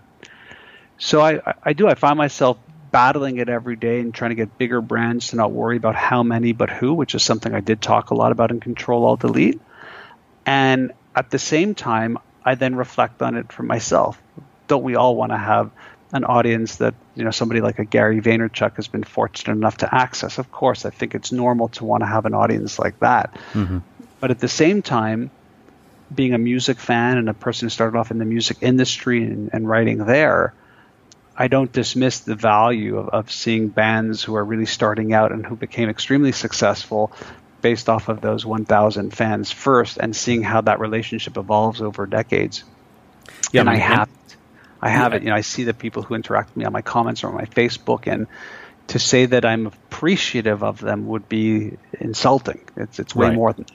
So 0.99 1.21
I, 1.21 1.55
I 1.63 1.73
do. 1.73 1.89
I 1.89 1.95
find 1.95 2.17
myself 2.17 2.59
battling 2.93 3.39
it 3.39 3.49
every 3.49 3.75
day 3.75 4.01
and 4.01 4.15
trying 4.15 4.31
to 4.31 4.35
get 4.35 4.59
bigger 4.59 4.81
brands 4.81 5.29
to 5.29 5.37
not 5.37 5.51
worry 5.51 5.77
about 5.77 5.97
how 5.97 6.23
many 6.23 6.53
but 6.53 6.71
who, 6.71 6.95
which 6.95 7.15
is 7.15 7.25
something 7.25 7.53
I 7.53 7.61
did 7.61 7.81
talk 7.81 8.11
a 8.11 8.15
lot 8.15 8.31
about 8.31 8.51
in 8.51 8.61
Control 8.61 9.05
Alt 9.05 9.21
Delete. 9.21 9.61
And 10.47 10.93
at 11.17 11.31
the 11.31 11.39
same 11.39 11.75
time, 11.75 12.19
I 12.45 12.55
then 12.55 12.77
reflect 12.77 13.23
on 13.23 13.37
it 13.37 13.51
for 13.51 13.63
myself. 13.63 14.21
Don't 14.69 14.83
we 14.83 14.95
all 14.95 15.17
want 15.17 15.33
to 15.33 15.39
have 15.39 15.71
an 16.13 16.25
audience 16.25 16.77
that 16.77 16.95
you 17.15 17.25
know 17.25 17.31
somebody 17.31 17.63
like 17.63 17.79
a 17.79 17.85
Gary 17.85 18.21
Vaynerchuk 18.21 18.77
has 18.77 18.87
been 18.87 19.05
fortunate 19.05 19.55
enough 19.55 19.79
to 19.79 19.95
access? 19.95 20.39
Of 20.39 20.53
course, 20.53 20.85
I 20.85 20.91
think 20.91 21.15
it's 21.15 21.33
normal 21.33 21.69
to 21.71 21.85
want 21.85 22.03
to 22.03 22.07
have 22.07 22.27
an 22.27 22.35
audience 22.35 22.79
like 22.79 22.99
that. 23.01 23.35
Mm-hmm. 23.53 23.79
But 24.21 24.31
at 24.31 24.39
the 24.39 24.49
same 24.49 24.83
time, 24.83 25.31
being 26.15 26.35
a 26.35 26.39
music 26.39 26.79
fan 26.79 27.17
and 27.17 27.29
a 27.29 27.35
person 27.35 27.67
who 27.67 27.71
started 27.71 27.99
off 27.99 28.11
in 28.11 28.19
the 28.19 28.25
music 28.25 28.59
industry 28.61 29.25
and, 29.25 29.51
and 29.53 29.69
writing 29.69 29.99
there, 29.99 30.53
I 31.37 31.49
don't 31.49 31.73
dismiss 31.73 32.21
the 32.21 32.35
value 32.35 32.99
of, 32.99 33.09
of 33.09 33.33
seeing 33.33 33.69
bands 33.69 34.23
who 34.23 34.37
are 34.37 34.45
really 34.45 34.67
starting 34.67 35.13
out 35.13 35.33
and 35.33 35.45
who 35.45 35.57
became 35.57 35.89
extremely 35.89 36.33
successful 36.33 37.13
based 37.63 37.89
off 37.89 38.09
of 38.09 38.21
those 38.21 38.45
1,000 38.45 39.15
fans 39.15 39.51
first 39.51 39.97
and 39.97 40.15
seeing 40.15 40.43
how 40.43 40.61
that 40.63 40.81
relationship 40.81 41.37
evolves 41.37 41.81
over 41.81 42.07
decades. 42.07 42.65
Yeah, 43.53 43.61
and 43.61 43.71
I, 43.71 43.77
have 43.77 44.09
it. 44.09 44.37
I 44.81 44.89
have 44.89 45.13
yeah. 45.13 45.17
it. 45.17 45.23
You 45.23 45.29
know, 45.31 45.37
I 45.37 45.43
see 45.43 45.65
the 45.65 45.75
people 45.75 46.03
who 46.03 46.15
interact 46.15 46.51
with 46.51 46.57
me 46.59 46.65
on 46.65 46.73
my 46.73 46.83
comments 46.83 47.23
or 47.23 47.29
on 47.29 47.35
my 47.35 47.45
Facebook, 47.45 48.07
and 48.07 48.27
to 48.89 48.99
say 48.99 49.27
that 49.27 49.45
I'm 49.45 49.67
appreciative 49.67 50.63
of 50.63 50.81
them 50.81 51.07
would 51.09 51.29
be 51.29 51.79
insulting. 52.01 52.61
It's 52.77 52.99
it's 52.99 53.15
way 53.15 53.29
right. 53.29 53.35
more 53.35 53.53
than. 53.53 53.67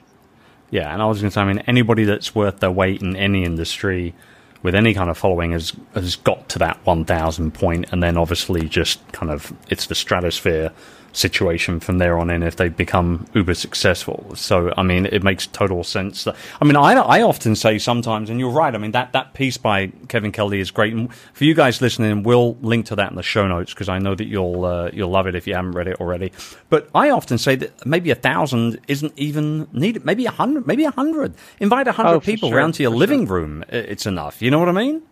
Yeah, 0.70 0.92
and 0.92 1.00
I 1.00 1.06
was 1.06 1.20
going 1.20 1.30
to 1.30 1.34
say, 1.34 1.40
I 1.40 1.46
mean, 1.46 1.60
anybody 1.60 2.04
that's 2.04 2.34
worth 2.34 2.60
their 2.60 2.70
weight 2.70 3.00
in 3.00 3.16
any 3.16 3.44
industry 3.44 4.14
with 4.62 4.74
any 4.74 4.94
kind 4.94 5.10
of 5.10 5.16
following 5.16 5.52
has 5.52 5.72
has 5.94 6.16
got 6.16 6.48
to 6.48 6.58
that 6.58 6.84
1000 6.84 7.52
point 7.52 7.86
and 7.92 8.02
then 8.02 8.16
obviously 8.16 8.68
just 8.68 9.00
kind 9.12 9.30
of 9.30 9.52
it's 9.68 9.86
the 9.86 9.94
stratosphere 9.94 10.72
situation 11.12 11.80
from 11.80 11.98
there 11.98 12.18
on 12.18 12.30
in 12.30 12.42
if 12.42 12.56
they 12.56 12.68
become 12.68 13.26
uber 13.34 13.54
successful. 13.54 14.32
So, 14.34 14.72
I 14.76 14.82
mean, 14.82 15.06
it 15.06 15.22
makes 15.22 15.46
total 15.46 15.84
sense. 15.84 16.24
That, 16.24 16.36
I 16.60 16.64
mean, 16.64 16.76
I, 16.76 16.92
I 16.94 17.22
often 17.22 17.56
say 17.56 17.78
sometimes, 17.78 18.30
and 18.30 18.38
you're 18.38 18.50
right, 18.50 18.74
I 18.74 18.78
mean, 18.78 18.92
that, 18.92 19.12
that 19.12 19.34
piece 19.34 19.56
by 19.56 19.88
Kevin 20.08 20.32
Kelly 20.32 20.60
is 20.60 20.70
great. 20.70 20.92
And 20.92 21.12
for 21.32 21.44
you 21.44 21.54
guys 21.54 21.80
listening, 21.80 22.22
we'll 22.22 22.54
link 22.56 22.86
to 22.86 22.96
that 22.96 23.10
in 23.10 23.16
the 23.16 23.22
show 23.22 23.46
notes 23.48 23.72
because 23.72 23.88
I 23.88 23.98
know 23.98 24.14
that 24.14 24.26
you'll, 24.26 24.64
uh, 24.64 24.90
you'll 24.92 25.10
love 25.10 25.26
it 25.26 25.34
if 25.34 25.46
you 25.46 25.54
haven't 25.54 25.72
read 25.72 25.88
it 25.88 26.00
already. 26.00 26.32
But 26.68 26.88
I 26.94 27.10
often 27.10 27.38
say 27.38 27.56
that 27.56 27.86
maybe 27.86 28.10
a 28.10 28.14
thousand 28.14 28.80
isn't 28.88 29.12
even 29.16 29.68
needed. 29.72 30.04
Maybe 30.04 30.26
a 30.26 30.30
hundred, 30.30 30.66
maybe 30.66 30.84
a 30.84 30.90
hundred. 30.90 31.34
Invite 31.60 31.88
a 31.88 31.92
hundred 31.92 32.16
oh, 32.16 32.20
people 32.20 32.50
sure, 32.50 32.58
around 32.58 32.74
to 32.74 32.82
your 32.82 32.92
living 32.92 33.26
sure. 33.26 33.36
room. 33.36 33.64
It's 33.68 34.06
enough. 34.06 34.42
You 34.42 34.50
know 34.50 34.58
what 34.58 34.68
I 34.68 34.72
mean? 34.72 35.02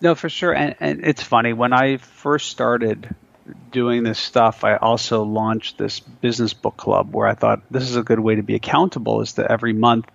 No, 0.00 0.14
for 0.14 0.28
sure. 0.28 0.52
And, 0.52 0.74
and 0.80 1.04
it's 1.04 1.22
funny. 1.22 1.52
When 1.52 1.72
I 1.72 1.98
first 1.98 2.50
started 2.50 3.14
doing 3.70 4.02
this 4.02 4.18
stuff, 4.18 4.64
I 4.64 4.76
also 4.76 5.22
launched 5.24 5.78
this 5.78 6.00
business 6.00 6.54
book 6.54 6.76
club 6.76 7.14
where 7.14 7.26
I 7.26 7.34
thought 7.34 7.62
this 7.70 7.88
is 7.88 7.96
a 7.96 8.02
good 8.02 8.20
way 8.20 8.36
to 8.36 8.42
be 8.42 8.54
accountable 8.54 9.20
is 9.20 9.34
to 9.34 9.50
every 9.50 9.72
month 9.72 10.06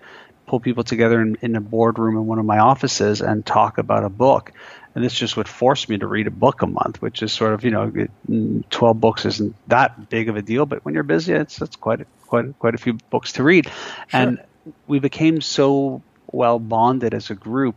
pull 0.45 0.59
people 0.59 0.83
together 0.83 1.21
in, 1.21 1.37
in 1.41 1.55
a 1.55 1.61
boardroom 1.61 2.15
in 2.15 2.25
one 2.25 2.39
of 2.39 2.45
my 2.45 2.59
offices 2.59 3.21
and 3.21 3.45
talk 3.45 3.77
about 3.77 4.03
a 4.03 4.09
book. 4.09 4.53
And 4.95 5.03
this 5.03 5.13
just 5.13 5.37
would 5.37 5.47
force 5.47 5.87
me 5.87 5.97
to 5.97 6.07
read 6.07 6.25
a 6.25 6.31
book 6.31 6.61
a 6.61 6.67
month, 6.67 7.01
which 7.01 7.21
is 7.21 7.31
sort 7.31 7.53
of, 7.53 7.63
you 7.63 7.71
know, 7.71 7.91
mm, 8.29 8.63
12 8.69 8.99
books 8.99 9.25
isn't 9.25 9.55
that 9.67 10.09
big 10.09 10.29
of 10.29 10.37
a 10.37 10.41
deal, 10.41 10.65
but 10.65 10.83
when 10.83 10.95
you're 10.95 11.03
busy, 11.03 11.33
it's, 11.33 11.61
it's 11.61 11.75
quite, 11.75 12.01
a, 12.01 12.05
quite, 12.25 12.57
quite 12.57 12.73
a 12.73 12.77
few 12.79 12.93
books 13.11 13.33
to 13.33 13.43
read. 13.43 13.65
Sure. 13.65 13.73
And 14.11 14.43
we 14.87 14.99
became 14.99 15.41
so 15.41 16.01
well 16.31 16.59
bonded 16.59 17.13
as 17.13 17.29
a 17.29 17.35
group 17.35 17.75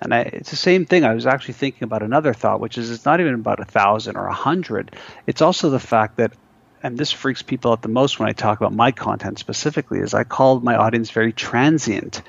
and 0.00 0.12
I, 0.12 0.20
it's 0.20 0.50
the 0.50 0.56
same 0.56 0.84
thing. 0.84 1.04
I 1.04 1.14
was 1.14 1.26
actually 1.26 1.54
thinking 1.54 1.84
about 1.84 2.02
another 2.02 2.34
thought, 2.34 2.60
which 2.60 2.78
is 2.78 2.90
it's 2.90 3.04
not 3.04 3.20
even 3.20 3.34
about 3.34 3.60
a 3.60 3.64
thousand 3.64 4.16
or 4.16 4.26
a 4.26 4.32
hundred. 4.32 4.94
It's 5.26 5.42
also 5.42 5.70
the 5.70 5.80
fact 5.80 6.16
that, 6.16 6.32
and 6.82 6.98
this 6.98 7.12
freaks 7.12 7.42
people 7.42 7.72
out 7.72 7.82
the 7.82 7.88
most 7.88 8.18
when 8.18 8.28
I 8.28 8.32
talk 8.32 8.60
about 8.60 8.72
my 8.72 8.92
content 8.92 9.38
specifically, 9.38 10.00
is 10.00 10.14
I 10.14 10.24
called 10.24 10.62
my 10.62 10.76
audience 10.76 11.10
very 11.10 11.32
transient, 11.32 12.22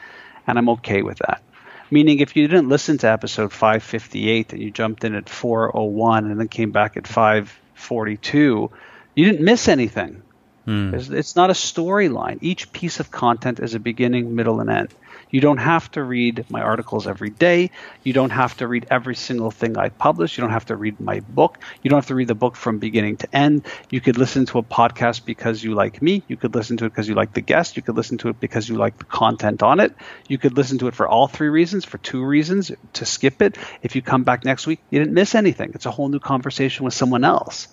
and 0.46 0.58
I'm 0.58 0.70
okay 0.70 1.02
with 1.02 1.18
that. 1.20 1.42
Meaning, 1.90 2.20
if 2.20 2.36
you 2.36 2.48
didn't 2.48 2.70
listen 2.70 2.98
to 3.00 3.08
episode 3.08 3.54
558 3.54 4.54
and 4.54 4.62
you 4.62 4.72
jumped 4.72 5.04
in 5.04 5.16
at 5.16 5.30
401 5.30 6.26
and 6.30 6.40
then 6.40 6.48
came 6.50 6.72
back 6.72 6.98
at 6.98 7.08
542, 7.08 8.72
you 9.16 9.26
didn't 9.26 9.44
miss 9.44 9.68
anything. 9.68 10.22
Hmm. 10.66 10.94
It's 10.94 11.38
not 11.38 11.50
a 11.50 11.54
storyline. 11.54 12.40
Each 12.42 12.72
piece 12.74 13.00
of 13.00 13.10
content 13.10 13.62
is 13.62 13.74
a 13.74 13.80
beginning, 13.80 14.36
middle, 14.36 14.60
and 14.60 14.70
end. 14.70 14.94
You 15.30 15.42
don't 15.42 15.58
have 15.58 15.92
to 15.92 16.04
read 16.04 16.46
my 16.50 16.62
articles 16.62 17.08
every 17.08 17.30
day. 17.30 17.72
You 18.04 18.14
don't 18.14 18.30
have 18.30 18.56
to 18.58 18.68
read 18.68 18.88
every 18.90 19.16
single 19.16 19.52
thing 19.52 19.78
I 19.78 19.90
publish. 19.90 20.38
You 20.38 20.42
don't 20.42 20.52
have 20.52 20.66
to 20.66 20.76
read 20.76 21.00
my 21.00 21.20
book. 21.20 21.60
You 21.84 21.90
don't 21.90 21.98
have 21.98 22.08
to 22.08 22.16
read 22.16 22.30
the 22.30 22.36
book 22.36 22.56
from 22.56 22.80
beginning 22.80 23.18
to 23.18 23.36
end. 23.36 23.66
You 23.92 24.00
could 24.00 24.18
listen 24.18 24.46
to 24.48 24.60
a 24.60 24.64
podcast 24.64 25.26
because 25.26 25.64
you 25.64 25.74
like 25.74 26.02
me. 26.02 26.24
You 26.28 26.38
could 26.38 26.56
listen 26.56 26.78
to 26.78 26.86
it 26.86 26.90
because 26.90 27.08
you 27.10 27.16
like 27.16 27.34
the 27.34 27.42
guest. 27.42 27.76
You 27.76 27.84
could 27.84 27.98
listen 27.98 28.18
to 28.20 28.30
it 28.30 28.40
because 28.40 28.70
you 28.70 28.76
like 28.76 28.98
the 28.98 29.06
content 29.06 29.64
on 29.64 29.80
it. 29.80 29.94
You 30.28 30.38
could 30.38 30.56
listen 30.56 30.78
to 30.80 30.88
it 30.88 30.96
for 30.96 31.08
all 31.08 31.28
three 31.28 31.50
reasons, 31.50 31.84
for 31.84 31.98
two 31.98 32.24
reasons, 32.24 32.72
to 32.94 33.06
skip 33.06 33.42
it. 33.42 33.58
If 33.82 33.96
you 33.96 34.02
come 34.02 34.24
back 34.24 34.46
next 34.46 34.66
week, 34.66 34.80
you 34.90 35.00
didn't 35.00 35.14
miss 35.14 35.36
anything. 35.36 35.72
It's 35.74 35.86
a 35.86 35.92
whole 35.92 36.10
new 36.10 36.20
conversation 36.20 36.86
with 36.86 36.94
someone 36.94 37.24
else. 37.24 37.68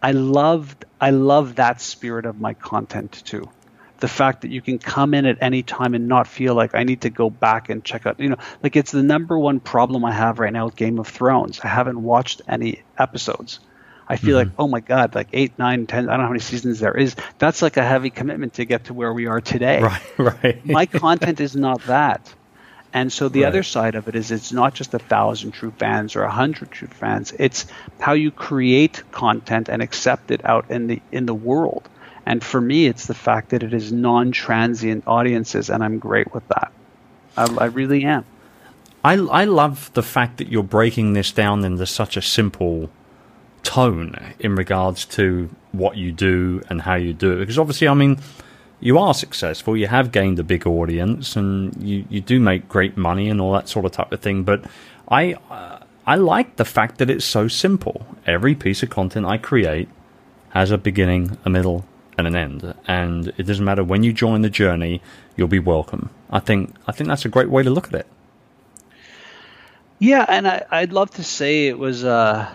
I 0.00 0.12
loved 0.12 0.84
I 1.00 1.10
love 1.10 1.56
that 1.56 1.80
spirit 1.80 2.26
of 2.26 2.38
my 2.38 2.54
content 2.54 3.22
too 3.24 3.48
the 4.00 4.08
fact 4.08 4.42
that 4.42 4.50
you 4.50 4.60
can 4.60 4.78
come 4.78 5.14
in 5.14 5.24
at 5.24 5.38
any 5.40 5.62
time 5.62 5.94
and 5.94 6.08
not 6.08 6.26
feel 6.26 6.54
like 6.54 6.74
I 6.74 6.82
need 6.82 7.02
to 7.02 7.10
go 7.10 7.30
back 7.30 7.68
and 7.68 7.84
check 7.84 8.06
out, 8.06 8.18
you 8.20 8.28
know, 8.28 8.36
like 8.62 8.76
it's 8.76 8.92
the 8.92 9.02
number 9.02 9.38
one 9.38 9.60
problem 9.60 10.04
I 10.04 10.12
have 10.12 10.38
right 10.38 10.52
now 10.52 10.66
with 10.66 10.76
Game 10.76 10.98
of 10.98 11.08
Thrones. 11.08 11.60
I 11.62 11.68
haven't 11.68 12.02
watched 12.02 12.42
any 12.48 12.82
episodes. 12.98 13.60
I 14.06 14.16
feel 14.16 14.38
mm-hmm. 14.38 14.50
like, 14.50 14.56
oh 14.58 14.68
my 14.68 14.80
God, 14.80 15.14
like 15.14 15.28
eight, 15.32 15.58
nine, 15.58 15.86
ten, 15.86 16.08
I 16.08 16.12
don't 16.12 16.18
know 16.18 16.24
how 16.24 16.30
many 16.30 16.40
seasons 16.40 16.80
there 16.80 16.96
is. 16.96 17.16
That's 17.38 17.62
like 17.62 17.76
a 17.76 17.84
heavy 17.84 18.10
commitment 18.10 18.54
to 18.54 18.64
get 18.64 18.84
to 18.84 18.94
where 18.94 19.12
we 19.12 19.26
are 19.26 19.40
today. 19.40 19.82
Right, 19.82 20.02
right. 20.18 20.66
My 20.66 20.86
content 20.86 21.40
is 21.40 21.56
not 21.56 21.82
that. 21.84 22.34
And 22.92 23.12
so 23.12 23.28
the 23.28 23.42
right. 23.42 23.48
other 23.48 23.64
side 23.64 23.96
of 23.96 24.06
it 24.06 24.14
is 24.14 24.30
it's 24.30 24.52
not 24.52 24.74
just 24.74 24.94
a 24.94 25.00
thousand 25.00 25.50
true 25.50 25.72
fans 25.72 26.14
or 26.14 26.22
a 26.22 26.30
hundred 26.30 26.70
true 26.70 26.88
fans. 26.88 27.32
It's 27.36 27.66
how 27.98 28.12
you 28.12 28.30
create 28.30 29.02
content 29.10 29.68
and 29.68 29.82
accept 29.82 30.30
it 30.30 30.44
out 30.44 30.70
in 30.70 30.86
the 30.86 31.02
in 31.10 31.26
the 31.26 31.34
world. 31.34 31.88
And 32.26 32.42
for 32.42 32.60
me, 32.60 32.86
it's 32.86 33.06
the 33.06 33.14
fact 33.14 33.50
that 33.50 33.62
it 33.62 33.74
is 33.74 33.92
non-transient 33.92 35.04
audiences, 35.06 35.70
and 35.70 35.84
I'm 35.84 35.98
great 35.98 36.32
with 36.32 36.46
that. 36.48 36.72
I, 37.36 37.54
I 37.56 37.64
really 37.66 38.04
am. 38.04 38.24
I 39.04 39.14
I 39.14 39.44
love 39.44 39.92
the 39.92 40.02
fact 40.02 40.38
that 40.38 40.48
you're 40.48 40.62
breaking 40.62 41.12
this 41.12 41.30
down 41.32 41.64
into 41.64 41.86
such 41.86 42.16
a 42.16 42.22
simple 42.22 42.88
tone 43.62 44.16
in 44.38 44.54
regards 44.54 45.04
to 45.04 45.50
what 45.72 45.96
you 45.96 46.12
do 46.12 46.62
and 46.70 46.82
how 46.82 46.94
you 46.94 47.12
do 47.12 47.32
it. 47.32 47.38
Because 47.40 47.58
obviously, 47.58 47.88
I 47.88 47.94
mean, 47.94 48.18
you 48.80 48.98
are 48.98 49.14
successful, 49.14 49.76
you 49.76 49.86
have 49.88 50.12
gained 50.12 50.38
a 50.38 50.44
big 50.44 50.66
audience, 50.66 51.36
and 51.36 51.76
you, 51.82 52.04
you 52.08 52.20
do 52.20 52.40
make 52.40 52.68
great 52.68 52.96
money 52.96 53.28
and 53.28 53.40
all 53.40 53.52
that 53.52 53.68
sort 53.68 53.84
of 53.84 53.92
type 53.92 54.12
of 54.12 54.20
thing. 54.20 54.44
But 54.44 54.64
I 55.08 55.34
uh, 55.50 55.80
I 56.06 56.16
like 56.16 56.56
the 56.56 56.64
fact 56.64 56.98
that 56.98 57.10
it's 57.10 57.24
so 57.24 57.48
simple. 57.48 58.06
Every 58.26 58.54
piece 58.54 58.82
of 58.82 58.90
content 58.90 59.26
I 59.26 59.38
create 59.38 59.88
has 60.50 60.70
a 60.70 60.78
beginning, 60.78 61.36
a 61.44 61.50
middle, 61.50 61.84
and 62.16 62.26
an 62.26 62.36
end, 62.36 62.74
and 62.86 63.32
it 63.36 63.44
doesn't 63.44 63.64
matter 63.64 63.82
when 63.82 64.02
you 64.02 64.12
join 64.12 64.42
the 64.42 64.50
journey, 64.50 65.00
you'll 65.36 65.48
be 65.48 65.58
welcome. 65.58 66.10
I 66.30 66.40
think 66.40 66.74
I 66.86 66.92
think 66.92 67.08
that's 67.08 67.24
a 67.24 67.28
great 67.28 67.50
way 67.50 67.62
to 67.62 67.70
look 67.70 67.88
at 67.88 67.94
it. 67.94 68.06
Yeah, 69.98 70.24
and 70.28 70.46
I, 70.46 70.80
would 70.80 70.92
love 70.92 71.10
to 71.12 71.24
say 71.24 71.68
it 71.68 71.78
was 71.78 72.04
uh, 72.04 72.48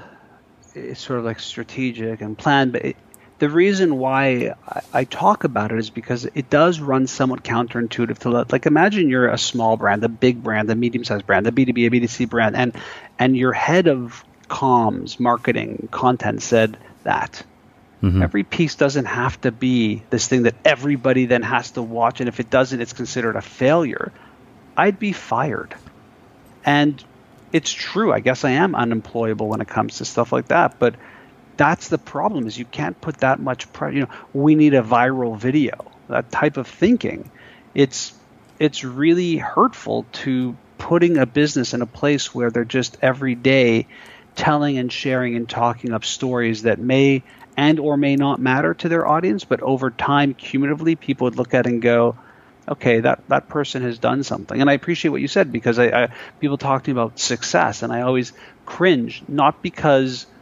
it's 0.75 1.01
sort 1.01 1.19
of 1.19 1.25
like 1.25 1.39
strategic 1.39 2.21
and 2.21 2.37
planned, 2.37 2.73
but 2.73 2.85
it, 2.85 2.97
the 3.39 3.49
reason 3.49 3.97
why 3.97 4.53
I, 4.67 4.81
I, 4.93 5.03
talk 5.05 5.45
about 5.45 5.71
it 5.71 5.79
is 5.79 5.89
because 5.89 6.25
it 6.25 6.49
does 6.49 6.79
run 6.81 7.07
somewhat 7.07 7.43
counterintuitive 7.43 8.17
to 8.19 8.29
let, 8.29 8.51
like 8.51 8.65
imagine 8.65 9.09
you're 9.09 9.29
a 9.29 9.37
small 9.37 9.77
brand, 9.77 10.03
a 10.03 10.09
big 10.09 10.43
brand, 10.43 10.69
a 10.69 10.75
medium-sized 10.75 11.25
brand, 11.25 11.47
a 11.47 11.51
B2B, 11.51 11.87
a 11.87 11.89
B2C 11.89 12.29
brand, 12.29 12.55
and 12.55 12.75
and 13.17 13.37
your 13.37 13.53
head 13.53 13.87
of 13.87 14.23
comms, 14.49 15.19
marketing, 15.19 15.87
content 15.91 16.41
said 16.41 16.77
that. 17.03 17.43
Mm-hmm. 18.01 18.21
Every 18.21 18.43
piece 18.43 18.75
doesn't 18.75 19.05
have 19.05 19.39
to 19.41 19.51
be 19.51 20.03
this 20.09 20.27
thing 20.27 20.43
that 20.43 20.55
everybody 20.63 21.25
then 21.25 21.41
has 21.41 21.71
to 21.71 21.81
watch, 21.81 22.21
and 22.21 22.29
if 22.29 22.39
it 22.39 22.49
doesn't, 22.49 22.79
it's 22.79 22.93
considered 22.93 23.35
a 23.35 23.41
failure. 23.41 24.11
I'd 24.77 24.99
be 24.99 25.11
fired. 25.11 25.75
And 26.65 27.03
it's 27.51 27.71
true. 27.71 28.13
I 28.13 28.19
guess 28.19 28.45
I 28.45 28.51
am 28.51 28.75
unemployable 28.75 29.47
when 29.47 29.59
it 29.59 29.67
comes 29.67 29.97
to 29.97 30.05
stuff 30.05 30.31
like 30.31 30.47
that, 30.47 30.79
but 30.79 30.95
that's 31.57 31.89
the 31.89 31.97
problem 31.97 32.47
is 32.47 32.57
you 32.57 32.63
can't 32.63 32.99
put 33.01 33.17
that 33.17 33.39
much 33.39 33.71
pressure. 33.73 33.93
You 33.93 34.01
know, 34.03 34.09
we 34.33 34.55
need 34.55 34.73
a 34.73 34.81
viral 34.81 35.37
video. 35.37 35.91
That 36.07 36.31
type 36.31 36.55
of 36.55 36.67
thinking, 36.67 37.29
it's 37.75 38.13
it's 38.59 38.83
really 38.83 39.37
hurtful 39.37 40.05
to 40.11 40.55
putting 40.77 41.17
a 41.17 41.25
business 41.25 41.73
in 41.73 41.81
a 41.81 41.85
place 41.85 42.33
where 42.33 42.49
they're 42.49 42.63
just 42.63 42.97
every 43.01 43.35
day 43.35 43.87
telling 44.35 44.77
and 44.77 44.91
sharing 44.91 45.35
and 45.35 45.49
talking 45.49 45.91
up 45.91 46.05
stories 46.05 46.63
that 46.63 46.79
may 46.79 47.23
and 47.59 47.79
or 47.79 47.97
may 47.97 48.15
not 48.15 48.39
matter 48.39 48.73
to 48.73 48.89
their 48.89 49.05
audience, 49.05 49.43
but 49.45 49.61
over 49.61 49.91
time, 49.91 50.33
cumulatively, 50.33 50.95
people 50.95 51.25
would 51.25 51.35
look 51.35 51.53
at 51.53 51.65
it 51.65 51.69
and 51.69 51.81
go, 51.81 52.17
okay, 52.67 53.01
that, 53.01 53.27
that 53.27 53.49
person 53.49 53.81
has 53.81 53.99
done 53.99 54.23
something. 54.23 54.61
And 54.61 54.69
I 54.69 54.73
appreciate 54.73 55.11
what 55.11 55.21
you 55.21 55.27
said 55.27 55.51
because 55.51 55.77
I, 55.77 55.87
I 56.03 56.07
people 56.39 56.57
talk 56.57 56.83
to 56.83 56.89
me 56.89 56.99
about 56.99 57.19
success, 57.19 57.83
and 57.83 57.91
I 57.91 58.01
always 58.01 58.33
cringe, 58.65 59.23
not 59.27 59.61
because– 59.61 60.25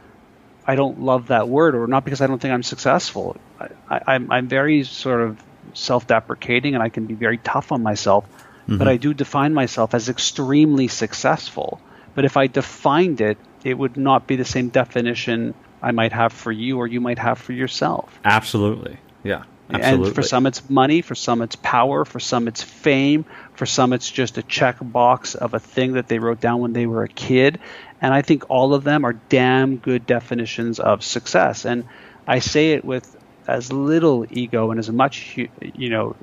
I 0.68 0.74
don't 0.76 1.00
love 1.00 1.28
that 1.28 1.48
word, 1.48 1.74
or 1.74 1.86
not 1.86 2.04
because 2.04 2.20
I 2.20 2.26
don't 2.26 2.38
think 2.38 2.52
I'm 2.52 2.62
successful. 2.62 3.38
I, 3.58 3.64
am 3.64 4.02
I'm, 4.06 4.32
I'm 4.32 4.48
very 4.48 4.84
sort 4.84 5.22
of 5.22 5.42
self-deprecating, 5.72 6.74
and 6.74 6.82
I 6.82 6.90
can 6.90 7.06
be 7.06 7.14
very 7.14 7.38
tough 7.38 7.72
on 7.72 7.82
myself. 7.82 8.26
Mm-hmm. 8.26 8.76
But 8.76 8.86
I 8.86 8.98
do 8.98 9.14
define 9.14 9.54
myself 9.54 9.94
as 9.94 10.10
extremely 10.10 10.88
successful. 10.88 11.80
But 12.14 12.26
if 12.26 12.36
I 12.36 12.48
defined 12.48 13.22
it, 13.22 13.38
it 13.64 13.78
would 13.78 13.96
not 13.96 14.26
be 14.26 14.36
the 14.36 14.44
same 14.44 14.68
definition 14.68 15.54
I 15.82 15.92
might 15.92 16.12
have 16.12 16.32
for 16.32 16.52
you, 16.52 16.78
or 16.78 16.86
you 16.86 17.00
might 17.00 17.18
have 17.18 17.38
for 17.38 17.52
yourself. 17.52 18.18
Absolutely, 18.24 18.98
yeah. 19.22 19.44
Absolutely. 19.70 20.06
And 20.06 20.14
for 20.14 20.22
some 20.22 20.46
it's 20.46 20.70
money, 20.70 21.02
for 21.02 21.14
some 21.14 21.42
it's 21.42 21.56
power, 21.56 22.04
for 22.04 22.20
some 22.20 22.48
it's 22.48 22.62
fame, 22.62 23.26
for 23.54 23.66
some 23.66 23.92
it's 23.92 24.10
just 24.10 24.38
a 24.38 24.42
checkbox 24.42 25.36
of 25.36 25.52
a 25.52 25.58
thing 25.58 25.92
that 25.92 26.08
they 26.08 26.18
wrote 26.18 26.40
down 26.40 26.60
when 26.60 26.72
they 26.72 26.86
were 26.86 27.02
a 27.02 27.08
kid. 27.08 27.60
And 28.00 28.14
I 28.14 28.22
think 28.22 28.48
all 28.48 28.72
of 28.72 28.84
them 28.84 29.04
are 29.04 29.12
damn 29.12 29.76
good 29.76 30.06
definitions 30.06 30.80
of 30.80 31.04
success. 31.04 31.66
And 31.66 31.84
I 32.26 32.38
say 32.38 32.72
it 32.72 32.84
with 32.84 33.14
as 33.46 33.72
little 33.72 34.26
ego 34.30 34.70
and 34.70 34.78
as 34.78 34.90
much, 34.90 35.36
you 35.36 35.90
know, 35.90 36.16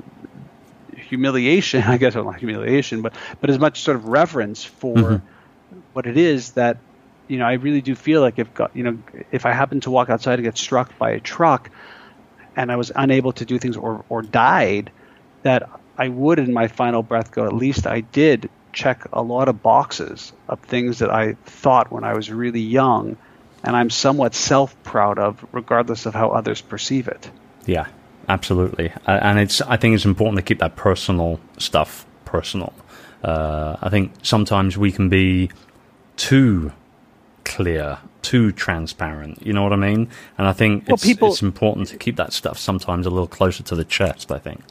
humiliation, 0.95 1.83
I 1.87 1.97
guess 1.97 2.15
not 2.15 2.37
humiliation, 2.37 3.01
but, 3.01 3.13
but 3.41 3.49
as 3.49 3.59
much 3.59 3.81
sort 3.81 3.97
of 3.97 4.05
reverence 4.07 4.63
for 4.63 4.95
mm-hmm. 4.95 5.77
what 5.93 6.07
it 6.07 6.17
is 6.17 6.51
that, 6.51 6.77
you 7.27 7.37
know, 7.37 7.45
I 7.45 7.53
really 7.53 7.81
do 7.81 7.95
feel 7.95 8.21
like 8.21 8.39
if, 8.39 8.47
you 8.73 8.83
know, 8.83 8.97
if 9.31 9.45
I 9.45 9.51
happen 9.51 9.81
to 9.81 9.91
walk 9.91 10.09
outside 10.09 10.35
and 10.35 10.43
get 10.43 10.57
struck 10.57 10.97
by 10.97 11.11
a 11.11 11.19
truck 11.19 11.69
and 12.55 12.71
I 12.71 12.75
was 12.75 12.91
unable 12.95 13.33
to 13.33 13.45
do 13.45 13.59
things 13.59 13.77
or, 13.77 14.05
or 14.09 14.21
died, 14.21 14.91
that 15.43 15.69
I 15.97 16.07
would 16.09 16.39
in 16.39 16.53
my 16.53 16.67
final 16.67 17.03
breath 17.03 17.31
go, 17.31 17.45
at 17.45 17.53
least 17.53 17.87
I 17.87 18.01
did 18.01 18.49
check 18.73 19.07
a 19.13 19.21
lot 19.21 19.47
of 19.47 19.63
boxes 19.63 20.33
of 20.47 20.59
things 20.59 20.99
that 20.99 21.09
I 21.09 21.33
thought 21.45 21.91
when 21.91 22.03
I 22.03 22.13
was 22.13 22.29
really 22.29 22.61
young, 22.61 23.17
and 23.63 23.75
I'm 23.75 23.89
somewhat 23.89 24.35
self 24.35 24.75
proud 24.83 25.17
of, 25.17 25.43
regardless 25.51 26.05
of 26.05 26.13
how 26.13 26.29
others 26.29 26.61
perceive 26.61 27.07
it. 27.07 27.29
Yeah, 27.65 27.87
absolutely. 28.27 28.91
And 29.07 29.39
it's 29.39 29.61
I 29.61 29.77
think 29.77 29.95
it's 29.95 30.05
important 30.05 30.37
to 30.37 30.43
keep 30.43 30.59
that 30.59 30.75
personal 30.75 31.39
stuff 31.57 32.05
personal. 32.25 32.73
Uh, 33.23 33.77
I 33.81 33.89
think 33.89 34.11
sometimes 34.21 34.77
we 34.77 34.91
can 34.91 35.09
be 35.09 35.49
too 36.17 36.71
clear, 37.45 37.99
too 38.21 38.51
transparent. 38.51 39.45
You 39.45 39.53
know 39.53 39.63
what 39.63 39.73
I 39.73 39.77
mean? 39.77 40.09
And 40.37 40.47
I 40.47 40.53
think 40.53 40.87
well, 40.87 40.95
it's, 40.95 41.05
people, 41.05 41.29
it's 41.29 41.41
important 41.41 41.87
to 41.89 41.97
keep 41.97 42.17
that 42.17 42.33
stuff 42.33 42.57
sometimes 42.57 43.05
a 43.05 43.09
little 43.09 43.27
closer 43.27 43.63
to 43.63 43.75
the 43.75 43.85
chest. 43.85 44.31
I 44.31 44.39
think. 44.39 44.61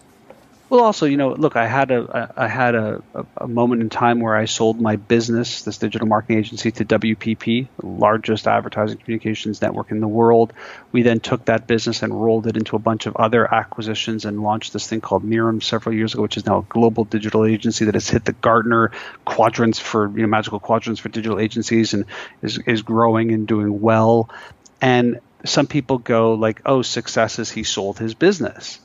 Well, 0.71 0.83
also, 0.83 1.05
you 1.05 1.19
know, 1.19 1.35
look, 1.35 1.57
I 1.57 1.67
had 1.67 1.91
a 1.91 2.33
I 2.37 2.49
had 2.49 2.75
a, 2.75 3.03
a, 3.37 3.47
moment 3.47 3.83
in 3.83 3.91
time 3.91 4.21
where 4.21 4.35
I 4.35 4.47
sold 4.47 4.81
my 4.81 4.97
business, 4.97 5.63
this 5.63 5.77
digital 5.77 6.09
marketing 6.09 6.39
agency, 6.39 6.71
to 6.73 6.87
WPP, 6.87 7.69
the 7.79 7.87
largest 7.87 8.49
advertising 8.49 8.97
communications 8.97 9.61
network 9.61 9.91
in 9.91 10.01
the 10.01 10.09
world. 10.09 10.55
We 10.91 11.03
then 11.03 11.21
took 11.21 11.45
that 11.45 11.67
business 11.67 12.03
and 12.03 12.15
rolled 12.19 12.47
it 12.47 12.57
into 12.57 12.77
a 12.77 12.79
bunch 12.79 13.05
of 13.05 13.15
other 13.17 13.53
acquisitions 13.53 14.25
and 14.25 14.43
launched 14.43 14.73
this 14.73 14.89
thing 14.89 15.03
called 15.03 15.23
Mirum 15.23 15.63
several 15.63 15.95
years 15.95 16.15
ago, 16.15 16.23
which 16.23 16.39
is 16.39 16.47
now 16.47 16.61
a 16.61 16.63
global 16.63 17.05
digital 17.05 17.45
agency 17.45 17.85
that 17.85 17.95
has 17.95 18.09
hit 18.09 18.25
the 18.25 18.33
Gartner 18.33 18.91
quadrants 19.27 19.79
for 19.79 20.09
you 20.17 20.23
know 20.23 20.29
magical 20.29 20.61
quadrants 20.61 20.99
for 20.99 21.11
digital 21.11 21.39
agencies 21.39 21.93
and 21.93 22.07
is 22.41 22.59
is 22.67 22.81
growing 22.81 23.33
and 23.33 23.47
doing 23.47 23.83
well. 23.83 24.31
And 24.81 25.21
some 25.45 25.67
people 25.67 25.99
go 25.99 26.33
like, 26.33 26.63
"Oh, 26.65 26.81
success 26.81 27.39
is 27.39 27.51
he 27.51 27.65
sold 27.65 27.99
his 27.99 28.15
business." 28.15 28.81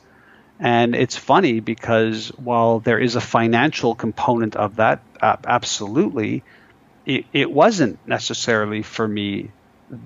And 0.60 0.94
it's 0.94 1.16
funny 1.16 1.60
because 1.60 2.28
while 2.36 2.80
there 2.80 2.98
is 2.98 3.16
a 3.16 3.20
financial 3.20 3.94
component 3.94 4.56
of 4.56 4.76
that, 4.76 5.00
uh, 5.20 5.36
absolutely, 5.44 6.42
it, 7.06 7.24
it, 7.32 7.50
wasn't 7.50 7.98
necessarily 8.06 8.82
for 8.82 9.08
me 9.08 9.50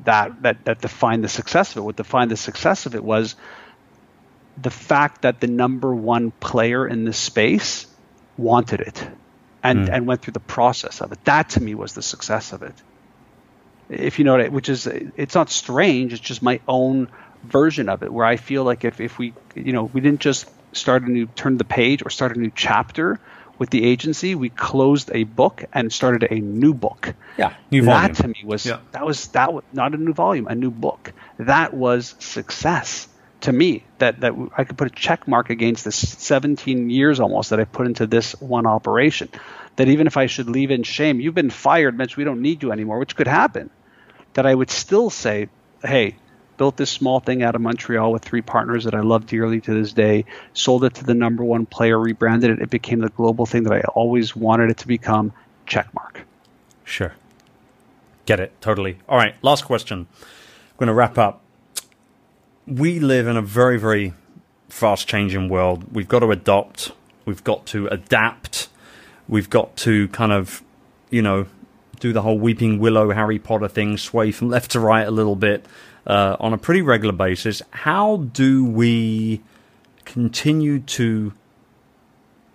that, 0.05 0.43
that 0.43 0.65
that 0.65 0.81
defined 0.81 1.25
the 1.25 1.29
success 1.29 1.73
of 1.73 1.79
it. 1.79 1.81
What 1.81 1.97
defined 1.97 2.31
the 2.31 2.37
success 2.37 2.87
of 2.87 2.95
it 2.95 3.03
was 3.03 3.35
the 4.57 4.71
fact 4.71 5.23
that 5.23 5.41
the 5.41 5.49
number 5.49 5.93
one 5.93 6.31
player 6.31 6.87
in 6.87 7.05
this 7.05 7.19
space 7.19 7.89
wanted 8.37 8.81
it 8.81 9.09
and, 9.65 9.89
mm. 9.89 9.93
and 9.93 10.07
went 10.07 10.23
through 10.23 10.35
the 10.35 10.41
process 10.41 11.01
of 11.01 11.11
it. 11.11 11.25
That 11.25 11.51
to 11.51 11.61
me 11.61 11.75
was 11.75 11.95
the 11.95 12.03
success 12.03 12.53
of 12.53 12.63
it. 12.63 12.75
If 13.89 14.21
you 14.21 14.25
know 14.25 14.33
what 14.33 14.41
it, 14.41 14.53
which 14.53 14.69
is 14.69 14.87
it's 14.87 15.35
not 15.35 15.51
strange, 15.51 16.13
it's 16.13 16.23
just 16.23 16.43
my 16.43 16.61
own 16.69 17.09
version 17.45 17.89
of 17.89 18.03
it 18.03 18.13
where 18.13 18.27
I 18.27 18.37
feel 18.37 18.65
like 18.65 18.85
if, 18.85 19.01
if 19.01 19.19
we 19.19 19.35
you 19.55 19.73
know 19.73 19.85
we 19.85 20.01
didn't 20.01 20.21
just 20.21 20.49
start 20.73 21.03
a 21.03 21.11
new 21.11 21.27
turn 21.27 21.57
the 21.59 21.65
page 21.65 22.03
or 22.05 22.11
start 22.11 22.37
a 22.37 22.41
new 22.41 22.53
chapter 22.55 23.21
with 23.59 23.71
the 23.71 23.85
agency, 23.85 24.35
we 24.35 24.49
closed 24.49 25.11
a 25.15 25.25
book 25.25 25.65
and 25.73 25.93
started 25.93 26.31
a 26.31 26.41
new 26.41 26.75
book. 26.75 27.15
Yeah, 27.39 27.55
new 27.71 27.83
volume. 27.85 28.13
That 28.13 28.23
to 28.23 28.29
me 28.29 28.43
was 28.45 28.67
yeah. 28.67 28.81
that 28.93 29.07
was 29.07 29.29
that 29.29 29.53
was 29.53 29.65
not 29.73 29.95
a 29.95 29.97
new 29.97 30.13
volume, 30.13 30.47
a 30.49 30.55
new 30.55 30.71
book. 30.71 31.13
That 31.39 31.75
was 31.75 32.15
success 32.19 33.09
to 33.43 33.53
me. 33.53 33.85
That 33.99 34.21
that 34.21 34.33
I 34.57 34.65
could 34.65 34.77
put 34.77 34.89
a 34.89 34.95
check 34.95 35.29
mark 35.29 35.51
against 35.51 35.85
this 35.85 35.97
17 35.97 36.91
years 36.91 37.21
almost 37.21 37.51
that 37.51 37.61
I 37.61 37.65
put 37.65 37.87
into 37.87 38.07
this 38.07 38.33
one 38.41 38.67
operation. 38.67 39.29
That 39.77 39.89
even 39.89 40.07
if 40.07 40.17
I 40.17 40.27
should 40.27 40.49
leave 40.49 40.71
in 40.71 40.83
shame, 40.83 41.21
you've 41.21 41.35
been 41.35 41.51
fired, 41.51 41.97
Mitch. 41.97 42.17
We 42.17 42.25
don't 42.25 42.43
need 42.43 42.63
you 42.63 42.73
anymore, 42.73 42.99
which 42.99 43.17
could 43.17 43.29
happen. 43.29 43.71
That 44.35 44.47
I 44.47 44.55
would 44.55 44.71
still 44.71 45.11
say, 45.11 45.49
hey, 45.83 46.17
built 46.57 46.77
this 46.77 46.91
small 46.91 47.21
thing 47.21 47.43
out 47.43 47.55
of 47.55 47.61
Montreal 47.61 48.13
with 48.13 48.25
three 48.25 48.43
partners 48.43 48.85
that 48.85 48.95
I 48.95 49.01
love 49.01 49.27
dearly 49.27 49.61
to 49.63 49.75
this 49.75 49.93
day, 49.93 50.25
sold 50.53 50.85
it 50.85 50.95
to 50.95 51.05
the 51.05 51.15
number 51.15 51.45
one 51.45 51.67
player, 51.67 51.99
rebranded 51.99 52.51
it. 52.51 52.61
It 52.61 52.71
became 52.71 53.01
the 53.01 53.09
global 53.09 53.47
thing 53.47 53.65
that 53.65 53.73
I 53.73 53.81
always 53.95 54.35
wanted 54.35 54.71
it 54.71 54.79
to 54.79 54.87
become. 54.87 55.33
Checkmark. 55.67 56.19
Sure. 56.85 57.15
Get 58.27 58.41
it. 58.41 58.53
Totally. 58.61 58.99
All 59.09 59.17
right. 59.17 59.35
Last 59.43 59.65
question. 59.65 60.07
I'm 60.21 60.77
going 60.79 60.89
to 60.89 60.95
wrap 60.95 61.19
up. 61.19 61.41
We 62.67 63.01
live 63.01 63.27
in 63.27 63.37
a 63.37 63.43
very, 63.43 63.79
very 63.79 64.15
fast 64.69 65.07
changing 65.07 65.49
world. 65.49 65.93
We've 65.93 66.09
got 66.09 66.21
to 66.21 66.31
adopt, 66.31 66.93
we've 67.25 67.45
got 67.45 67.67
to 67.67 67.87
adapt, 67.89 68.69
we've 69.29 69.49
got 69.49 69.77
to 69.79 70.09
kind 70.09 70.33
of, 70.33 70.63
you 71.11 71.23
know, 71.23 71.47
do 72.01 72.13
the 72.13 72.23
whole 72.23 72.39
weeping 72.39 72.79
willow 72.79 73.11
Harry 73.13 73.39
Potter 73.39 73.69
thing, 73.69 73.97
sway 73.97 74.33
from 74.33 74.49
left 74.49 74.73
to 74.73 74.81
right 74.81 75.07
a 75.07 75.11
little 75.11 75.37
bit 75.37 75.65
uh, 76.07 76.37
on 76.41 76.53
a 76.53 76.59
pretty 76.59 76.83
regular 76.83 77.13
basis. 77.13 77.63
How 77.71 78.19
do 78.19 78.65
we 78.65 79.41
continue 80.05 80.81
to 80.81 81.33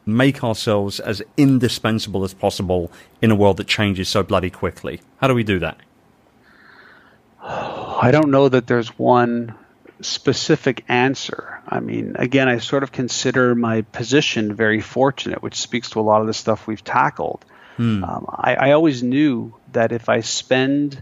make 0.06 0.44
ourselves 0.44 1.00
as 1.00 1.22
indispensable 1.38 2.24
as 2.24 2.34
possible 2.34 2.92
in 3.22 3.32
a 3.32 3.36
world 3.36 3.58
that 3.58 3.68
changes 3.68 4.10
so 4.10 4.24
bloody 4.24 4.50
quickly? 4.50 5.02
How 5.18 5.28
do 5.28 5.34
we 5.34 5.44
do 5.44 5.60
that? 5.60 5.78
I 7.42 8.12
don't 8.12 8.32
know 8.32 8.50
that 8.50 8.68
there's 8.68 8.98
one 8.98 9.56
specific 10.02 10.86
answer. 10.88 11.62
I 11.68 11.80
mean, 11.80 12.16
again, 12.18 12.48
I 12.48 12.60
sort 12.60 12.84
of 12.84 12.92
consider 12.92 13.56
my 13.56 13.82
position 13.82 14.54
very 14.54 14.82
fortunate, 14.82 15.42
which 15.42 15.56
speaks 15.56 15.90
to 15.92 16.00
a 16.00 16.02
lot 16.02 16.22
of 16.22 16.28
the 16.28 16.34
stuff 16.34 16.68
we've 16.68 16.84
tackled. 16.84 17.44
Hmm. 17.78 18.04
Um, 18.04 18.26
I, 18.30 18.56
I 18.56 18.72
always 18.72 19.04
knew 19.04 19.54
that 19.74 19.92
if 19.92 20.10
I 20.10 20.22
spend 20.22 21.02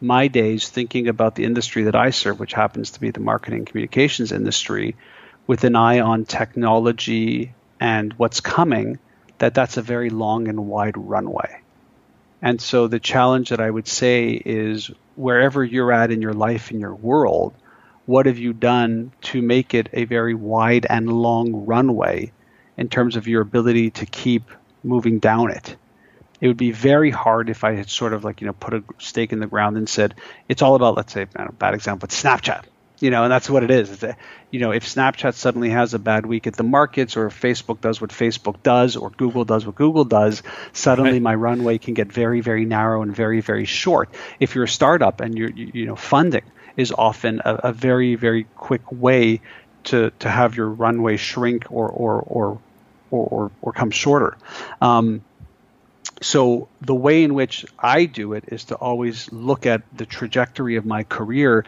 my 0.00 0.28
days 0.28 0.68
thinking 0.68 1.08
about 1.08 1.34
the 1.34 1.44
industry 1.44 1.84
that 1.84 1.96
I 1.96 2.10
serve, 2.10 2.38
which 2.38 2.52
happens 2.52 2.90
to 2.92 3.00
be 3.00 3.10
the 3.10 3.20
marketing 3.20 3.64
communications 3.64 4.32
industry, 4.32 4.96
with 5.46 5.64
an 5.64 5.76
eye 5.76 6.00
on 6.00 6.24
technology 6.24 7.54
and 7.80 8.12
what's 8.14 8.40
coming, 8.40 8.98
that 9.38 9.54
that's 9.54 9.76
a 9.76 9.82
very 9.82 10.10
long 10.10 10.48
and 10.48 10.66
wide 10.66 10.96
runway. 10.96 11.60
And 12.42 12.60
so 12.60 12.86
the 12.86 13.00
challenge 13.00 13.50
that 13.50 13.60
I 13.60 13.70
would 13.70 13.88
say 13.88 14.30
is 14.30 14.90
wherever 15.14 15.64
you're 15.64 15.92
at 15.92 16.10
in 16.10 16.20
your 16.20 16.34
life, 16.34 16.70
in 16.70 16.80
your 16.80 16.94
world, 16.94 17.54
what 18.04 18.26
have 18.26 18.38
you 18.38 18.52
done 18.52 19.12
to 19.20 19.42
make 19.42 19.74
it 19.74 19.88
a 19.92 20.04
very 20.04 20.34
wide 20.34 20.86
and 20.88 21.10
long 21.10 21.66
runway 21.66 22.32
in 22.76 22.88
terms 22.88 23.16
of 23.16 23.26
your 23.26 23.42
ability 23.42 23.90
to 23.90 24.06
keep 24.06 24.50
moving 24.84 25.18
down 25.18 25.50
it? 25.50 25.76
It 26.40 26.48
would 26.48 26.56
be 26.56 26.72
very 26.72 27.10
hard 27.10 27.48
if 27.48 27.64
I 27.64 27.72
had 27.72 27.88
sort 27.88 28.12
of 28.12 28.24
like, 28.24 28.40
you 28.40 28.46
know, 28.46 28.52
put 28.52 28.74
a 28.74 28.84
stake 28.98 29.32
in 29.32 29.40
the 29.40 29.46
ground 29.46 29.76
and 29.76 29.88
said, 29.88 30.14
it's 30.48 30.62
all 30.62 30.74
about, 30.74 30.96
let's 30.96 31.12
say, 31.12 31.26
a 31.34 31.52
bad 31.52 31.74
example, 31.74 32.06
but 32.06 32.10
Snapchat 32.10 32.64
you 33.00 33.10
know, 33.10 33.24
and 33.24 33.32
that's 33.32 33.50
what 33.50 33.62
it 33.62 33.70
is. 33.70 34.02
A, 34.02 34.16
you 34.50 34.60
know, 34.60 34.70
if 34.72 34.86
Snapchat 34.86 35.34
suddenly 35.34 35.70
has 35.70 35.94
a 35.94 35.98
bad 35.98 36.24
week 36.24 36.46
at 36.46 36.54
the 36.54 36.62
markets, 36.62 37.16
or 37.16 37.26
if 37.26 37.40
Facebook 37.40 37.80
does 37.80 38.00
what 38.00 38.10
Facebook 38.10 38.62
does, 38.62 38.96
or 38.96 39.10
Google 39.10 39.44
does 39.44 39.66
what 39.66 39.74
Google 39.74 40.04
does, 40.04 40.42
suddenly 40.72 41.12
right. 41.12 41.22
my 41.22 41.34
runway 41.34 41.78
can 41.78 41.94
get 41.94 42.12
very, 42.12 42.40
very 42.40 42.64
narrow 42.64 43.02
and 43.02 43.14
very, 43.14 43.40
very 43.40 43.64
short. 43.64 44.08
If 44.40 44.54
you're 44.54 44.64
a 44.64 44.68
startup 44.68 45.20
and 45.20 45.36
you're, 45.36 45.50
you, 45.50 45.70
you 45.74 45.86
know, 45.86 45.96
funding 45.96 46.44
is 46.76 46.92
often 46.92 47.42
a, 47.44 47.54
a, 47.64 47.72
very, 47.72 48.14
very 48.14 48.44
quick 48.56 48.90
way 48.92 49.40
to 49.84 50.10
to 50.18 50.28
have 50.28 50.56
your 50.56 50.68
runway 50.68 51.16
shrink 51.16 51.66
or 51.70 51.88
or 51.88 52.20
or 52.20 52.58
or, 53.10 53.26
or, 53.28 53.50
or 53.62 53.72
come 53.72 53.90
shorter. 53.90 54.36
Um, 54.80 55.22
so 56.22 56.68
the 56.80 56.94
way 56.94 57.22
in 57.22 57.34
which 57.34 57.66
I 57.78 58.06
do 58.06 58.32
it 58.32 58.44
is 58.48 58.64
to 58.64 58.74
always 58.74 59.30
look 59.32 59.66
at 59.66 59.82
the 59.96 60.06
trajectory 60.06 60.76
of 60.76 60.86
my 60.86 61.02
career 61.02 61.64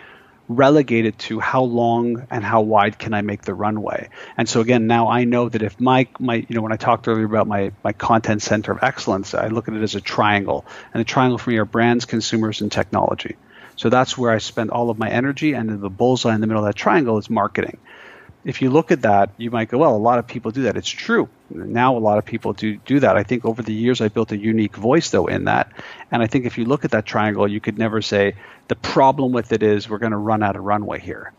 relegated 0.48 1.18
to 1.18 1.40
how 1.40 1.62
long 1.62 2.26
and 2.30 2.42
how 2.42 2.62
wide 2.62 2.98
can 2.98 3.12
I 3.12 3.20
make 3.20 3.42
the 3.42 3.52
runway. 3.52 4.08
And 4.38 4.48
so 4.48 4.62
again, 4.62 4.86
now 4.86 5.08
I 5.08 5.24
know 5.24 5.48
that 5.50 5.62
if 5.62 5.78
my 5.78 6.08
my 6.18 6.36
you 6.36 6.54
know 6.54 6.62
when 6.62 6.72
I 6.72 6.76
talked 6.76 7.06
earlier 7.06 7.26
about 7.26 7.46
my 7.46 7.72
my 7.84 7.92
content 7.92 8.40
center 8.40 8.72
of 8.72 8.78
excellence, 8.82 9.34
I 9.34 9.48
look 9.48 9.68
at 9.68 9.74
it 9.74 9.82
as 9.82 9.94
a 9.94 10.00
triangle, 10.00 10.64
and 10.94 11.00
the 11.00 11.04
triangle 11.04 11.36
for 11.36 11.50
me 11.50 11.58
are 11.58 11.66
brands, 11.66 12.06
consumers, 12.06 12.62
and 12.62 12.72
technology. 12.72 13.36
So 13.76 13.90
that's 13.90 14.16
where 14.16 14.32
I 14.32 14.38
spend 14.38 14.70
all 14.70 14.88
of 14.90 14.98
my 14.98 15.10
energy, 15.10 15.52
and 15.52 15.82
the 15.82 15.90
bullseye 15.90 16.34
in 16.34 16.40
the 16.40 16.46
middle 16.46 16.64
of 16.64 16.68
that 16.68 16.76
triangle 16.76 17.18
is 17.18 17.28
marketing 17.28 17.78
if 18.44 18.62
you 18.62 18.70
look 18.70 18.90
at 18.90 19.02
that, 19.02 19.30
you 19.36 19.50
might 19.50 19.68
go, 19.68 19.78
well, 19.78 19.94
a 19.94 19.98
lot 19.98 20.18
of 20.18 20.26
people 20.26 20.50
do 20.50 20.62
that. 20.62 20.76
It's 20.76 20.88
true. 20.88 21.28
Now 21.50 21.96
a 21.96 21.98
lot 21.98 22.18
of 22.18 22.24
people 22.24 22.52
do 22.52 22.76
do 22.76 23.00
that. 23.00 23.16
I 23.16 23.22
think 23.22 23.44
over 23.44 23.62
the 23.62 23.72
years 23.72 24.00
I 24.00 24.08
built 24.08 24.32
a 24.32 24.36
unique 24.36 24.76
voice 24.76 25.10
though 25.10 25.26
in 25.26 25.44
that. 25.44 25.72
And 26.10 26.22
I 26.22 26.26
think 26.26 26.46
if 26.46 26.58
you 26.58 26.64
look 26.64 26.84
at 26.84 26.92
that 26.92 27.06
triangle, 27.06 27.48
you 27.48 27.60
could 27.60 27.78
never 27.78 28.02
say 28.02 28.34
the 28.68 28.76
problem 28.76 29.32
with 29.32 29.52
it 29.52 29.62
is 29.62 29.88
we're 29.88 29.98
going 29.98 30.12
to 30.12 30.18
run 30.18 30.42
out 30.42 30.56
of 30.56 30.62
runway 30.62 31.00
here. 31.00 31.32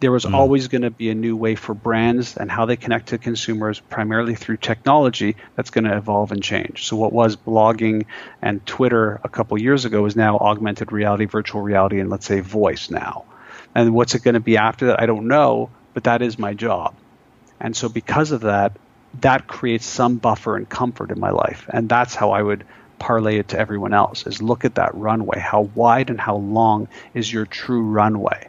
There 0.00 0.12
was 0.12 0.24
mm. 0.24 0.32
always 0.32 0.68
going 0.68 0.82
to 0.82 0.90
be 0.90 1.10
a 1.10 1.14
new 1.14 1.36
way 1.36 1.56
for 1.56 1.74
brands 1.74 2.36
and 2.36 2.48
how 2.48 2.66
they 2.66 2.76
connect 2.76 3.08
to 3.08 3.18
consumers 3.18 3.80
primarily 3.80 4.36
through 4.36 4.58
technology 4.58 5.34
that's 5.56 5.70
going 5.70 5.84
to 5.84 5.96
evolve 5.96 6.30
and 6.30 6.40
change. 6.40 6.86
So 6.86 6.96
what 6.96 7.12
was 7.12 7.36
blogging 7.36 8.06
and 8.40 8.64
Twitter 8.64 9.20
a 9.24 9.28
couple 9.28 9.60
years 9.60 9.84
ago 9.84 10.06
is 10.06 10.14
now 10.14 10.38
augmented 10.38 10.92
reality, 10.92 11.24
virtual 11.24 11.62
reality, 11.62 11.98
and 11.98 12.10
let's 12.10 12.26
say 12.26 12.38
voice 12.40 12.90
now. 12.90 13.24
And 13.74 13.92
what's 13.92 14.14
it 14.14 14.22
going 14.22 14.34
to 14.34 14.40
be 14.40 14.56
after 14.56 14.86
that? 14.86 15.00
I 15.00 15.06
don't 15.06 15.26
know 15.26 15.70
but 15.98 16.04
that 16.04 16.22
is 16.22 16.38
my 16.38 16.54
job. 16.54 16.94
And 17.58 17.76
so 17.76 17.88
because 17.88 18.30
of 18.30 18.42
that, 18.42 18.76
that 19.20 19.46
creates 19.46 19.86
some 19.86 20.16
buffer 20.16 20.56
and 20.56 20.68
comfort 20.68 21.10
in 21.10 21.18
my 21.18 21.30
life. 21.30 21.68
And 21.72 21.88
that's 21.88 22.14
how 22.14 22.30
I 22.30 22.42
would 22.42 22.64
parlay 22.98 23.38
it 23.38 23.48
to 23.48 23.58
everyone 23.58 23.94
else 23.94 24.26
is 24.26 24.42
look 24.42 24.64
at 24.64 24.74
that 24.74 24.94
runway. 24.94 25.38
How 25.38 25.62
wide 25.74 26.10
and 26.10 26.20
how 26.20 26.36
long 26.36 26.88
is 27.14 27.32
your 27.32 27.46
true 27.46 27.82
runway? 27.82 28.48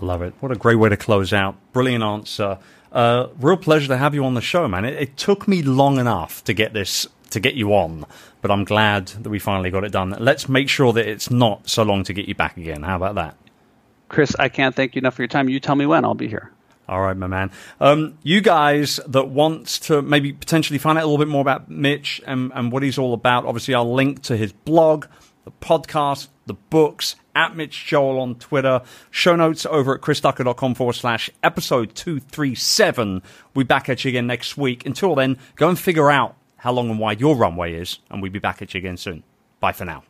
I 0.00 0.04
love 0.04 0.22
it. 0.22 0.34
What 0.40 0.52
a 0.52 0.56
great 0.56 0.76
way 0.76 0.88
to 0.88 0.96
close 0.96 1.32
out. 1.32 1.56
Brilliant 1.72 2.04
answer. 2.04 2.58
Uh, 2.92 3.28
real 3.38 3.56
pleasure 3.56 3.88
to 3.88 3.96
have 3.96 4.14
you 4.14 4.24
on 4.24 4.34
the 4.34 4.40
show, 4.40 4.66
man. 4.66 4.84
It, 4.84 4.94
it 4.94 5.16
took 5.16 5.46
me 5.46 5.62
long 5.62 5.98
enough 5.98 6.42
to 6.44 6.52
get 6.52 6.72
this 6.72 7.06
to 7.30 7.38
get 7.38 7.54
you 7.54 7.72
on, 7.72 8.04
but 8.42 8.50
I'm 8.50 8.64
glad 8.64 9.06
that 9.06 9.30
we 9.30 9.38
finally 9.38 9.70
got 9.70 9.84
it 9.84 9.92
done. 9.92 10.16
Let's 10.18 10.48
make 10.48 10.68
sure 10.68 10.92
that 10.92 11.06
it's 11.06 11.30
not 11.30 11.68
so 11.68 11.84
long 11.84 12.02
to 12.04 12.12
get 12.12 12.26
you 12.26 12.34
back 12.34 12.56
again. 12.56 12.82
How 12.82 12.96
about 12.96 13.14
that? 13.14 13.36
Chris, 14.08 14.34
I 14.36 14.48
can't 14.48 14.74
thank 14.74 14.96
you 14.96 14.98
enough 14.98 15.14
for 15.14 15.22
your 15.22 15.28
time. 15.28 15.48
You 15.48 15.60
tell 15.60 15.76
me 15.76 15.86
when 15.86 16.04
I'll 16.04 16.14
be 16.14 16.26
here. 16.26 16.50
All 16.90 17.00
right, 17.00 17.16
my 17.16 17.28
man. 17.28 17.52
Um, 17.80 18.18
you 18.24 18.40
guys 18.40 18.98
that 19.06 19.28
want 19.28 19.68
to 19.82 20.02
maybe 20.02 20.32
potentially 20.32 20.76
find 20.76 20.98
out 20.98 21.04
a 21.04 21.06
little 21.06 21.24
bit 21.24 21.30
more 21.30 21.40
about 21.40 21.70
Mitch 21.70 22.20
and, 22.26 22.50
and 22.52 22.72
what 22.72 22.82
he's 22.82 22.98
all 22.98 23.14
about, 23.14 23.46
obviously, 23.46 23.76
I'll 23.76 23.94
link 23.94 24.22
to 24.24 24.36
his 24.36 24.50
blog, 24.52 25.06
the 25.44 25.52
podcast, 25.52 26.26
the 26.46 26.54
books, 26.54 27.14
at 27.32 27.54
Mitch 27.54 27.86
Joel 27.86 28.18
on 28.18 28.34
Twitter. 28.34 28.82
Show 29.12 29.36
notes 29.36 29.64
over 29.66 29.94
at 29.94 30.00
chrisducker.com 30.00 30.74
forward 30.74 30.94
slash 30.94 31.30
episode 31.44 31.94
237. 31.94 33.22
We'll 33.54 33.64
be 33.64 33.68
back 33.68 33.88
at 33.88 34.04
you 34.04 34.08
again 34.08 34.26
next 34.26 34.56
week. 34.56 34.84
Until 34.84 35.14
then, 35.14 35.38
go 35.54 35.68
and 35.68 35.78
figure 35.78 36.10
out 36.10 36.34
how 36.56 36.72
long 36.72 36.90
and 36.90 36.98
wide 36.98 37.20
your 37.20 37.36
runway 37.36 37.74
is, 37.74 38.00
and 38.10 38.20
we'll 38.20 38.32
be 38.32 38.40
back 38.40 38.62
at 38.62 38.74
you 38.74 38.78
again 38.78 38.96
soon. 38.96 39.22
Bye 39.60 39.70
for 39.70 39.84
now. 39.84 40.09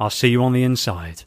I'll 0.00 0.08
see 0.08 0.28
you 0.28 0.42
on 0.42 0.54
the 0.54 0.62
inside. 0.62 1.24